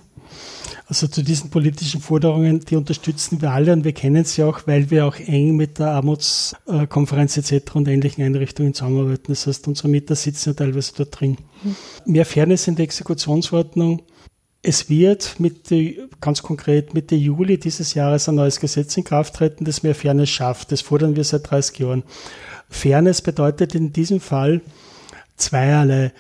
Also 0.88 1.08
zu 1.08 1.24
diesen 1.24 1.50
politischen 1.50 2.02
Forderungen, 2.02 2.60
die 2.60 2.76
unterstützen 2.76 3.42
wir 3.42 3.52
alle 3.52 3.72
und 3.72 3.84
wir 3.84 3.94
kennen 3.94 4.26
sie 4.26 4.44
auch, 4.44 4.68
weil 4.68 4.92
wir 4.92 5.06
auch 5.08 5.16
eng 5.16 5.56
mit 5.56 5.80
der 5.80 5.92
Armutskonferenz 5.92 7.38
etc. 7.38 7.76
und 7.76 7.88
ähnlichen 7.88 8.24
Einrichtungen 8.24 8.74
zusammenarbeiten. 8.74 9.26
Das 9.30 9.48
heißt, 9.48 9.68
unsere 9.68 9.88
Mieter 9.88 10.16
sitzen 10.16 10.50
ja 10.50 10.54
teilweise 10.54 10.92
dort 10.98 11.20
drin. 11.20 11.38
Mhm. 11.64 11.76
Mehr 12.06 12.26
Fairness 12.26 12.68
in 12.68 12.76
der 12.76 12.84
Exekutionsordnung. 12.84 14.02
Es 14.66 14.90
wird 14.90 15.42
mit 15.42 15.74
ganz 16.22 16.42
konkret 16.42 16.94
Mitte 16.94 17.16
Juli 17.16 17.60
dieses 17.60 17.96
Jahres 17.96 18.30
ein 18.30 18.36
neues 18.36 18.62
Gesetz 18.62 18.96
in 18.96 19.04
Kraft 19.04 19.36
treten, 19.36 19.66
das 19.66 19.84
mehr 19.84 19.94
Fairness 19.94 20.30
schafft. 20.30 20.72
Das 20.72 20.80
fordern 20.80 21.18
wir 21.18 21.26
seit 21.26 21.52
30 21.52 21.80
Jahren. 21.80 22.04
Fairness 22.70 23.22
bedeutet 23.22 23.76
in 23.76 23.92
diesem 23.92 24.22
Fall 24.22 24.62
zweierlei. 25.36 26.14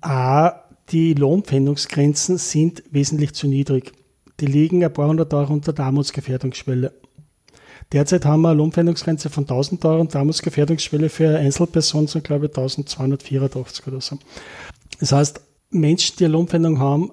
A, 0.00 0.62
die 0.90 1.12
Lohnpfändungsgrenzen 1.12 2.38
sind 2.38 2.82
wesentlich 2.90 3.34
zu 3.34 3.48
niedrig. 3.48 3.92
Die 4.40 4.46
liegen 4.46 4.82
ein 4.82 4.92
paar 4.92 5.08
hundert 5.08 5.34
Euro 5.34 5.52
unter 5.52 5.74
der 5.74 5.84
Armutsgefährdungsschwelle. 5.84 6.90
Derzeit 7.92 8.24
haben 8.24 8.40
wir 8.40 8.48
eine 8.48 8.58
Lohnpfändungsgrenze 8.58 9.28
von 9.28 9.44
1000 9.44 9.84
Euro 9.84 10.00
und 10.00 10.14
die 10.14 10.18
Armutsgefährdungsschwelle 10.18 11.10
für 11.10 11.36
Einzelpersonen 11.38 12.06
sind, 12.06 12.24
glaube 12.24 12.46
ich, 12.46 12.52
1284 12.52 13.86
oder 13.86 14.00
so. 14.00 14.18
Das 15.00 15.12
heißt, 15.12 15.42
Menschen, 15.68 16.16
die 16.18 16.24
eine 16.24 16.32
Lohnpfändung 16.32 16.78
haben, 16.78 17.10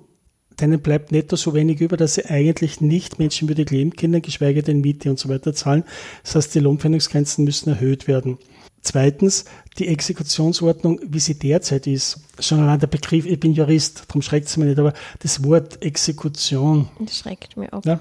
denen 0.59 0.81
bleibt 0.81 1.11
netto 1.11 1.35
so 1.35 1.53
wenig 1.53 1.81
über, 1.81 1.97
dass 1.97 2.15
sie 2.15 2.25
eigentlich 2.25 2.81
nicht 2.81 3.19
menschenwürdig 3.19 3.69
leben 3.69 3.95
können, 3.95 4.21
geschweige 4.21 4.63
denn 4.63 4.81
Miete 4.81 5.09
und 5.09 5.19
so 5.19 5.29
weiter 5.29 5.53
zahlen. 5.53 5.83
Das 6.23 6.35
heißt, 6.35 6.55
die 6.55 6.59
Lohnpfändungsgrenzen 6.59 7.45
müssen 7.45 7.69
erhöht 7.69 8.07
werden. 8.07 8.37
Zweitens, 8.81 9.45
die 9.77 9.87
Exekutionsordnung, 9.87 10.99
wie 11.03 11.19
sie 11.19 11.37
derzeit 11.37 11.85
ist, 11.85 12.19
schon 12.39 12.59
allein 12.61 12.79
der 12.79 12.87
Begriff, 12.87 13.25
ich 13.25 13.39
bin 13.39 13.53
Jurist, 13.53 14.05
darum 14.07 14.23
schreckt 14.23 14.47
es 14.47 14.57
mir 14.57 14.65
nicht, 14.65 14.79
aber 14.79 14.93
das 15.19 15.43
Wort 15.43 15.83
Exekution. 15.83 16.89
Das 16.99 17.19
schreckt 17.19 17.57
mir 17.57 17.71
auf. 17.71 17.85
Ja, 17.85 17.99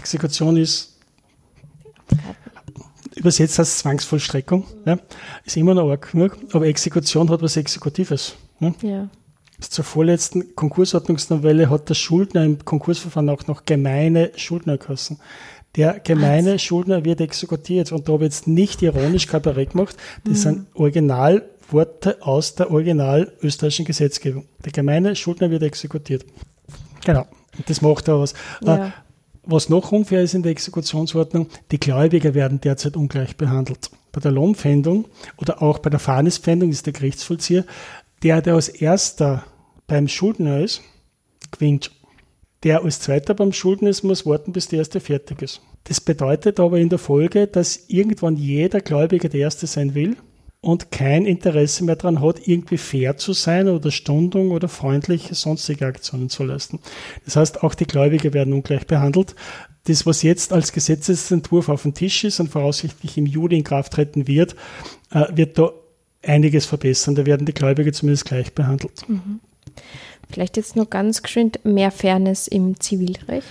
Exekution 0.00 0.56
ist, 0.56 0.98
übersetzt 3.14 3.60
als 3.60 3.78
Zwangsvollstreckung, 3.78 4.64
ja, 4.86 4.98
ist 5.44 5.56
immer 5.56 5.74
noch 5.74 5.88
arg 5.88 6.10
genug, 6.10 6.36
aber 6.52 6.66
Exekution 6.66 7.30
hat 7.30 7.40
was 7.40 7.56
Exekutives. 7.56 8.34
Ja. 8.58 8.74
ja. 8.82 9.08
Zur 9.60 9.84
vorletzten 9.84 10.54
Konkursordnungsnovelle 10.54 11.68
hat 11.68 11.88
der 11.88 11.94
Schuldner 11.94 12.44
im 12.44 12.64
Konkursverfahren 12.64 13.28
auch 13.28 13.46
noch 13.46 13.64
gemeine 13.64 14.30
Schuldnerkassen. 14.36 15.18
Der 15.76 15.98
gemeine 16.00 16.54
Was? 16.54 16.62
Schuldner 16.62 17.04
wird 17.04 17.20
exekutiert. 17.20 17.92
Und 17.92 18.08
da 18.08 18.12
habe 18.12 18.24
ich 18.24 18.32
jetzt 18.32 18.46
nicht 18.46 18.82
ironisch 18.82 19.26
Kabarett 19.26 19.70
gemacht. 19.70 19.96
Das 20.24 20.38
mhm. 20.38 20.42
sind 20.42 20.66
Originalworte 20.74 22.22
aus 22.22 22.54
der 22.54 22.70
original 22.70 23.32
österreichischen 23.42 23.84
Gesetzgebung. 23.84 24.46
Der 24.64 24.72
gemeine 24.72 25.14
Schuldner 25.16 25.50
wird 25.50 25.62
exekutiert. 25.62 26.24
Genau. 27.04 27.26
Das 27.66 27.82
macht 27.82 28.08
er 28.08 28.20
was. 28.20 28.34
Ja. 28.62 28.86
Äh, 28.86 28.90
was 29.50 29.70
noch 29.70 29.92
unfair 29.92 30.22
ist 30.22 30.34
in 30.34 30.42
der 30.42 30.52
Exekutionsordnung, 30.52 31.48
die 31.70 31.80
Gläubiger 31.80 32.34
werden 32.34 32.60
derzeit 32.60 32.98
ungleich 32.98 33.34
behandelt. 33.36 33.90
Bei 34.12 34.20
der 34.20 34.30
Lohnpfändung 34.30 35.06
oder 35.38 35.62
auch 35.62 35.78
bei 35.78 35.88
der 35.88 35.98
Fahrnispfändung 35.98 36.68
ist 36.68 36.84
der 36.84 36.92
Gerichtsvollzieher, 36.92 37.64
der, 38.22 38.42
der 38.42 38.54
als 38.54 38.68
erster 38.68 39.44
beim 39.86 40.08
Schuldner 40.08 40.60
ist, 40.60 40.82
gewinnt. 41.50 41.90
Der 42.64 42.82
als 42.82 43.00
Zweiter 43.00 43.34
beim 43.34 43.52
Schulden 43.52 43.86
ist, 43.86 44.02
muss 44.02 44.26
warten, 44.26 44.52
bis 44.52 44.68
der 44.68 44.80
Erste 44.80 45.00
fertig 45.00 45.42
ist. 45.42 45.60
Das 45.84 46.00
bedeutet 46.00 46.58
aber 46.58 46.78
in 46.78 46.88
der 46.88 46.98
Folge, 46.98 47.46
dass 47.46 47.88
irgendwann 47.88 48.36
jeder 48.36 48.80
Gläubiger 48.80 49.28
der 49.28 49.40
Erste 49.40 49.66
sein 49.66 49.94
will 49.94 50.16
und 50.60 50.90
kein 50.90 51.24
Interesse 51.24 51.84
mehr 51.84 51.96
daran 51.96 52.20
hat, 52.20 52.46
irgendwie 52.46 52.78
fair 52.78 53.16
zu 53.16 53.32
sein 53.32 53.68
oder 53.68 53.92
Stundung 53.92 54.50
oder 54.50 54.68
freundliche 54.68 55.34
sonstige 55.34 55.86
Aktionen 55.86 56.30
zu 56.30 56.42
leisten. 56.42 56.80
Das 57.24 57.36
heißt, 57.36 57.62
auch 57.62 57.74
die 57.74 57.86
Gläubiger 57.86 58.32
werden 58.34 58.52
ungleich 58.52 58.86
behandelt. 58.86 59.36
Das, 59.84 60.04
was 60.04 60.22
jetzt 60.22 60.52
als 60.52 60.72
Gesetzesentwurf 60.72 61.68
auf 61.68 61.82
dem 61.82 61.94
Tisch 61.94 62.24
ist 62.24 62.40
und 62.40 62.50
voraussichtlich 62.50 63.16
im 63.16 63.26
Juli 63.26 63.56
in 63.56 63.64
Kraft 63.64 63.92
treten 63.92 64.26
wird, 64.26 64.56
äh, 65.12 65.24
wird 65.34 65.58
da 65.58 65.70
einiges 66.24 66.66
verbessern. 66.66 67.14
Da 67.14 67.26
werden 67.26 67.46
die 67.46 67.54
Gläubiger 67.54 67.92
zumindest 67.92 68.24
gleich 68.26 68.52
behandelt. 68.54 69.08
Mhm. 69.08 69.40
Vielleicht 70.30 70.56
jetzt 70.56 70.76
nur 70.76 70.86
ganz 70.86 71.22
geschwind 71.22 71.64
mehr 71.64 71.90
Fairness 71.90 72.48
im 72.48 72.78
Zivilrecht. 72.80 73.46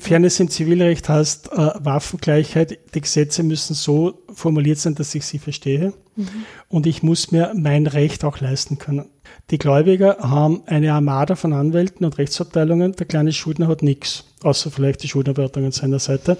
Fairness 0.00 0.40
im 0.40 0.50
Zivilrecht 0.50 1.08
heißt 1.08 1.52
äh, 1.52 1.70
Waffengleichheit. 1.78 2.78
Die 2.94 3.00
Gesetze 3.00 3.44
müssen 3.44 3.74
so 3.74 4.24
formuliert 4.34 4.78
sein, 4.78 4.96
dass 4.96 5.14
ich 5.14 5.24
sie 5.24 5.38
verstehe. 5.38 5.92
Mhm. 6.16 6.28
Und 6.68 6.86
ich 6.86 7.04
muss 7.04 7.30
mir 7.30 7.52
mein 7.54 7.86
Recht 7.86 8.24
auch 8.24 8.40
leisten 8.40 8.78
können. 8.78 9.08
Die 9.50 9.58
Gläubiger 9.58 10.18
haben 10.18 10.62
eine 10.66 10.92
Armada 10.92 11.36
von 11.36 11.52
Anwälten 11.52 12.04
und 12.04 12.18
Rechtsabteilungen. 12.18 12.92
Der 12.92 13.06
kleine 13.06 13.32
Schuldner 13.32 13.68
hat 13.68 13.82
nichts, 13.82 14.24
außer 14.42 14.72
vielleicht 14.72 15.04
die 15.04 15.08
Schuldnerberatung 15.08 15.66
an 15.66 15.72
seiner 15.72 16.00
Seite. 16.00 16.38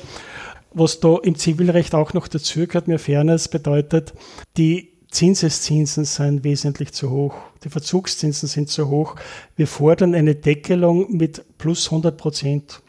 Was 0.72 0.98
da 0.98 1.16
im 1.22 1.36
Zivilrecht 1.36 1.94
auch 1.94 2.14
noch 2.14 2.26
dazu 2.26 2.66
gehört, 2.66 2.88
mehr 2.88 2.98
Fairness 2.98 3.48
bedeutet, 3.48 4.14
die 4.56 4.97
Zinseszinsen 5.10 6.04
sind 6.04 6.44
wesentlich 6.44 6.92
zu 6.92 7.10
hoch. 7.10 7.34
Die 7.64 7.70
Verzugszinsen 7.70 8.48
sind 8.48 8.68
zu 8.68 8.88
hoch. 8.88 9.16
Wir 9.56 9.66
fordern 9.66 10.14
eine 10.14 10.34
Deckelung 10.34 11.16
mit 11.16 11.44
plus 11.58 11.86
100 11.86 12.16
Prozent. 12.16 12.82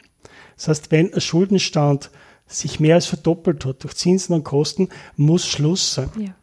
Das 0.56 0.68
heißt, 0.68 0.90
wenn 0.90 1.12
ein 1.14 1.20
Schuldenstand 1.20 2.10
sich 2.46 2.80
mehr 2.80 2.96
als 2.96 3.06
verdoppelt 3.06 3.64
hat 3.64 3.82
durch 3.82 3.94
Zinsen 3.94 4.34
und 4.34 4.44
Kosten, 4.44 4.88
muss 5.16 5.46
Schluss 5.46 5.94
sein. 5.94 6.10
Ja. 6.18 6.34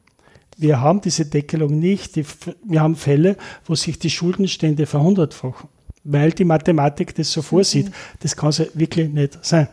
Wir 0.57 0.81
haben 0.81 1.01
diese 1.01 1.25
Deckelung 1.25 1.77
nicht. 1.77 2.15
wir 2.15 2.81
haben 2.81 2.95
Fälle, 2.95 3.37
wo 3.65 3.75
sich 3.75 3.99
die 3.99 4.09
Schuldenstände 4.09 4.87
verhundertfachen, 4.87 5.69
weil 6.03 6.31
die 6.31 6.45
Mathematik 6.45 7.13
das 7.13 7.31
so 7.31 7.43
vorsieht. 7.43 7.91
Das 8.21 8.35
kann 8.35 8.49
es 8.49 8.71
wirklich 8.73 9.09
nicht 9.09 9.37
sein. 9.45 9.67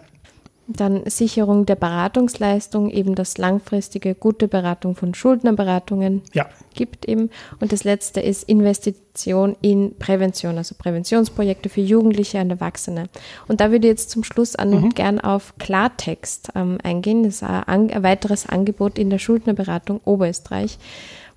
Dann 0.67 1.03
Sicherung 1.07 1.67
der 1.67 1.75
Beratungsleistung, 1.75 2.91
eben 2.91 3.15
das 3.15 3.37
langfristige 3.37 4.15
gute 4.15 4.49
Beratung 4.49 4.97
von 4.97 5.15
Schuldnerberatungen 5.15 6.23
ja. 6.33 6.49
gibt 6.75 7.07
eben. 7.07 7.31
Und 7.61 7.73
das 7.73 7.85
letzte 7.85 8.21
ist 8.21 8.45
Investition 8.45 9.57
in 9.61 9.97
Prävention, 9.99 10.57
also 10.57 10.75
Präventionsprojekte 10.77 11.69
für 11.69 11.83
Jugendliche 11.83 12.41
und 12.41 12.51
Erwachsene. 12.51 13.11
Und 13.47 13.61
da 13.61 13.71
würde 13.71 13.87
ich 13.87 13.93
jetzt 13.93 14.11
zum 14.11 14.25
Schluss 14.25 14.57
an 14.57 14.71
mhm. 14.71 14.89
gern 14.91 15.21
auf 15.21 15.55
Klartext 15.59 16.49
ähm, 16.55 16.79
eingehen. 16.83 17.25
Das 17.25 17.35
ist 17.35 17.43
ein, 17.43 17.91
ein 17.91 18.03
weiteres 18.03 18.49
Angebot 18.49 18.99
in 18.99 19.11
der 19.11 19.19
Schuldnerberatung 19.19 20.01
Oberösterreich 20.05 20.79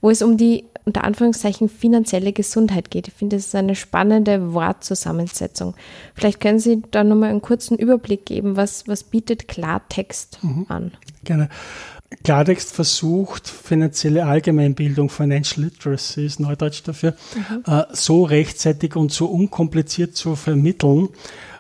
wo 0.02 0.10
es 0.10 0.22
um 0.22 0.38
die 0.38 0.66
unter 0.88 1.04
Anführungszeichen 1.04 1.68
finanzielle 1.68 2.32
Gesundheit 2.32 2.90
geht. 2.90 3.10
Ich 3.10 3.14
finde, 3.14 3.36
das 3.36 3.48
ist 3.48 3.56
eine 3.56 3.76
spannende 3.76 4.54
Wortzusammensetzung. 4.54 5.76
Vielleicht 6.16 6.40
können 6.40 6.60
Sie 6.60 6.82
da 6.92 7.04
nochmal 7.04 7.30
einen 7.30 7.42
kurzen 7.42 7.78
Überblick 7.78 8.26
geben, 8.26 8.56
was, 8.56 8.88
was 8.88 9.04
bietet 9.04 9.50
Klartext 9.50 10.40
mhm. 10.42 10.66
an? 10.70 10.92
Gerne. 11.26 11.50
Klartext 12.24 12.72
versucht, 12.72 13.50
finanzielle 13.50 14.26
Allgemeinbildung, 14.26 15.10
Financial 15.10 15.66
Literacy 15.66 16.26
ist 16.26 16.40
Neudeutsch 16.40 16.82
dafür, 16.86 17.16
mhm. 17.36 17.64
äh, 17.66 17.84
so 17.92 18.24
rechtzeitig 18.24 18.96
und 18.96 19.12
so 19.12 19.26
unkompliziert 19.26 20.16
zu 20.16 20.38
vermitteln, 20.38 21.10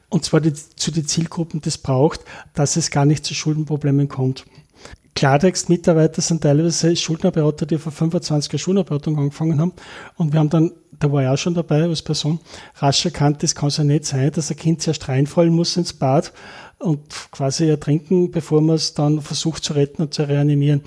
und 0.09 0.23
zwar 0.23 0.39
die, 0.39 0.53
zu 0.53 0.91
den 0.91 1.05
Zielgruppen, 1.05 1.59
die 1.59 1.67
es 1.67 1.77
braucht, 1.77 2.21
dass 2.53 2.77
es 2.77 2.91
gar 2.91 3.05
nicht 3.05 3.25
zu 3.25 3.33
Schuldenproblemen 3.33 4.07
kommt. 4.07 4.45
Klartext-Mitarbeiter 5.17 6.21
sind 6.21 6.43
teilweise 6.43 6.95
Schuldnerberater, 6.95 7.65
die 7.65 7.79
vor 7.79 7.91
25 7.91 8.51
Jahren 8.51 8.59
Schuldnerberatung 8.59 9.17
angefangen 9.17 9.59
haben. 9.59 9.73
Und 10.15 10.31
wir 10.31 10.39
haben 10.39 10.51
dann, 10.51 10.73
da 10.99 11.11
war 11.11 11.23
ich 11.23 11.27
auch 11.27 11.37
schon 11.37 11.55
dabei 11.55 11.81
als 11.81 12.03
Person, 12.03 12.39
rasch 12.75 13.03
erkannt, 13.03 13.41
das 13.41 13.55
kann 13.55 13.69
es 13.69 13.77
ja 13.77 13.83
nicht 13.83 14.05
sein, 14.05 14.31
dass 14.31 14.51
ein 14.51 14.57
Kind 14.57 14.83
zuerst 14.83 15.09
reinfallen 15.09 15.51
muss 15.51 15.75
ins 15.75 15.93
Bad 15.93 16.33
und 16.77 17.01
quasi 17.31 17.67
ertrinken, 17.67 18.29
bevor 18.29 18.61
man 18.61 18.75
es 18.75 18.93
dann 18.93 19.19
versucht 19.21 19.63
zu 19.63 19.73
retten 19.73 20.03
und 20.03 20.13
zu 20.13 20.21
reanimieren. 20.21 20.83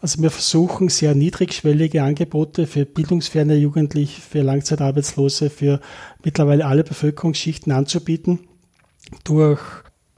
Also 0.00 0.22
wir 0.22 0.30
versuchen 0.30 0.88
sehr 0.88 1.16
niedrigschwellige 1.16 2.04
Angebote 2.04 2.68
für 2.68 2.84
bildungsferne 2.84 3.56
Jugendliche, 3.56 4.20
für 4.20 4.42
Langzeitarbeitslose, 4.42 5.50
für 5.50 5.80
mittlerweile 6.22 6.66
alle 6.66 6.84
Bevölkerungsschichten 6.84 7.72
anzubieten 7.72 8.38
durch 9.24 9.60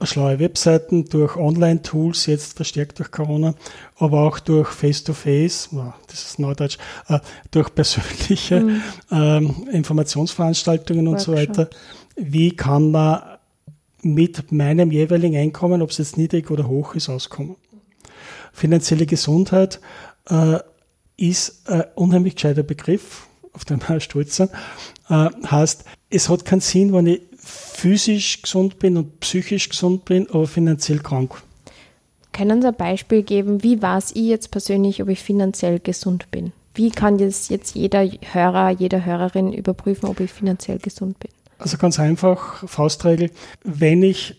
schlaue 0.05 0.39
Webseiten, 0.39 1.05
durch 1.05 1.35
Online-Tools, 1.35 2.25
jetzt 2.27 2.55
verstärkt 2.55 2.99
durch 2.99 3.11
Corona, 3.11 3.53
aber 3.97 4.21
auch 4.21 4.39
durch 4.39 4.69
Face-to-Face, 4.69 5.69
-face, 5.71 5.93
das 6.07 6.23
ist 6.23 6.39
Neudeutsch, 6.39 6.77
äh, 7.07 7.19
durch 7.51 7.73
persönliche 7.73 8.61
mhm. 8.61 8.81
ähm, 9.11 9.67
Informationsveranstaltungen 9.71 11.07
und 11.07 11.15
Workshop. 11.15 11.35
so 11.35 11.41
weiter. 11.41 11.69
Wie 12.15 12.55
kann 12.55 12.91
man 12.91 13.21
mit 14.01 14.51
meinem 14.51 14.91
jeweiligen 14.91 15.35
Einkommen, 15.35 15.81
ob 15.81 15.89
es 15.89 15.97
jetzt 15.97 16.17
niedrig 16.17 16.49
oder 16.49 16.67
hoch 16.67 16.95
ist, 16.95 17.09
auskommen? 17.09 17.55
Finanzielle 18.53 19.05
Gesundheit 19.05 19.81
äh, 20.29 20.59
ist 21.17 21.69
ein 21.69 21.83
unheimlich 21.95 22.35
gescheiter 22.35 22.63
Begriff, 22.63 23.27
auf 23.51 23.65
den 23.65 23.81
wir 23.87 23.99
stolz 23.99 24.37
sind. 24.37 24.51
Äh, 25.09 25.29
heißt, 25.45 25.83
es 26.09 26.29
hat 26.29 26.45
keinen 26.45 26.61
Sinn, 26.61 26.93
wenn 26.93 27.07
ich 27.07 27.21
physisch 27.49 28.41
gesund 28.41 28.79
bin 28.79 28.97
und 28.97 29.19
psychisch 29.19 29.69
gesund 29.69 30.05
bin, 30.05 30.29
aber 30.29 30.47
finanziell 30.47 30.99
krank. 30.99 31.41
Können 32.31 32.61
Sie 32.61 32.67
ein 32.67 32.75
Beispiel 32.75 33.23
geben, 33.23 33.63
wie 33.63 33.81
war 33.81 33.97
es 33.97 34.11
ich 34.11 34.27
jetzt 34.27 34.51
persönlich, 34.51 35.01
ob 35.01 35.09
ich 35.09 35.19
finanziell 35.19 35.79
gesund 35.79 36.29
bin? 36.31 36.51
Wie 36.75 36.91
kann 36.91 37.19
jetzt, 37.19 37.49
jetzt 37.49 37.75
jeder 37.75 38.05
Hörer, 38.05 38.69
jede 38.69 39.05
Hörerin 39.05 39.51
überprüfen, 39.51 40.07
ob 40.07 40.19
ich 40.19 40.31
finanziell 40.31 40.77
gesund 40.77 41.19
bin? 41.19 41.31
Also 41.57 41.77
ganz 41.77 41.99
einfach, 41.99 42.67
Faustregel, 42.67 43.31
wenn 43.63 44.03
ich 44.03 44.35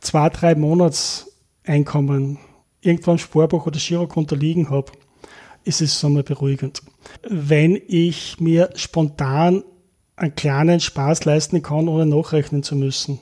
zwei, 0.00 0.28
drei 0.30 0.54
Monatseinkommen 0.54 2.38
irgendwo 2.80 3.12
im 3.12 3.18
Sparbuch 3.18 3.66
oder 3.66 3.78
Girokonto 3.78 4.34
liegen 4.34 4.70
habe, 4.70 4.92
ist 5.64 5.80
es 5.80 5.98
so 5.98 6.08
mal 6.08 6.22
beruhigend. 6.22 6.82
Wenn 7.28 7.80
ich 7.86 8.40
mir 8.40 8.70
spontan 8.74 9.62
einen 10.16 10.34
kleinen 10.34 10.80
Spaß 10.80 11.24
leisten 11.24 11.62
kann, 11.62 11.88
ohne 11.88 12.06
nachrechnen 12.06 12.62
zu 12.62 12.76
müssen, 12.76 13.18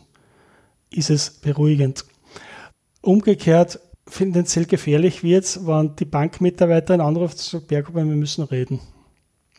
ist 0.90 1.11
es 1.11 1.30
beruhigend. 1.30 2.05
Umgekehrt, 3.01 3.80
finanziell 4.07 4.66
gefährlich 4.66 5.22
wird 5.22 5.45
es, 5.45 5.66
wenn 5.66 5.97
die 5.97 6.05
Bankmitarbeiter 6.05 6.95
einen 6.95 7.03
Anruf 7.03 7.34
zu 7.34 7.66
Berg 7.66 7.95
wir 7.95 8.05
müssen 8.05 8.45
reden. 8.45 8.80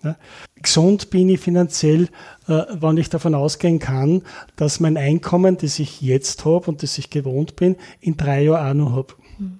Ja. 0.04 0.18
Gesund 0.62 1.10
bin 1.12 1.30
ich 1.30 1.40
finanziell, 1.40 2.10
äh, 2.48 2.64
wenn 2.74 2.98
ich 2.98 3.10
davon 3.10 3.36
ausgehen 3.36 3.80
kann, 3.80 4.24
dass 4.58 4.82
mein 4.82 4.98
Einkommen, 4.98 5.58
das 5.58 5.80
ich 5.80 6.02
jetzt 6.02 6.44
habe 6.44 6.70
und 6.70 6.84
das 6.84 6.98
ich 6.98 7.10
gewohnt 7.10 7.56
bin, 7.56 7.78
in 8.02 8.18
drei 8.18 8.44
Jahren 8.44 8.82
auch 8.82 8.86
noch 8.86 8.96
habe. 8.96 9.14
Mhm. 9.40 9.60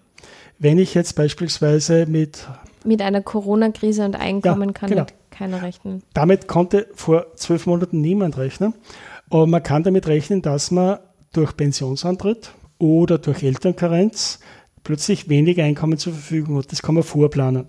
Wenn 0.60 0.80
ich 0.80 0.94
jetzt 0.96 1.16
beispielsweise 1.16 2.06
mit 2.08 2.46
mit 2.84 3.02
einer 3.02 3.22
Corona-Krise 3.22 4.04
und 4.04 4.16
Einkommen 4.16 4.70
ja, 4.70 4.74
kann 4.74 4.90
genau. 4.90 5.06
Keiner 5.34 5.62
rechnen. 5.62 6.04
Damit 6.14 6.48
konnte 6.48 6.88
vor 6.94 7.36
zwölf 7.36 7.66
Monaten 7.66 8.02
niemand 8.02 8.38
rechnen. 8.38 8.74
Aber 9.30 9.48
man 9.48 9.64
kann 9.64 9.84
damit 9.84 10.08
rechnen, 10.08 10.42
dass 10.42 10.72
man 10.72 11.00
durch 11.34 11.58
Pensionsantritt 11.58 12.54
oder 12.78 13.18
durch 13.18 13.44
Elternkarenz 13.44 14.40
plötzlich 14.84 15.30
weniger 15.30 15.64
Einkommen 15.64 15.98
zur 15.98 16.14
Verfügung 16.14 16.58
hat. 16.58 16.72
Das 16.72 16.82
kann 16.82 16.96
man 16.96 17.04
vorplanen. 17.04 17.68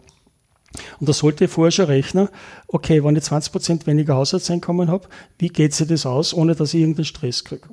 Und 0.98 1.08
da 1.08 1.12
sollte 1.12 1.44
ich 1.44 1.50
vorher 1.50 1.70
schon 1.70 1.86
rechnen, 1.86 2.28
okay, 2.66 3.04
wenn 3.04 3.16
ich 3.16 3.22
20% 3.22 3.86
weniger 3.86 4.16
Haushaltseinkommen 4.16 4.90
habe, 4.90 5.08
wie 5.38 5.48
geht 5.48 5.72
sich 5.72 5.86
das 5.86 6.04
aus, 6.04 6.34
ohne 6.34 6.54
dass 6.54 6.74
ich 6.74 6.80
irgendeinen 6.80 7.04
Stress 7.04 7.44
kriege? 7.44 7.68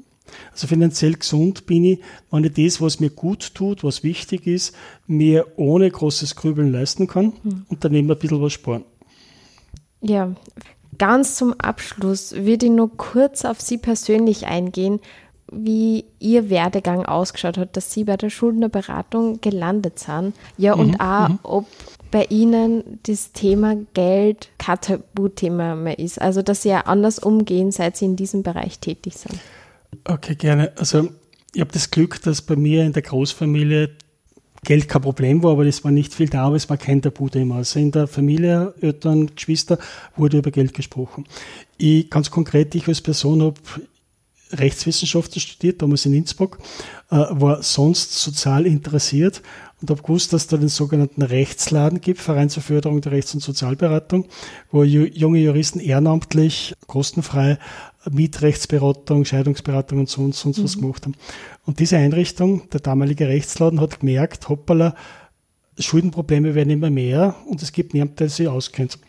Also 0.52 0.68
finanziell 0.68 1.16
gesund 1.16 1.66
bin 1.66 1.84
ich, 1.84 2.00
wenn 2.30 2.44
ich 2.44 2.54
das, 2.54 2.80
was 2.80 3.00
mir 3.00 3.10
gut 3.10 3.54
tut, 3.56 3.84
was 3.84 4.04
wichtig 4.04 4.48
ist, 4.48 4.76
mir 5.08 5.48
ohne 5.58 5.90
großes 5.90 6.36
Grübeln 6.36 6.72
leisten 6.72 7.08
kann 7.08 7.34
mhm. 7.44 7.66
und 7.68 7.84
daneben 7.84 8.10
ein 8.10 8.18
bisschen 8.18 8.42
was 8.42 8.54
sparen. 8.54 8.86
Ja, 10.02 10.34
ganz 10.98 11.36
zum 11.36 11.54
Abschluss 11.60 12.34
würde 12.36 12.66
ich 12.66 12.72
nur 12.72 12.96
kurz 12.98 13.46
auf 13.46 13.62
Sie 13.62 13.78
persönlich 13.78 14.48
eingehen, 14.48 15.00
wie 15.52 16.06
Ihr 16.20 16.50
Werdegang 16.50 17.06
ausgeschaut 17.06 17.58
hat, 17.58 17.76
dass 17.76 17.92
Sie 17.92 18.06
bei 18.06 18.18
der 18.18 18.30
Schuldnerberatung 18.30 19.42
gelandet 19.42 20.00
sind. 20.00 20.34
Ja, 20.58 20.74
und 20.74 20.92
mhm, 20.92 21.00
auch, 21.00 21.30
mhm. 21.30 21.40
ob 21.44 21.68
bei 22.10 22.26
Ihnen 22.26 23.00
das 23.04 23.32
Thema 23.32 23.76
Geld 23.94 24.50
kein 24.58 24.80
Tabuthema 24.80 25.76
mehr 25.76 26.00
ist. 26.00 26.22
Also, 26.22 26.42
dass 26.42 26.64
Sie 26.64 26.70
ja 26.70 26.82
anders 26.82 27.20
umgehen, 27.20 27.72
seit 27.72 27.98
Sie 27.98 28.06
in 28.06 28.16
diesem 28.16 28.44
Bereich 28.44 28.80
tätig 28.80 29.18
sind. 29.18 29.40
Okay, 30.06 30.36
gerne. 30.36 30.72
Also 30.78 31.10
ich 31.54 31.62
habe 31.62 31.72
das 31.74 31.92
Glück, 31.92 32.22
dass 32.22 32.42
bei 32.42 32.56
mir 32.56 32.84
in 32.86 32.94
der 32.94 33.02
Großfamilie 33.02 33.90
Geld 34.64 34.88
kein 34.88 35.02
Problem 35.02 35.42
war, 35.42 35.54
aber 35.54 35.66
es 35.66 35.84
war 35.84 35.92
nicht 35.92 36.14
viel 36.14 36.30
da, 36.30 36.44
aber 36.46 36.56
es 36.56 36.70
war 36.70 36.78
kein 36.78 37.02
Tabuthema. 37.02 37.58
Also 37.58 37.80
in 37.80 37.92
der 37.92 38.08
Familie, 38.08 38.74
Eltern, 38.80 39.32
Geschwister 39.36 39.80
wurde 40.16 40.38
über 40.38 40.52
Geld 40.52 40.74
gesprochen. 40.76 41.26
Ich 41.78 42.10
ganz 42.12 42.30
konkret, 42.30 42.76
ich 42.76 42.88
als 42.88 43.02
Person 43.02 43.42
habe 43.42 43.60
Rechtswissenschaften 44.54 45.40
studiert, 45.40 45.82
damals 45.82 46.06
in 46.06 46.14
Innsbruck, 46.14 46.60
äh, 47.10 47.16
war 47.16 47.64
sonst 47.64 48.14
sozial 48.14 48.66
interessiert 48.68 49.42
und 49.82 49.90
habe 49.90 50.02
gewusst, 50.02 50.34
dass 50.34 50.48
da 50.48 50.58
den 50.58 50.70
sogenannten 50.70 51.24
Rechtsladen 51.24 52.02
gibt, 52.02 52.20
Verein 52.20 52.50
zur 52.50 52.62
Förderung 52.62 53.02
der 53.02 53.14
Rechts- 53.14 53.34
und 53.34 53.40
Sozialberatung, 53.40 54.28
wo 54.72 54.84
junge 54.84 55.40
Juristen 55.40 55.80
ehrenamtlich, 55.80 56.74
kostenfrei 56.86 57.58
Mietrechtsberatung, 58.10 59.26
Scheidungsberatung 59.26 60.00
und 60.00 60.10
so 60.10 60.22
und 60.22 60.36
sonst 60.36 60.58
mhm. 60.58 60.64
was 60.64 60.78
gemacht 60.78 61.06
haben. 61.06 61.16
Und 61.66 61.80
diese 61.80 61.98
Einrichtung, 61.98 62.70
der 62.70 62.80
damalige 62.80 63.28
Rechtsladen, 63.28 63.80
hat 63.80 64.00
gemerkt, 64.00 64.50
hoppala, 64.50 64.96
Schuldenprobleme 65.78 66.56
werden 66.56 66.70
immer 66.70 66.90
mehr 66.90 67.36
und 67.46 67.62
es 67.62 67.72
gibt 67.72 67.94
niemanden, 67.94 68.18
der 68.18 68.30
sie 68.30 68.48
auskennt. 68.48 69.00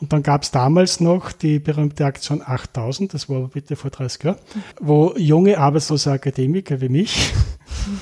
Und 0.00 0.12
dann 0.14 0.22
gab 0.22 0.42
es 0.44 0.50
damals 0.50 1.00
noch 1.00 1.30
die 1.30 1.58
berühmte 1.58 2.06
Aktion 2.06 2.42
8000, 2.42 3.12
das 3.12 3.28
war 3.28 3.36
aber 3.36 3.48
bitte 3.48 3.76
vor 3.76 3.90
30 3.90 4.24
Jahren, 4.24 4.38
wo 4.80 5.14
junge 5.16 5.58
arbeitslose 5.58 6.10
Akademiker 6.10 6.80
wie 6.80 6.88
mich, 6.88 7.32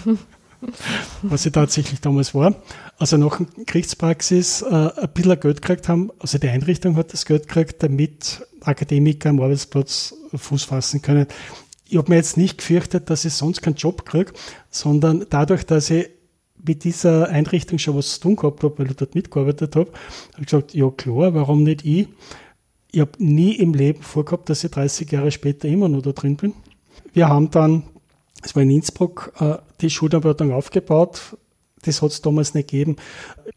was 1.23 1.43
sie 1.45 1.51
tatsächlich 1.51 2.01
damals 2.01 2.35
war, 2.35 2.57
also 2.99 3.17
nach 3.17 3.39
der 3.39 3.65
Kriegspraxis 3.65 4.63
äh, 4.63 4.91
ein 4.97 5.09
bisschen 5.15 5.41
Geld 5.41 5.63
gekriegt 5.63 5.89
haben, 5.89 6.11
also 6.19 6.39
die 6.39 6.49
Einrichtung 6.49 6.97
hat 6.97 7.13
das 7.13 7.25
Geld 7.25 7.49
gekriegt, 7.49 7.83
damit 7.83 8.47
Akademiker 8.61 9.31
am 9.31 9.41
Arbeitsplatz 9.41 10.15
Fuß 10.35 10.65
fassen 10.65 11.01
können. 11.03 11.27
Ich 11.89 11.97
habe 11.97 12.11
mir 12.11 12.17
jetzt 12.17 12.37
nicht 12.37 12.59
gefürchtet, 12.59 13.09
dass 13.09 13.25
ich 13.25 13.33
sonst 13.33 13.63
keinen 13.63 13.77
Job 13.77 14.05
kriege, 14.05 14.33
sondern 14.71 15.27
dadurch, 15.31 15.65
dass 15.65 15.91
ich 15.91 16.11
mit 16.65 16.85
dieser 16.85 17.29
Einrichtung 17.29 17.79
schon 17.79 17.97
was 17.97 18.15
zu 18.15 18.21
tun 18.21 18.37
gehabt 18.37 18.63
habe, 18.63 18.79
weil 18.79 18.91
ich 18.91 18.97
dort 18.97 19.15
mitgearbeitet 19.15 19.77
habe, 19.77 19.91
habe 20.33 20.41
ich 20.41 20.47
gesagt, 20.47 20.75
ja 20.75 20.91
klar, 20.91 21.35
warum 21.35 21.63
nicht 21.63 21.85
ich? 21.85 22.09
Ich 22.91 23.01
habe 23.01 23.13
nie 23.19 23.53
im 23.53 23.75
Leben 23.75 24.03
vorgehabt, 24.03 24.49
dass 24.49 24.65
ich 24.65 24.71
30 24.71 25.11
Jahre 25.13 25.31
später 25.31 25.69
immer 25.69 25.89
noch 25.89 26.03
da 26.03 26.13
drin 26.13 26.37
bin. 26.37 26.55
Wir 27.13 27.29
haben 27.29 27.51
dann, 27.51 27.85
es 28.43 28.55
war 28.55 28.63
in 28.63 28.71
Innsbruck, 28.71 29.33
äh, 29.41 29.57
die 29.81 29.91
Schularbeitung 29.91 30.53
aufgebaut. 30.53 31.37
Das 31.83 32.03
hat 32.03 32.11
es 32.11 32.23
damals 32.23 32.55
nicht 32.55 32.71
gegeben. 32.71 32.97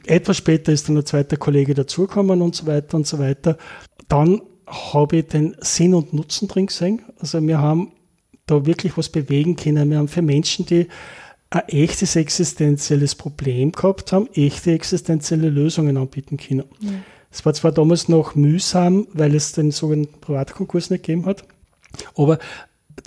Etwas 0.06 0.38
später 0.38 0.72
ist 0.72 0.88
dann 0.88 0.98
ein 0.98 1.06
zweiter 1.06 1.38
Kollege 1.38 1.74
dazugekommen 1.74 2.42
und 2.42 2.56
so 2.56 2.68
weiter 2.68 2.98
und 2.98 3.08
so 3.08 3.20
weiter. 3.20 3.58
Dann 4.08 4.42
habe 4.68 5.18
ich 5.18 5.28
den 5.28 5.56
Sinn 5.60 5.94
und 5.94 6.14
Nutzen 6.14 6.48
drin 6.48 6.68
gesehen. 6.68 7.02
Also 7.20 7.42
wir 7.42 7.60
haben 7.60 7.92
da 8.46 8.66
wirklich 8.66 8.98
was 8.98 9.10
bewegen 9.10 9.56
können. 9.56 9.90
Wir 9.90 9.98
haben 9.98 10.08
für 10.08 10.22
Menschen, 10.22 10.66
die 10.66 10.88
ein 11.50 11.68
echtes 11.68 12.16
existenzielles 12.16 13.16
Problem 13.16 13.72
gehabt 13.72 14.14
haben, 14.14 14.30
echte 14.34 14.72
existenzielle 14.72 15.50
Lösungen 15.50 15.98
anbieten 15.98 16.38
können. 16.38 16.64
Es 17.30 17.40
ja. 17.40 17.46
war 17.46 17.54
zwar 17.54 17.72
damals 17.72 18.08
noch 18.08 18.36
mühsam, 18.36 19.08
weil 19.14 19.36
es 19.36 19.52
den 19.52 19.72
sogenannten 19.72 20.20
Privatkonkurs 20.22 20.90
nicht 20.90 21.04
gegeben 21.04 21.26
hat, 21.26 21.44
aber 22.16 22.40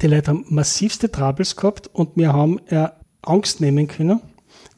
die 0.01 0.07
Leute 0.07 0.31
haben 0.31 0.45
massivste 0.49 1.11
Troubles 1.11 1.57
gehabt 1.57 1.89
und 1.93 2.17
wir 2.17 2.33
haben 2.33 2.61
äh, 2.69 2.89
Angst 3.23 3.61
nehmen 3.61 3.89
können. 3.89 4.21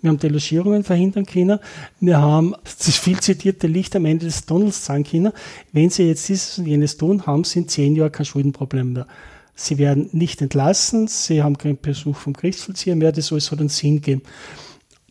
Wir 0.02 0.10
haben 0.10 0.18
Delogierungen 0.18 0.84
verhindern 0.84 1.26
können. 1.26 1.58
Wir 2.00 2.20
haben 2.20 2.54
das 2.64 2.96
viel 2.96 3.18
zitierte 3.20 3.66
Licht 3.66 3.96
am 3.96 4.04
Ende 4.04 4.26
des 4.26 4.46
Tunnels 4.46 4.84
sagen 4.84 5.04
können. 5.04 5.32
Wenn 5.72 5.90
Sie 5.90 6.04
jetzt 6.04 6.28
dieses 6.28 6.58
und 6.58 6.66
jenes 6.66 6.96
tun, 6.96 7.26
haben 7.26 7.44
Sie 7.44 7.60
in 7.60 7.68
zehn 7.68 7.96
Jahren 7.96 8.12
kein 8.12 8.26
Schuldenproblem 8.26 8.92
mehr. 8.92 9.06
Sie 9.58 9.78
werden 9.78 10.10
nicht 10.12 10.42
entlassen, 10.42 11.08
sie 11.08 11.42
haben 11.42 11.56
keinen 11.56 11.80
Besuch 11.80 12.16
vom 12.16 12.34
Gerichtsvollzieher 12.34 12.94
mehr, 12.94 13.10
das 13.10 13.28
soll 13.28 13.40
so 13.40 13.56
einen 13.56 13.70
Sinn 13.70 14.02
geben. 14.02 14.20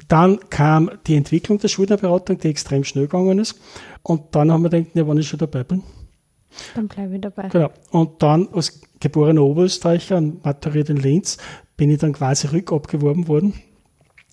Dann 0.07 0.39
kam 0.51 0.91
die 1.07 1.15
Entwicklung 1.15 1.57
der 1.57 1.67
Schuldnerberatung, 1.67 2.37
die 2.37 2.49
extrem 2.49 2.83
schnell 2.83 3.05
gegangen 3.05 3.39
ist. 3.39 3.59
Und 4.03 4.35
dann 4.35 4.51
haben 4.51 4.61
wir 4.61 4.69
gedacht, 4.69 4.95
ja, 4.95 5.07
wann 5.07 5.17
ich 5.17 5.27
schon 5.27 5.39
dabei 5.39 5.63
bin. 5.63 5.81
Dann 6.75 6.87
bleibe 6.87 7.15
ich 7.15 7.21
dabei. 7.21 7.49
Genau. 7.49 7.69
Und 7.91 8.21
dann 8.21 8.47
als 8.53 8.81
geborener 8.99 9.43
Oberösterreicher 9.43 10.17
und 10.17 10.43
maturiert 10.43 10.89
in 10.89 10.97
Linz 10.97 11.37
bin 11.77 11.89
ich 11.89 11.99
dann 11.99 12.13
quasi 12.13 12.47
rückabgeworben 12.47 13.27
worden, 13.27 13.53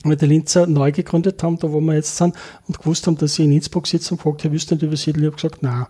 weil 0.05 0.17
die 0.17 0.27
Linzer 0.27 0.67
neu 0.67 0.93
gegründet 0.93 1.43
haben, 1.43 1.59
da 1.59 1.73
wo 1.73 1.81
wir 1.81 1.95
jetzt 1.95 2.17
sind, 2.17 2.35
und 2.69 2.79
gewusst 2.79 3.07
haben, 3.07 3.17
dass 3.17 3.35
sie 3.35 3.45
in 3.45 3.53
Innsbruck 3.53 3.87
sitzen 3.87 4.15
und 4.15 4.19
gefragt, 4.19 4.45
ja, 4.45 4.53
willst 4.53 4.71
du 4.71 4.75
nicht 4.75 4.85
übersiedeln? 4.85 5.25
Ich 5.25 5.33
habe 5.33 5.37
gesagt, 5.37 5.59
na. 5.63 5.89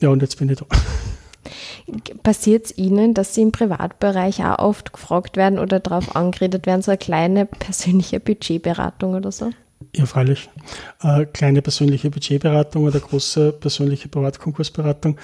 Ja, 0.00 0.08
und 0.08 0.22
jetzt 0.22 0.38
bin 0.38 0.48
ich 0.48 0.58
da. 0.58 0.66
Passiert 2.22 2.66
es 2.66 2.78
Ihnen, 2.78 3.12
dass 3.12 3.34
Sie 3.34 3.42
im 3.42 3.52
Privatbereich 3.52 4.42
auch 4.44 4.58
oft 4.58 4.92
gefragt 4.92 5.36
werden 5.36 5.58
oder 5.58 5.80
darauf 5.80 6.16
angeredet 6.16 6.66
werden, 6.66 6.80
so 6.82 6.90
eine 6.90 6.98
kleine 6.98 7.46
persönliche 7.46 8.20
Budgetberatung 8.20 9.14
oder 9.14 9.30
so? 9.30 9.50
Ja, 9.96 10.06
freilich. 10.06 10.50
Äh, 11.02 11.26
kleine 11.26 11.62
persönliche 11.62 12.10
Budgetberatung 12.10 12.84
oder 12.84 12.98
große 12.98 13.52
persönliche 13.52 14.08
Privatkonkursberatung. 14.08 15.18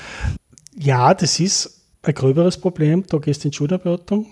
Ja, 0.77 1.12
das 1.12 1.41
ist 1.41 1.83
ein 2.03 2.14
gröberes 2.14 2.57
Problem. 2.57 3.05
Da 3.09 3.18
gehst 3.18 3.43
du 3.43 3.49
in 3.49 3.51
die 3.51 3.57
Schulterberatung. 3.57 4.27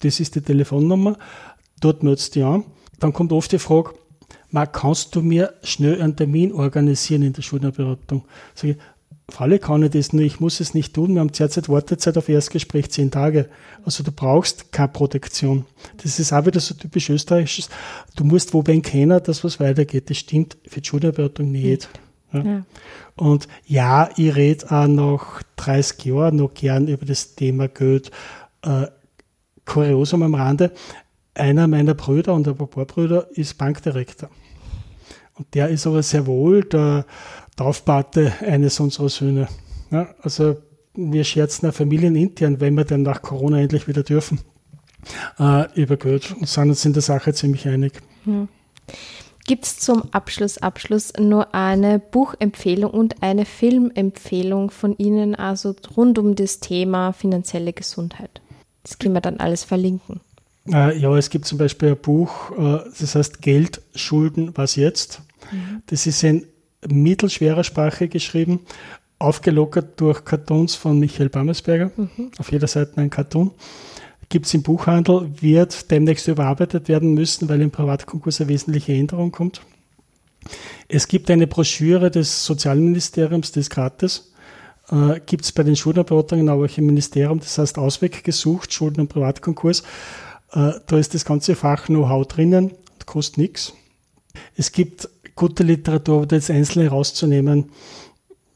Das 0.00 0.20
ist 0.20 0.36
die 0.36 0.40
Telefonnummer. 0.40 1.18
Dort 1.80 2.02
du 2.02 2.14
dich 2.14 2.44
an. 2.44 2.64
Dann 3.00 3.12
kommt 3.12 3.32
oft 3.32 3.50
die 3.50 3.58
Frage, 3.58 3.94
Marc, 4.50 4.72
kannst 4.72 5.14
du 5.16 5.20
mir 5.20 5.54
schnell 5.64 6.00
einen 6.00 6.16
Termin 6.16 6.52
organisieren 6.52 7.22
in 7.22 7.32
der 7.32 7.42
Schuldnerberatung? 7.42 8.24
Sag 8.54 8.70
ich, 8.70 8.76
Falle 9.28 9.58
kann 9.58 9.82
ich 9.82 9.90
das 9.90 10.12
nur, 10.12 10.22
ich 10.22 10.38
muss 10.38 10.60
es 10.60 10.72
nicht 10.72 10.94
tun. 10.94 11.14
Wir 11.14 11.20
haben 11.20 11.32
derzeit 11.32 11.68
Wartezeit 11.68 12.16
auf 12.16 12.28
Erstgespräch 12.28 12.90
zehn 12.90 13.10
Tage. 13.10 13.48
Also 13.84 14.04
du 14.04 14.12
brauchst 14.12 14.70
keine 14.70 14.88
Protektion. 14.88 15.66
Das 15.96 16.20
ist 16.20 16.32
auch 16.32 16.46
wieder 16.46 16.60
so 16.60 16.74
typisch 16.74 17.10
österreichisches. 17.10 17.68
Du 18.14 18.22
musst 18.22 18.54
wo 18.54 18.62
beim 18.62 18.82
kennen, 18.82 19.20
dass 19.22 19.42
was 19.42 19.58
weitergeht. 19.58 20.10
Das 20.10 20.18
stimmt 20.18 20.56
für 20.66 20.80
die 20.80 20.88
Schularbeitung 20.88 21.50
nicht. 21.50 21.88
Ja. 22.32 22.42
Ja. 22.42 22.66
Und 23.16 23.48
ja, 23.66 24.10
ich 24.16 24.36
rede 24.36 24.70
auch 24.70 24.86
nach 24.86 25.42
30 25.56 26.04
Jahren 26.04 26.36
noch 26.36 26.54
gern 26.54 26.86
über 26.86 27.04
das 27.04 27.34
Thema 27.34 27.66
Geld. 27.66 28.12
Äh, 28.62 28.86
Kuriosum 29.64 30.22
am 30.22 30.34
Rande. 30.34 30.70
Einer 31.34 31.66
meiner 31.66 31.94
Brüder 31.94 32.32
und 32.32 32.46
ein 32.46 32.56
paar 32.56 32.86
Brüder 32.86 33.28
ist 33.32 33.58
Bankdirektor. 33.58 34.30
Und 35.34 35.52
der 35.54 35.68
ist 35.68 35.86
aber 35.86 36.02
sehr 36.02 36.26
wohl 36.26 36.62
der 36.64 37.04
Taufpate 37.56 38.32
eines 38.40 38.78
unserer 38.80 39.08
Söhne. 39.08 39.48
Ja, 39.90 40.14
also 40.20 40.56
wir 40.94 41.24
scherzen 41.24 41.66
ja 41.66 41.72
familienintern, 41.72 42.60
wenn 42.60 42.74
wir 42.74 42.84
dann 42.84 43.02
nach 43.02 43.22
Corona 43.22 43.60
endlich 43.60 43.88
wieder 43.88 44.02
dürfen, 44.02 44.40
äh, 45.38 45.66
über 45.74 45.96
Geld 45.96 46.32
und 46.32 46.48
sind 46.48 46.68
uns 46.68 46.84
in 46.84 46.92
der 46.92 47.02
Sache 47.02 47.32
ziemlich 47.32 47.66
einig. 47.68 48.00
Hm. 48.24 48.48
Gibt 49.46 49.64
es 49.64 49.78
zum 49.78 50.02
Abschluss, 50.12 50.58
Abschluss 50.58 51.12
nur 51.20 51.54
eine 51.54 52.00
Buchempfehlung 52.00 52.90
und 52.90 53.22
eine 53.22 53.44
Filmempfehlung 53.44 54.70
von 54.70 54.96
Ihnen, 54.98 55.36
also 55.36 55.76
rund 55.96 56.18
um 56.18 56.34
das 56.34 56.58
Thema 56.58 57.12
finanzielle 57.12 57.72
Gesundheit? 57.72 58.40
Das 58.82 58.98
können 58.98 59.14
wir 59.14 59.20
dann 59.20 59.38
alles 59.38 59.62
verlinken. 59.62 60.20
Äh, 60.68 60.98
ja, 60.98 61.16
es 61.16 61.30
gibt 61.30 61.44
zum 61.44 61.58
Beispiel 61.58 61.90
ein 61.90 61.96
Buch, 61.96 62.50
äh, 62.58 62.90
das 62.98 63.14
heißt 63.14 63.40
Geld, 63.40 63.82
Schulden, 63.94 64.50
was 64.56 64.74
jetzt? 64.74 65.22
Mhm. 65.52 65.82
Das 65.86 66.08
ist 66.08 66.24
ein 66.24 66.44
mittelschwerer 66.88 67.64
Sprache 67.64 68.08
geschrieben, 68.08 68.60
aufgelockert 69.18 70.00
durch 70.00 70.24
Cartoons 70.24 70.74
von 70.74 70.98
Michael 70.98 71.28
Bammersberger. 71.28 71.90
Mhm. 71.96 72.30
Auf 72.38 72.52
jeder 72.52 72.66
Seite 72.66 72.98
ein 72.98 73.10
Cartoon. 73.10 73.50
Gibt 74.28 74.46
es 74.46 74.54
im 74.54 74.62
Buchhandel, 74.62 75.30
wird 75.40 75.90
demnächst 75.90 76.26
überarbeitet 76.26 76.88
werden 76.88 77.14
müssen, 77.14 77.48
weil 77.48 77.60
im 77.60 77.70
Privatkonkurs 77.70 78.40
eine 78.40 78.48
wesentliche 78.48 78.92
Änderung 78.92 79.30
kommt. 79.30 79.62
Es 80.88 81.08
gibt 81.08 81.30
eine 81.30 81.46
Broschüre 81.46 82.10
des 82.10 82.44
Sozialministeriums, 82.44 83.52
das 83.52 83.62
ist 83.62 83.70
gratis. 83.70 84.32
Äh, 84.90 85.20
gibt 85.26 85.44
es 85.44 85.52
bei 85.52 85.62
den 85.62 85.76
Schuldenberatungen 85.76 86.48
auch 86.48 86.64
im 86.76 86.86
Ministerium, 86.86 87.40
das 87.40 87.58
heißt 87.58 87.78
Ausweg 87.78 88.22
gesucht, 88.24 88.72
Schulden- 88.72 89.00
und 89.00 89.08
Privatkonkurs. 89.08 89.82
Äh, 90.52 90.72
da 90.86 90.98
ist 90.98 91.14
das 91.14 91.24
ganze 91.24 91.54
Fach 91.54 91.86
Know-how 91.86 92.26
drinnen, 92.26 92.72
kostet 93.04 93.38
nichts. 93.38 93.72
Es 94.56 94.72
gibt 94.72 95.08
gute 95.36 95.62
Literatur, 95.62 96.22
aber 96.22 96.34
jetzt 96.34 96.50
einzelne 96.50 96.88
rauszunehmen, 96.88 97.70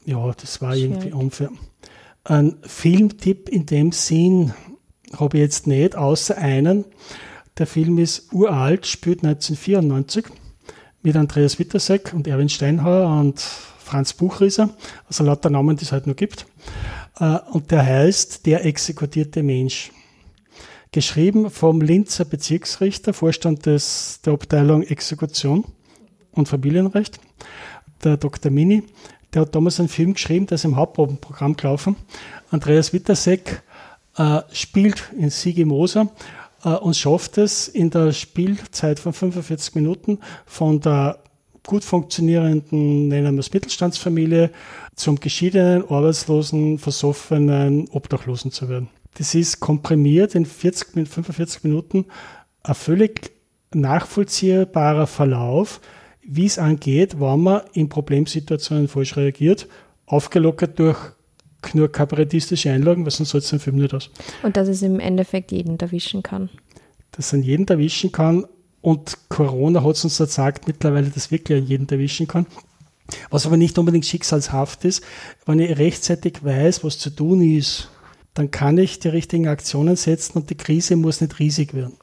ja, 0.05 0.33
das 0.33 0.61
war 0.61 0.73
Schön. 0.73 0.91
irgendwie 0.91 1.13
unfair. 1.13 1.51
Ein 2.23 2.57
Filmtipp 2.63 3.49
in 3.49 3.65
dem 3.65 3.91
Sinn 3.91 4.53
habe 5.15 5.37
ich 5.37 5.41
jetzt 5.41 5.67
nicht, 5.67 5.95
außer 5.95 6.37
einen. 6.37 6.85
Der 7.57 7.67
Film 7.67 7.97
ist 7.99 8.33
uralt, 8.33 8.85
spielt 8.87 9.23
1994 9.23 10.25
mit 11.03 11.15
Andreas 11.15 11.59
Wittersek 11.59 12.13
und 12.13 12.27
Erwin 12.27 12.49
Steinhauer 12.49 13.19
und 13.19 13.39
Franz 13.39 14.13
Buchrieser, 14.13 14.69
also 15.07 15.23
lauter 15.23 15.49
Namen, 15.49 15.77
die 15.77 15.83
es 15.83 15.91
halt 15.91 16.07
noch 16.07 16.15
gibt. 16.15 16.45
Äh, 17.19 17.39
und 17.51 17.71
der 17.71 17.85
heißt 17.85 18.45
Der 18.45 18.65
exekutierte 18.65 19.43
Mensch. 19.43 19.91
Geschrieben 20.91 21.49
vom 21.49 21.81
Linzer 21.81 22.25
Bezirksrichter, 22.25 23.13
Vorstand 23.13 23.65
des, 23.65 24.19
der 24.25 24.33
Abteilung 24.33 24.83
Exekution 24.83 25.65
und 26.33 26.47
Familienrecht, 26.47 27.19
der 28.03 28.17
Dr. 28.17 28.51
Mini, 28.51 28.83
der 29.33 29.43
hat 29.43 29.55
damals 29.55 29.79
einen 29.79 29.89
Film 29.89 30.13
geschrieben, 30.13 30.47
der 30.47 30.55
ist 30.55 30.65
im 30.65 30.75
Hauptprogramm 30.75 31.55
gelaufen. 31.55 31.95
Andreas 32.49 32.93
Wittersek 32.93 33.63
äh, 34.17 34.41
spielt 34.51 35.11
in 35.17 35.29
Sigi 35.29 35.65
Moser 35.65 36.09
äh, 36.63 36.69
und 36.69 36.95
schafft 36.95 37.37
es 37.37 37.67
in 37.67 37.89
der 37.89 38.11
Spielzeit 38.11 38.99
von 38.99 39.13
45 39.13 39.75
Minuten 39.75 40.19
von 40.45 40.79
der 40.81 41.19
gut 41.65 41.83
funktionierenden, 41.83 43.07
nennen 43.07 43.35
wir 43.35 43.39
es 43.39 43.53
Mittelstandsfamilie, 43.53 44.49
zum 44.95 45.19
geschiedenen, 45.19 45.87
arbeitslosen, 45.89 46.79
versoffenen 46.79 47.87
Obdachlosen 47.89 48.51
zu 48.51 48.67
werden. 48.67 48.89
Das 49.15 49.35
ist 49.35 49.59
komprimiert 49.59 50.35
in 50.35 50.45
40, 50.45 51.07
45 51.07 51.63
Minuten 51.63 52.05
ein 52.63 52.75
völlig 52.75 53.31
nachvollziehbarer 53.73 55.07
Verlauf, 55.07 55.81
wie 56.23 56.45
es 56.45 56.57
angeht, 56.57 57.19
wenn 57.19 57.41
man 57.41 57.61
in 57.73 57.89
Problemsituationen 57.89 58.87
falsch 58.87 59.17
reagiert, 59.17 59.67
aufgelockert 60.05 60.77
durch 60.79 60.97
nur 61.73 61.91
kabarettistische 61.91 62.71
Einlagen, 62.71 63.05
weil 63.05 63.11
sonst 63.11 63.29
soll 63.29 63.39
es 63.39 63.49
den 63.49 63.59
Film 63.59 63.77
nicht 63.77 63.93
aus. 63.93 64.09
Und 64.43 64.57
dass 64.57 64.67
es 64.67 64.81
im 64.81 64.99
Endeffekt 64.99 65.51
jeden 65.51 65.79
erwischen 65.79 66.23
kann. 66.23 66.49
Dass 67.11 67.33
es 67.33 67.45
jeden 67.45 67.67
erwischen 67.67 68.11
kann 68.11 68.45
und 68.81 69.17
Corona 69.29 69.83
hat 69.83 69.95
es 69.95 70.03
uns 70.03 70.17
gesagt 70.17 70.67
mittlerweile, 70.67 71.09
dass 71.09 71.31
wirklich 71.31 71.67
jeden 71.67 71.87
erwischen 71.87 72.27
kann. 72.27 72.47
Was 73.29 73.45
aber 73.45 73.57
nicht 73.57 73.77
unbedingt 73.77 74.05
schicksalshaft 74.05 74.85
ist, 74.85 75.03
wenn 75.45 75.59
ich 75.59 75.77
rechtzeitig 75.77 76.43
weiß, 76.43 76.83
was 76.83 76.97
zu 76.97 77.09
tun 77.09 77.41
ist, 77.41 77.89
dann 78.33 78.51
kann 78.51 78.77
ich 78.77 78.99
die 78.99 79.09
richtigen 79.09 79.47
Aktionen 79.47 79.95
setzen 79.97 80.39
und 80.39 80.49
die 80.49 80.55
Krise 80.55 80.95
muss 80.95 81.21
nicht 81.21 81.37
riesig 81.39 81.73
werden. 81.73 81.97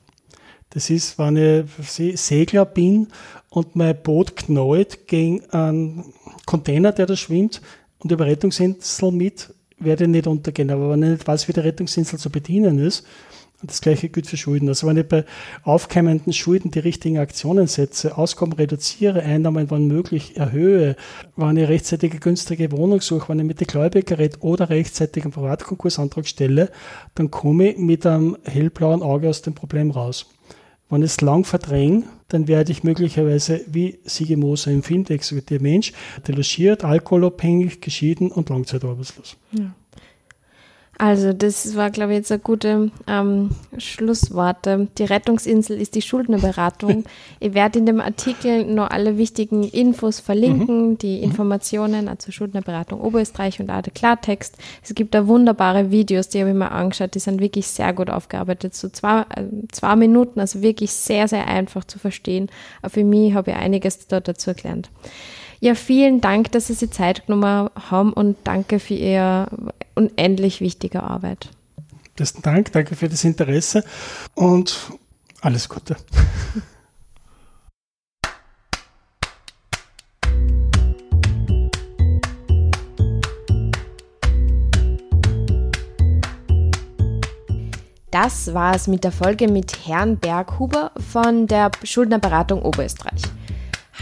Das 0.71 0.91
ist, 0.91 1.19
wenn 1.19 1.37
ich 1.37 2.21
Segler 2.21 2.67
bin 2.67 3.09
und 3.49 3.75
mein 3.75 4.01
Boot 4.03 4.37
knallt 4.37 5.07
gegen 5.07 5.45
einen 5.51 6.13
Container, 6.45 6.93
der 6.93 7.07
da 7.07 7.17
schwimmt 7.17 7.63
und 7.99 8.13
über 8.13 8.27
Rettungsinsel 8.27 9.11
mit, 9.13 9.55
werde 9.79 10.05
ich 10.05 10.11
nicht 10.11 10.27
untergehen. 10.27 10.71
Aber 10.71 10.91
wenn 10.91 11.03
ich 11.03 11.11
nicht 11.11 11.27
weiß, 11.27 11.49
wie 11.49 11.53
die 11.53 11.61
Rettungsinsel 11.61 12.19
zu 12.19 12.31
bedienen 12.31 12.79
ist, 12.79 13.05
und 13.61 13.71
das 13.71 13.81
gleiche 13.81 14.09
gilt 14.09 14.29
für 14.29 14.37
Schulden. 14.37 14.69
Also 14.69 14.87
wenn 14.87 14.97
ich 14.97 15.09
bei 15.09 15.25
aufkeimenden 15.65 16.33
Schulden 16.33 16.71
die 16.71 16.79
richtigen 16.79 17.19
Aktionen 17.19 17.67
setze, 17.67 18.17
Ausgaben 18.17 18.53
reduziere, 18.53 19.23
Einnahmen 19.23 19.69
wann 19.71 19.89
möglich 19.89 20.37
erhöhe, 20.37 20.95
wenn 21.35 21.57
ich 21.57 21.69
rechtzeitig 21.69 22.13
eine 22.13 22.21
günstige 22.21 22.71
Wohnung 22.71 23.01
suche, 23.01 23.31
wenn 23.31 23.41
ich 23.41 23.47
mit 23.47 23.59
der 23.59 23.67
Gläubiger 23.67 24.19
rede 24.19 24.39
oder 24.41 24.71
rechtzeitig 24.71 25.25
einen 25.25 25.33
Privatkonkursantrag 25.33 26.29
stelle, 26.29 26.71
dann 27.17 27.33
komme 27.33 27.71
ich 27.71 27.79
mit 27.79 28.07
einem 28.07 28.37
hellblauen 28.45 29.03
Auge 29.03 29.29
aus 29.29 29.43
dem 29.43 29.55
Problem 29.55 29.91
raus. 29.91 30.27
Wenn 30.91 31.03
ich 31.03 31.11
es 31.11 31.21
lang 31.21 31.45
verdränge, 31.45 32.05
dann 32.29 32.49
werde 32.49 32.73
ich 32.73 32.83
möglicherweise 32.83 33.61
wie 33.67 33.99
Siege 34.05 34.37
Moser 34.37 34.71
im 34.71 34.83
Film, 34.83 35.05
der 35.05 35.17
exekutierte 35.17 35.63
Mensch, 35.63 35.93
delogiert, 36.27 36.85
alkoholabhängig, 36.85 37.81
geschieden 37.81 38.31
und 38.31 38.49
langzeitarbeitslos. 38.49 39.37
Ja. 39.53 39.75
Also 41.01 41.33
das 41.33 41.77
war, 41.77 41.91
glaube 41.91 42.13
ich, 42.13 42.19
jetzt 42.19 42.33
ein 42.33 42.43
gute 42.43 42.91
ähm, 43.07 43.51
Schlussworte. 43.79 44.89
Die 44.99 45.05
Rettungsinsel 45.05 45.81
ist 45.81 45.95
die 45.95 46.03
Schuldnerberatung. 46.03 47.05
ich 47.41 47.55
werde 47.55 47.79
in 47.79 47.87
dem 47.87 48.01
Artikel 48.01 48.65
noch 48.65 48.91
alle 48.91 49.17
wichtigen 49.17 49.63
Infos 49.63 50.19
verlinken, 50.19 50.91
mhm. 50.91 50.99
die 50.99 51.19
mhm. 51.19 51.23
Informationen 51.23 52.09
also 52.09 52.33
Schuldnerberatung 52.33 53.01
Oberösterreich 53.01 53.61
und 53.61 53.71
auch 53.71 53.81
der 53.81 53.93
Klartext. 53.93 54.59
Es 54.83 54.93
gibt 54.93 55.15
da 55.15 55.29
wunderbare 55.29 55.93
Videos, 55.93 56.31
die 56.31 56.41
habe 56.41 56.51
ich 56.51 56.57
mir 56.57 56.73
angeschaut, 56.73 57.15
die 57.15 57.21
sind 57.21 57.41
wirklich 57.41 57.69
sehr 57.69 57.93
gut 57.93 58.11
aufgearbeitet. 58.11 58.75
So 58.75 58.89
zwei, 58.89 59.21
äh, 59.21 59.45
zwei 59.71 59.95
Minuten, 59.95 60.41
also 60.41 60.63
wirklich 60.63 60.91
sehr, 60.91 61.29
sehr 61.29 61.47
einfach 61.47 61.85
zu 61.85 62.01
verstehen. 62.01 62.49
Aber 62.83 62.91
für 62.91 63.05
mich 63.05 63.35
habe 63.35 63.53
ich 63.53 63.57
einiges 63.57 64.09
dort 64.09 64.27
dazu 64.27 64.53
gelernt. 64.53 64.91
Ja, 65.61 65.75
vielen 65.75 66.21
Dank, 66.21 66.53
dass 66.53 66.69
Sie 66.69 66.75
sich 66.75 66.91
Zeit 66.93 67.27
genommen 67.27 67.71
haben 67.91 68.13
und 68.13 68.37
danke 68.45 68.79
für 68.79 68.95
Ihre 68.95 69.49
unendlich 69.95 70.61
wichtige 70.61 71.03
Arbeit. 71.03 71.51
Besten 72.17 72.43
Dank, 72.43 72.73
danke 72.73 72.95
für 72.97 73.09
das 73.09 73.25
Interesse 73.25 73.85
und 74.35 74.77
alles 75.41 75.69
Gute. 75.69 75.97
Das 88.11 88.55
war 88.55 88.75
es 88.75 88.89
mit 88.89 89.05
der 89.05 89.13
Folge 89.13 89.49
mit 89.49 89.87
Herrn 89.87 90.17
Berghuber 90.17 90.93
von 91.13 91.47
der 91.47 91.71
Schuldnerberatung 91.85 92.63
Oberösterreich. 92.63 93.21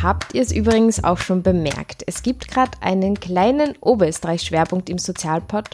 Habt 0.02 0.34
ihr 0.34 0.42
es 0.42 0.52
übrigens 0.52 1.02
auch 1.02 1.16
schon 1.16 1.42
bemerkt? 1.42 2.02
Es 2.06 2.22
gibt 2.22 2.48
gerade 2.48 2.72
einen 2.82 3.18
kleinen 3.18 3.74
Oberösterreich-Schwerpunkt 3.80 4.90
im 4.90 4.98
Sozialpod, 4.98 5.70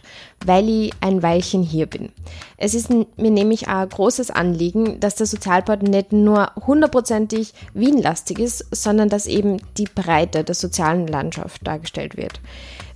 weil 0.46 0.68
ich 0.68 0.92
ein 1.00 1.24
Weilchen 1.24 1.64
hier 1.64 1.86
bin. 1.86 2.10
Es 2.56 2.74
ist 2.74 2.88
mir 2.90 3.06
nämlich 3.16 3.66
ein 3.66 3.88
großes 3.88 4.30
Anliegen, 4.30 5.00
dass 5.00 5.16
der 5.16 5.26
Sozialpod 5.26 5.82
nicht 5.82 6.12
nur 6.12 6.52
hundertprozentig 6.66 7.52
Wien-lastig 7.74 8.38
ist, 8.38 8.64
sondern 8.70 9.08
dass 9.08 9.26
eben 9.26 9.56
die 9.76 9.88
Breite 9.92 10.44
der 10.44 10.54
sozialen 10.54 11.08
Landschaft 11.08 11.66
dargestellt 11.66 12.16
wird. 12.16 12.40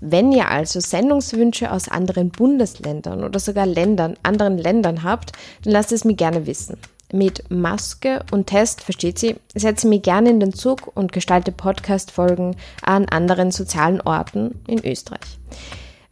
Wenn 0.01 0.31
ihr 0.31 0.49
also 0.49 0.79
Sendungswünsche 0.79 1.72
aus 1.72 1.89
anderen 1.89 2.31
Bundesländern 2.31 3.24
oder 3.24 3.41
sogar 3.41 3.66
Ländern, 3.66 4.16
anderen 4.22 4.59
Ländern 4.59 5.03
habt, 5.03 5.33
dann 5.64 5.72
lasst 5.72 5.91
es 5.91 6.05
mir 6.05 6.14
gerne 6.14 6.47
wissen 6.47 6.79
mit 7.12 7.50
Maske 7.50 8.24
und 8.30 8.46
Test, 8.46 8.82
versteht 8.82 9.18
sie, 9.18 9.36
setze 9.54 9.88
mich 9.88 10.02
gerne 10.02 10.30
in 10.30 10.40
den 10.40 10.52
Zug 10.52 10.90
und 10.94 11.12
gestalte 11.12 11.52
Podcast-Folgen 11.52 12.57
an 12.82 13.07
anderen 13.09 13.50
sozialen 13.50 14.00
Orten 14.00 14.61
in 14.66 14.84
Österreich. 14.84 15.38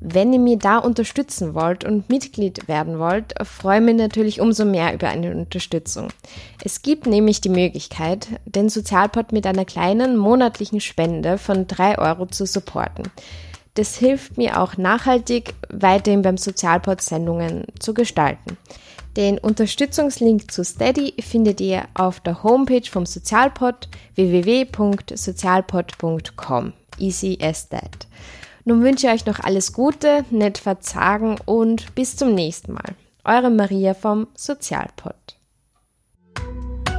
Wenn 0.06 0.32
ihr 0.32 0.38
mir 0.38 0.58
da 0.58 0.78
unterstützen 0.78 1.54
wollt 1.54 1.84
und 1.84 2.10
Mitglied 2.10 2.68
werden 2.68 2.98
wollt, 2.98 3.34
freue 3.42 3.78
ich 3.78 3.84
mich 3.84 3.96
natürlich 3.96 4.40
umso 4.40 4.64
mehr 4.64 4.92
über 4.92 5.08
eine 5.08 5.34
Unterstützung. 5.34 6.08
Es 6.62 6.82
gibt 6.82 7.06
nämlich 7.06 7.40
die 7.40 7.48
Möglichkeit, 7.48 8.28
den 8.44 8.68
Sozialpod 8.68 9.32
mit 9.32 9.46
einer 9.46 9.64
kleinen 9.64 10.16
monatlichen 10.16 10.80
Spende 10.80 11.38
von 11.38 11.66
drei 11.66 11.98
Euro 11.98 12.26
zu 12.26 12.44
supporten. 12.44 13.04
Das 13.74 13.96
hilft 13.96 14.36
mir 14.36 14.60
auch 14.60 14.76
nachhaltig 14.76 15.54
weiterhin 15.68 16.22
beim 16.22 16.36
Sozialpod 16.36 17.00
Sendungen 17.00 17.64
zu 17.78 17.94
gestalten. 17.94 18.58
Den 19.16 19.38
Unterstützungslink 19.38 20.50
zu 20.50 20.64
Steady 20.64 21.14
findet 21.20 21.60
ihr 21.60 21.84
auf 21.94 22.18
der 22.20 22.42
Homepage 22.42 22.90
vom 22.90 23.06
Sozialpod 23.06 23.88
www.sozialpod.com. 24.16 26.72
Easy 26.98 27.38
as 27.40 27.68
that. 27.68 28.08
Nun 28.64 28.82
wünsche 28.82 29.06
ich 29.06 29.12
euch 29.12 29.24
noch 29.26 29.38
alles 29.40 29.72
Gute, 29.72 30.24
nicht 30.30 30.58
verzagen 30.58 31.36
und 31.44 31.94
bis 31.94 32.16
zum 32.16 32.34
nächsten 32.34 32.72
Mal. 32.72 32.96
Eure 33.24 33.50
Maria 33.50 33.94
vom 33.94 34.26
Sozialpod. 34.34 35.14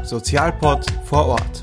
Sozialpod 0.04 0.86
vor 1.06 1.26
Ort. 1.26 1.62